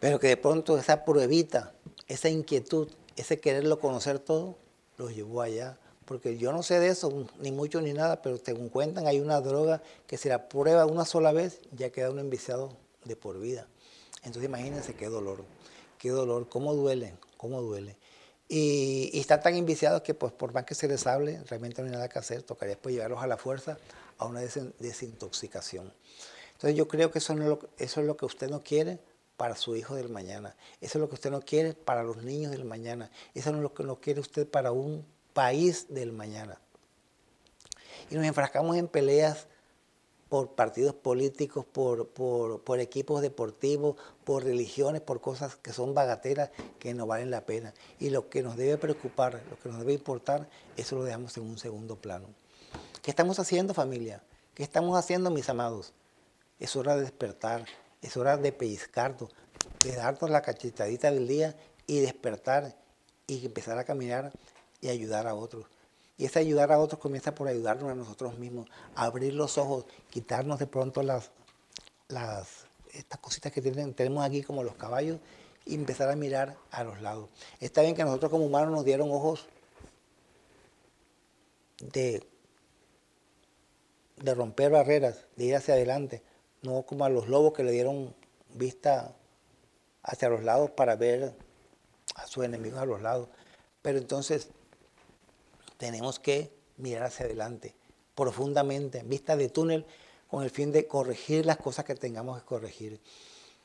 Pero 0.00 0.20
que 0.20 0.28
de 0.28 0.36
pronto 0.36 0.78
esa 0.78 1.04
pruebita, 1.04 1.72
esa 2.06 2.28
inquietud, 2.28 2.88
ese 3.16 3.40
quererlo 3.40 3.80
conocer 3.80 4.18
todo, 4.20 4.56
los 4.98 5.14
llevó 5.14 5.40
allá. 5.40 5.78
Porque 6.04 6.38
yo 6.38 6.52
no 6.52 6.62
sé 6.62 6.80
de 6.80 6.88
eso, 6.88 7.26
ni 7.38 7.52
mucho 7.52 7.80
ni 7.80 7.92
nada, 7.92 8.22
pero 8.22 8.38
según 8.38 8.68
cuentan, 8.68 9.06
hay 9.06 9.20
una 9.20 9.40
droga 9.40 9.82
que 10.06 10.16
si 10.16 10.28
la 10.28 10.48
prueba 10.48 10.86
una 10.86 11.04
sola 11.04 11.32
vez, 11.32 11.60
ya 11.72 11.90
queda 11.90 12.10
uno 12.10 12.20
enviciado 12.20 12.76
de 13.04 13.14
por 13.14 13.38
vida. 13.38 13.66
Entonces 14.18 14.44
imagínense 14.44 14.94
qué 14.94 15.06
dolor, 15.06 15.44
qué 15.98 16.10
dolor, 16.10 16.48
cómo 16.48 16.74
duele, 16.74 17.14
cómo 17.36 17.60
duele. 17.60 17.96
Y, 18.48 19.10
y 19.12 19.20
están 19.20 19.42
tan 19.42 19.54
enviciados 19.54 20.00
que 20.00 20.14
pues 20.14 20.32
por 20.32 20.54
más 20.54 20.64
que 20.64 20.74
se 20.74 20.88
les 20.88 21.06
hable, 21.06 21.42
realmente 21.46 21.82
no 21.82 21.88
hay 21.88 21.92
nada 21.92 22.08
que 22.08 22.18
hacer, 22.18 22.42
tocaría 22.42 22.74
después 22.74 22.94
llevarlos 22.94 23.22
a 23.22 23.26
la 23.26 23.36
fuerza 23.36 23.76
a 24.16 24.24
una 24.24 24.40
desintoxicación. 24.40 25.92
Entonces 26.52 26.76
yo 26.76 26.88
creo 26.88 27.10
que 27.10 27.18
eso, 27.18 27.34
no 27.34 27.58
eso 27.78 28.00
es 28.00 28.06
lo 28.06 28.16
que 28.16 28.24
usted 28.24 28.48
no 28.48 28.62
quiere, 28.62 28.98
para 29.38 29.54
su 29.54 29.76
hijo 29.76 29.94
del 29.94 30.10
mañana. 30.10 30.54
Eso 30.82 30.98
es 30.98 31.00
lo 31.00 31.08
que 31.08 31.14
usted 31.14 31.30
no 31.30 31.40
quiere 31.40 31.72
para 31.72 32.02
los 32.02 32.18
niños 32.22 32.50
del 32.50 32.64
mañana. 32.64 33.10
Eso 33.34 33.52
no 33.52 33.58
es 33.58 33.62
lo 33.62 33.72
que 33.72 33.84
no 33.84 34.00
quiere 34.00 34.20
usted 34.20 34.46
para 34.46 34.72
un 34.72 35.06
país 35.32 35.86
del 35.88 36.12
mañana. 36.12 36.60
Y 38.10 38.16
nos 38.16 38.24
enfrascamos 38.24 38.76
en 38.76 38.88
peleas 38.88 39.46
por 40.28 40.56
partidos 40.56 40.94
políticos, 40.94 41.64
por, 41.64 42.08
por, 42.08 42.80
equipos 42.80 43.22
deportivos, 43.22 43.96
por 44.24 44.42
religiones, 44.42 45.00
por 45.02 45.20
cosas 45.20 45.54
que 45.54 45.72
son 45.72 45.94
bagatelas 45.94 46.50
que 46.80 46.92
no 46.92 47.06
valen 47.06 47.30
la 47.30 47.46
pena. 47.46 47.72
Y 48.00 48.10
lo 48.10 48.28
que 48.28 48.42
nos 48.42 48.56
debe 48.56 48.76
preocupar, 48.76 49.40
lo 49.48 49.58
que 49.58 49.68
nos 49.68 49.78
debe 49.78 49.92
importar, 49.92 50.48
eso 50.76 50.96
lo 50.96 51.04
dejamos 51.04 51.36
en 51.36 51.44
un 51.44 51.58
segundo 51.58 51.94
plano. 51.94 52.26
¿Qué 53.02 53.12
estamos 53.12 53.38
haciendo 53.38 53.72
familia? 53.72 54.20
¿Qué 54.54 54.64
estamos 54.64 54.98
haciendo 54.98 55.30
mis 55.30 55.48
amados? 55.48 55.92
Es 56.58 56.74
hora 56.74 56.96
de 56.96 57.02
despertar, 57.02 57.64
es 58.02 58.16
hora 58.16 58.36
de 58.36 58.52
pellizcarnos, 58.52 59.30
de 59.84 59.96
darnos 59.96 60.30
la 60.30 60.42
cachetadita 60.42 61.10
del 61.10 61.26
día 61.26 61.56
y 61.86 62.00
despertar 62.00 62.76
y 63.26 63.44
empezar 63.44 63.78
a 63.78 63.84
caminar 63.84 64.32
y 64.80 64.88
ayudar 64.88 65.26
a 65.26 65.34
otros. 65.34 65.66
Y 66.16 66.24
ese 66.24 66.40
ayudar 66.40 66.72
a 66.72 66.78
otros 66.78 67.00
comienza 67.00 67.34
por 67.34 67.48
ayudarnos 67.48 67.90
a 67.90 67.94
nosotros 67.94 68.38
mismos, 68.38 68.68
abrir 68.94 69.34
los 69.34 69.56
ojos, 69.56 69.86
quitarnos 70.10 70.58
de 70.58 70.66
pronto 70.66 71.02
las, 71.02 71.30
las 72.08 72.66
estas 72.92 73.20
cositas 73.20 73.52
que 73.52 73.62
tienen, 73.62 73.94
tenemos 73.94 74.24
aquí 74.24 74.42
como 74.42 74.62
los 74.62 74.74
caballos 74.74 75.20
y 75.64 75.74
empezar 75.74 76.10
a 76.10 76.16
mirar 76.16 76.56
a 76.70 76.82
los 76.84 77.00
lados. 77.00 77.28
Está 77.60 77.82
bien 77.82 77.94
que 77.94 78.04
nosotros 78.04 78.30
como 78.30 78.46
humanos 78.46 78.72
nos 78.72 78.84
dieron 78.84 79.10
ojos 79.10 79.46
de, 81.80 82.26
de 84.16 84.34
romper 84.34 84.72
barreras, 84.72 85.26
de 85.36 85.44
ir 85.44 85.56
hacia 85.56 85.74
adelante, 85.74 86.22
no 86.62 86.82
como 86.82 87.04
a 87.04 87.08
los 87.08 87.28
lobos 87.28 87.52
que 87.52 87.62
le 87.62 87.72
dieron 87.72 88.14
vista 88.54 89.14
hacia 90.02 90.28
los 90.28 90.42
lados 90.42 90.70
para 90.70 90.96
ver 90.96 91.34
a 92.14 92.26
sus 92.26 92.44
enemigos 92.44 92.80
a 92.80 92.86
los 92.86 93.00
lados. 93.02 93.28
Pero 93.82 93.98
entonces 93.98 94.48
tenemos 95.76 96.18
que 96.18 96.52
mirar 96.76 97.04
hacia 97.04 97.26
adelante, 97.26 97.74
profundamente, 98.14 98.98
en 98.98 99.08
vista 99.08 99.36
de 99.36 99.48
túnel, 99.48 99.86
con 100.28 100.42
el 100.42 100.50
fin 100.50 100.72
de 100.72 100.86
corregir 100.86 101.46
las 101.46 101.56
cosas 101.56 101.84
que 101.84 101.94
tengamos 101.94 102.38
que 102.40 102.46
corregir. 102.46 103.00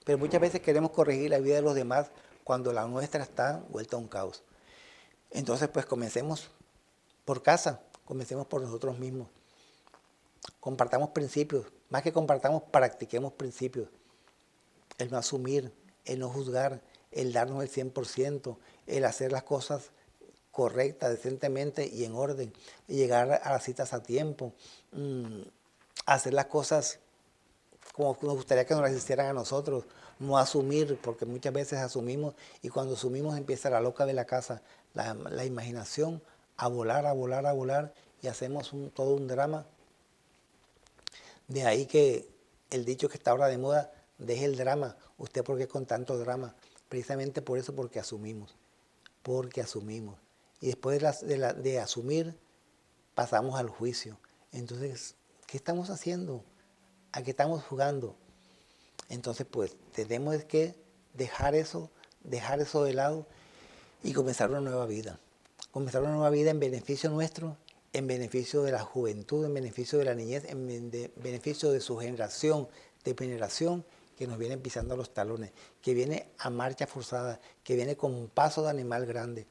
Pero 0.06 0.18
muchas 0.18 0.42
veces 0.42 0.62
queremos 0.62 0.92
corregir 0.92 1.30
la 1.30 1.40
vida 1.40 1.56
de 1.56 1.62
los 1.62 1.76
demás 1.76 2.12
cuando 2.44 2.74
la 2.74 2.86
nuestra 2.88 3.24
está 3.24 3.64
vuelta 3.70 3.96
a 3.96 4.00
un 4.00 4.08
caos. 4.08 4.44
Entonces, 5.32 5.70
pues 5.70 5.86
comencemos 5.86 6.50
por 7.26 7.42
casa, 7.42 7.82
comencemos 8.06 8.46
por 8.48 8.62
nosotros 8.62 9.00
mismos. 9.00 9.28
Compartamos 10.60 11.10
principios, 11.10 11.66
más 11.94 12.02
que 12.02 12.12
compartamos, 12.12 12.64
practiquemos 12.72 13.34
principios. 13.34 13.88
El 14.98 15.12
no 15.12 15.18
asumir, 15.20 15.72
el 16.06 16.18
no 16.18 16.28
juzgar, 16.28 16.82
el 17.12 17.34
darnos 17.34 17.62
el 17.62 17.70
100%, 17.70 18.58
el 18.88 19.06
hacer 19.06 19.32
las 19.32 19.44
cosas 19.44 19.92
correctas, 20.50 21.12
decentemente 21.12 21.86
y 21.86 22.04
en 22.04 22.16
orden, 22.16 22.52
llegar 22.88 23.40
a 23.44 23.52
las 23.52 23.64
citas 23.64 23.94
a 23.94 24.02
tiempo, 24.02 24.54
mm, 24.92 25.44
hacer 26.08 26.34
las 26.34 26.48
cosas 26.48 26.98
como 27.94 28.18
nos 28.24 28.38
gustaría 28.38 28.66
que 28.66 28.74
nos 28.74 28.82
las 28.82 28.94
hicieran 28.94 29.28
a 29.28 29.34
nosotros, 29.34 29.86
no 30.18 30.40
asumir, 30.40 30.98
porque 31.00 31.28
muchas 31.28 31.54
veces 31.54 31.78
asumimos 31.78 32.34
y 32.64 32.70
cuando 32.70 32.96
asumimos 32.96 33.38
empieza 33.38 33.70
la 33.70 33.82
loca 33.82 34.08
de 34.08 34.14
la 34.14 34.26
casa, 34.26 34.64
la, 34.96 35.46
imaginación 35.46 36.24
a 36.58 36.70
volar, 36.70 37.06
a 37.06 37.14
volar, 37.14 37.46
a 37.46 37.54
volar 37.54 37.94
y 38.24 38.30
hacemos 38.30 38.72
todo 38.96 39.14
un 39.14 39.28
drama. 39.28 39.68
De 41.48 41.66
ahí 41.66 41.86
que 41.86 42.30
el 42.70 42.86
dicho 42.86 43.10
que 43.10 43.18
está 43.18 43.32
ahora 43.32 43.48
de 43.48 43.58
moda, 43.58 43.92
deje 44.18 44.46
el 44.46 44.56
drama. 44.56 44.98
¿Usted 45.18 45.44
por 45.44 45.58
qué 45.58 45.68
con 45.68 45.86
tanto 45.86 46.18
drama? 46.18 46.56
Precisamente 46.90 47.42
por 47.42 47.58
eso, 47.58 47.76
porque 47.76 48.00
asumimos. 48.00 48.56
Porque 49.22 49.62
asumimos. 49.62 50.18
Y 50.60 50.68
después 50.68 51.02
de, 51.22 51.54
de 51.54 51.80
asumir, 51.80 52.38
pasamos 53.16 53.60
al 53.60 53.70
juicio. 53.70 54.18
Entonces, 54.52 55.16
¿qué 55.48 55.58
estamos 55.58 55.90
haciendo? 55.90 56.44
¿A 57.12 57.22
qué 57.22 57.32
estamos 57.32 57.64
jugando? 57.64 58.16
Entonces, 59.10 59.46
pues, 59.50 59.76
tenemos 59.92 60.44
que 60.46 60.76
dejar 61.14 61.56
eso, 61.56 61.92
dejar 62.24 62.60
eso 62.60 62.84
de 62.84 62.94
lado 62.94 63.28
y 64.04 64.14
comenzar 64.14 64.50
una 64.50 64.62
nueva 64.62 64.86
vida. 64.86 65.20
Comenzar 65.72 66.02
una 66.02 66.12
nueva 66.12 66.30
vida 66.30 66.52
en 66.52 66.60
beneficio 66.60 67.10
nuestro, 67.10 67.58
en 67.94 68.08
beneficio 68.08 68.64
de 68.64 68.72
la 68.72 68.82
juventud, 68.82 69.46
en 69.46 69.54
beneficio 69.54 70.00
de 70.00 70.06
la 70.06 70.16
niñez, 70.16 70.46
en 70.46 70.92
beneficio 71.16 71.72
de 71.72 71.80
su 71.80 71.98
generación, 71.98 72.68
de 73.04 73.16
generación 73.18 73.86
que 74.18 74.28
nos 74.28 74.38
viene 74.38 74.58
pisando 74.58 74.98
los 74.98 75.14
talones, 75.14 75.52
que 75.82 75.94
viene 75.94 76.28
a 76.40 76.50
marcha 76.50 76.88
forzada, 76.88 77.40
que 77.64 77.76
viene 77.76 77.96
con 77.96 78.14
un 78.14 78.28
paso 78.28 78.64
de 78.64 78.70
animal 78.70 79.06
grande, 79.06 79.48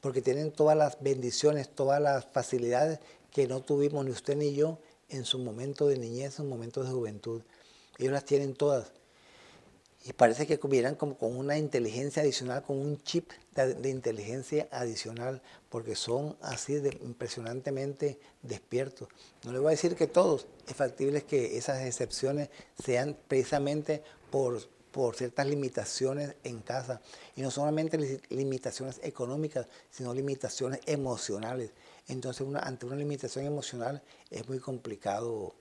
porque 0.00 0.22
tienen 0.22 0.52
todas 0.52 0.76
las 0.76 1.00
bendiciones, 1.00 1.68
todas 1.68 2.00
las 2.00 2.26
facilidades 2.26 3.00
que 3.32 3.46
no 3.46 3.60
tuvimos 3.60 4.04
ni 4.04 4.12
usted 4.12 4.36
ni 4.36 4.54
yo 4.54 4.78
en 5.08 5.24
su 5.24 5.38
momento 5.38 5.86
de 5.88 5.98
niñez, 5.98 6.24
en 6.24 6.32
su 6.32 6.44
momento 6.44 6.82
de 6.82 6.90
juventud. 6.90 7.42
Ellos 7.98 8.12
las 8.12 8.24
tienen 8.24 8.54
todas. 8.54 8.92
Y 10.04 10.12
parece 10.12 10.46
que 10.46 10.58
vieran 10.68 10.94
como 10.94 11.18
con 11.18 11.36
una 11.36 11.58
inteligencia 11.58 12.22
adicional, 12.22 12.62
con 12.62 12.78
un 12.78 13.02
chip 13.02 13.30
de, 13.54 13.90
inteligencia 13.90 14.68
adicional, 14.70 15.42
porque 15.68 15.96
son 15.96 16.36
así 16.42 16.76
impresionantemente 17.02 18.20
despiertos. 18.42 19.08
No 19.44 19.52
le 19.52 19.58
voy 19.58 19.68
a 19.68 19.70
decir 19.70 19.96
que 19.96 20.06
todos, 20.06 20.46
es 20.68 20.76
factible 20.76 21.22
que 21.22 21.56
esas 21.58 21.82
excepciones 21.82 22.50
sean 22.80 23.16
precisamente 23.26 24.02
por, 24.30 24.60
por 24.92 25.16
ciertas 25.16 25.46
limitaciones 25.46 26.36
en 26.44 26.60
casa. 26.60 27.00
Y 27.34 27.42
no 27.42 27.50
solamente 27.50 28.20
limitaciones 28.28 29.00
económicas, 29.02 29.66
sino 29.90 30.14
limitaciones 30.14 30.80
emocionales. 30.86 31.72
Entonces, 32.06 32.46
ante 32.60 32.86
una 32.86 32.94
limitación 32.94 33.44
emocional 33.44 34.02
es 34.30 34.48
muy 34.48 34.60
complicado 34.60 35.54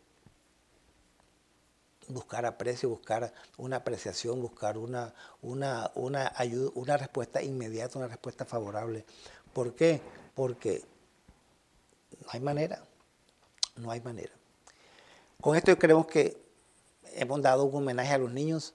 buscar 2.07 2.45
aprecio, 2.45 2.89
buscar 2.89 3.33
una 3.57 3.77
apreciación, 3.77 4.41
buscar 4.41 4.77
una, 4.77 5.13
una, 5.41 5.91
una, 5.95 6.31
ayuda, 6.35 6.71
una 6.75 6.97
respuesta 6.97 7.41
inmediata, 7.41 7.97
una 7.97 8.07
respuesta 8.07 8.45
favorable. 8.45 9.05
¿Por 9.53 9.75
qué? 9.75 10.01
Porque 10.33 10.83
no 12.21 12.27
hay 12.31 12.39
manera, 12.39 12.83
no 13.75 13.91
hay 13.91 14.01
manera. 14.01 14.33
Con 15.41 15.55
esto 15.55 15.77
creemos 15.77 16.07
que 16.07 16.37
hemos 17.13 17.41
dado 17.41 17.63
un 17.65 17.75
homenaje 17.75 18.13
a 18.13 18.17
los 18.17 18.31
niños 18.31 18.73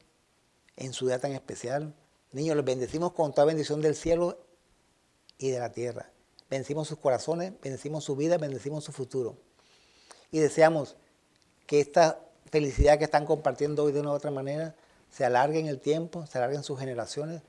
en 0.76 0.93
su 0.93 1.07
día 1.07 1.18
tan 1.18 1.33
especial. 1.33 1.95
Niños, 2.33 2.57
los 2.57 2.64
bendecimos 2.64 3.12
con 3.12 3.33
toda 3.33 3.47
bendición 3.47 3.81
del 3.81 3.95
cielo 3.95 4.39
y 5.39 5.51
de 5.51 5.59
la 5.59 5.72
tierra. 5.72 6.11
Bendecimos 6.49 6.89
sus 6.89 6.99
corazones, 6.99 7.53
bendecimos 7.62 8.05
su 8.05 8.16
vida, 8.16 8.39
bendecimos 8.39 8.85
su 8.85 8.93
futuro. 8.93 9.37
Y 10.31 10.39
deseamos 10.39 10.97
que 11.66 11.81
esta 11.81 12.20
felicidad 12.51 12.98
que 12.98 13.05
están 13.05 13.26
compartiendo 13.26 13.84
hoy 13.84 13.92
de 13.92 14.01
una 14.01 14.11
u 14.11 14.14
otra 14.14 14.30
manera 14.30 14.74
se 15.11 15.24
alargue 15.24 15.59
en 15.59 15.66
el 15.66 15.80
tiempo, 15.80 16.26
se 16.26 16.38
alargue 16.38 16.57
en 16.57 16.62
sus 16.62 16.78
generaciones, 16.78 17.42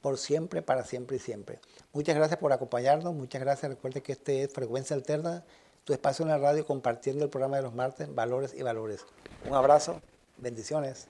por 0.00 0.18
siempre, 0.18 0.62
para 0.62 0.84
siempre 0.84 1.16
y 1.16 1.20
siempre. 1.20 1.58
Muchas 1.92 2.14
gracias 2.14 2.38
por 2.38 2.52
acompañarnos, 2.52 3.14
muchas 3.14 3.40
gracias. 3.40 3.70
Recuerde 3.70 4.02
que 4.02 4.12
este 4.12 4.42
es 4.42 4.52
Frecuencia 4.52 4.94
Alterna, 4.94 5.42
tu 5.84 5.92
espacio 5.92 6.24
en 6.24 6.28
la 6.28 6.38
radio 6.38 6.66
compartiendo 6.66 7.24
el 7.24 7.30
programa 7.30 7.56
de 7.56 7.62
los 7.62 7.74
martes, 7.74 8.14
Valores 8.14 8.54
y 8.54 8.62
Valores. 8.62 9.04
Un 9.48 9.54
abrazo, 9.54 10.00
bendiciones. 10.36 11.08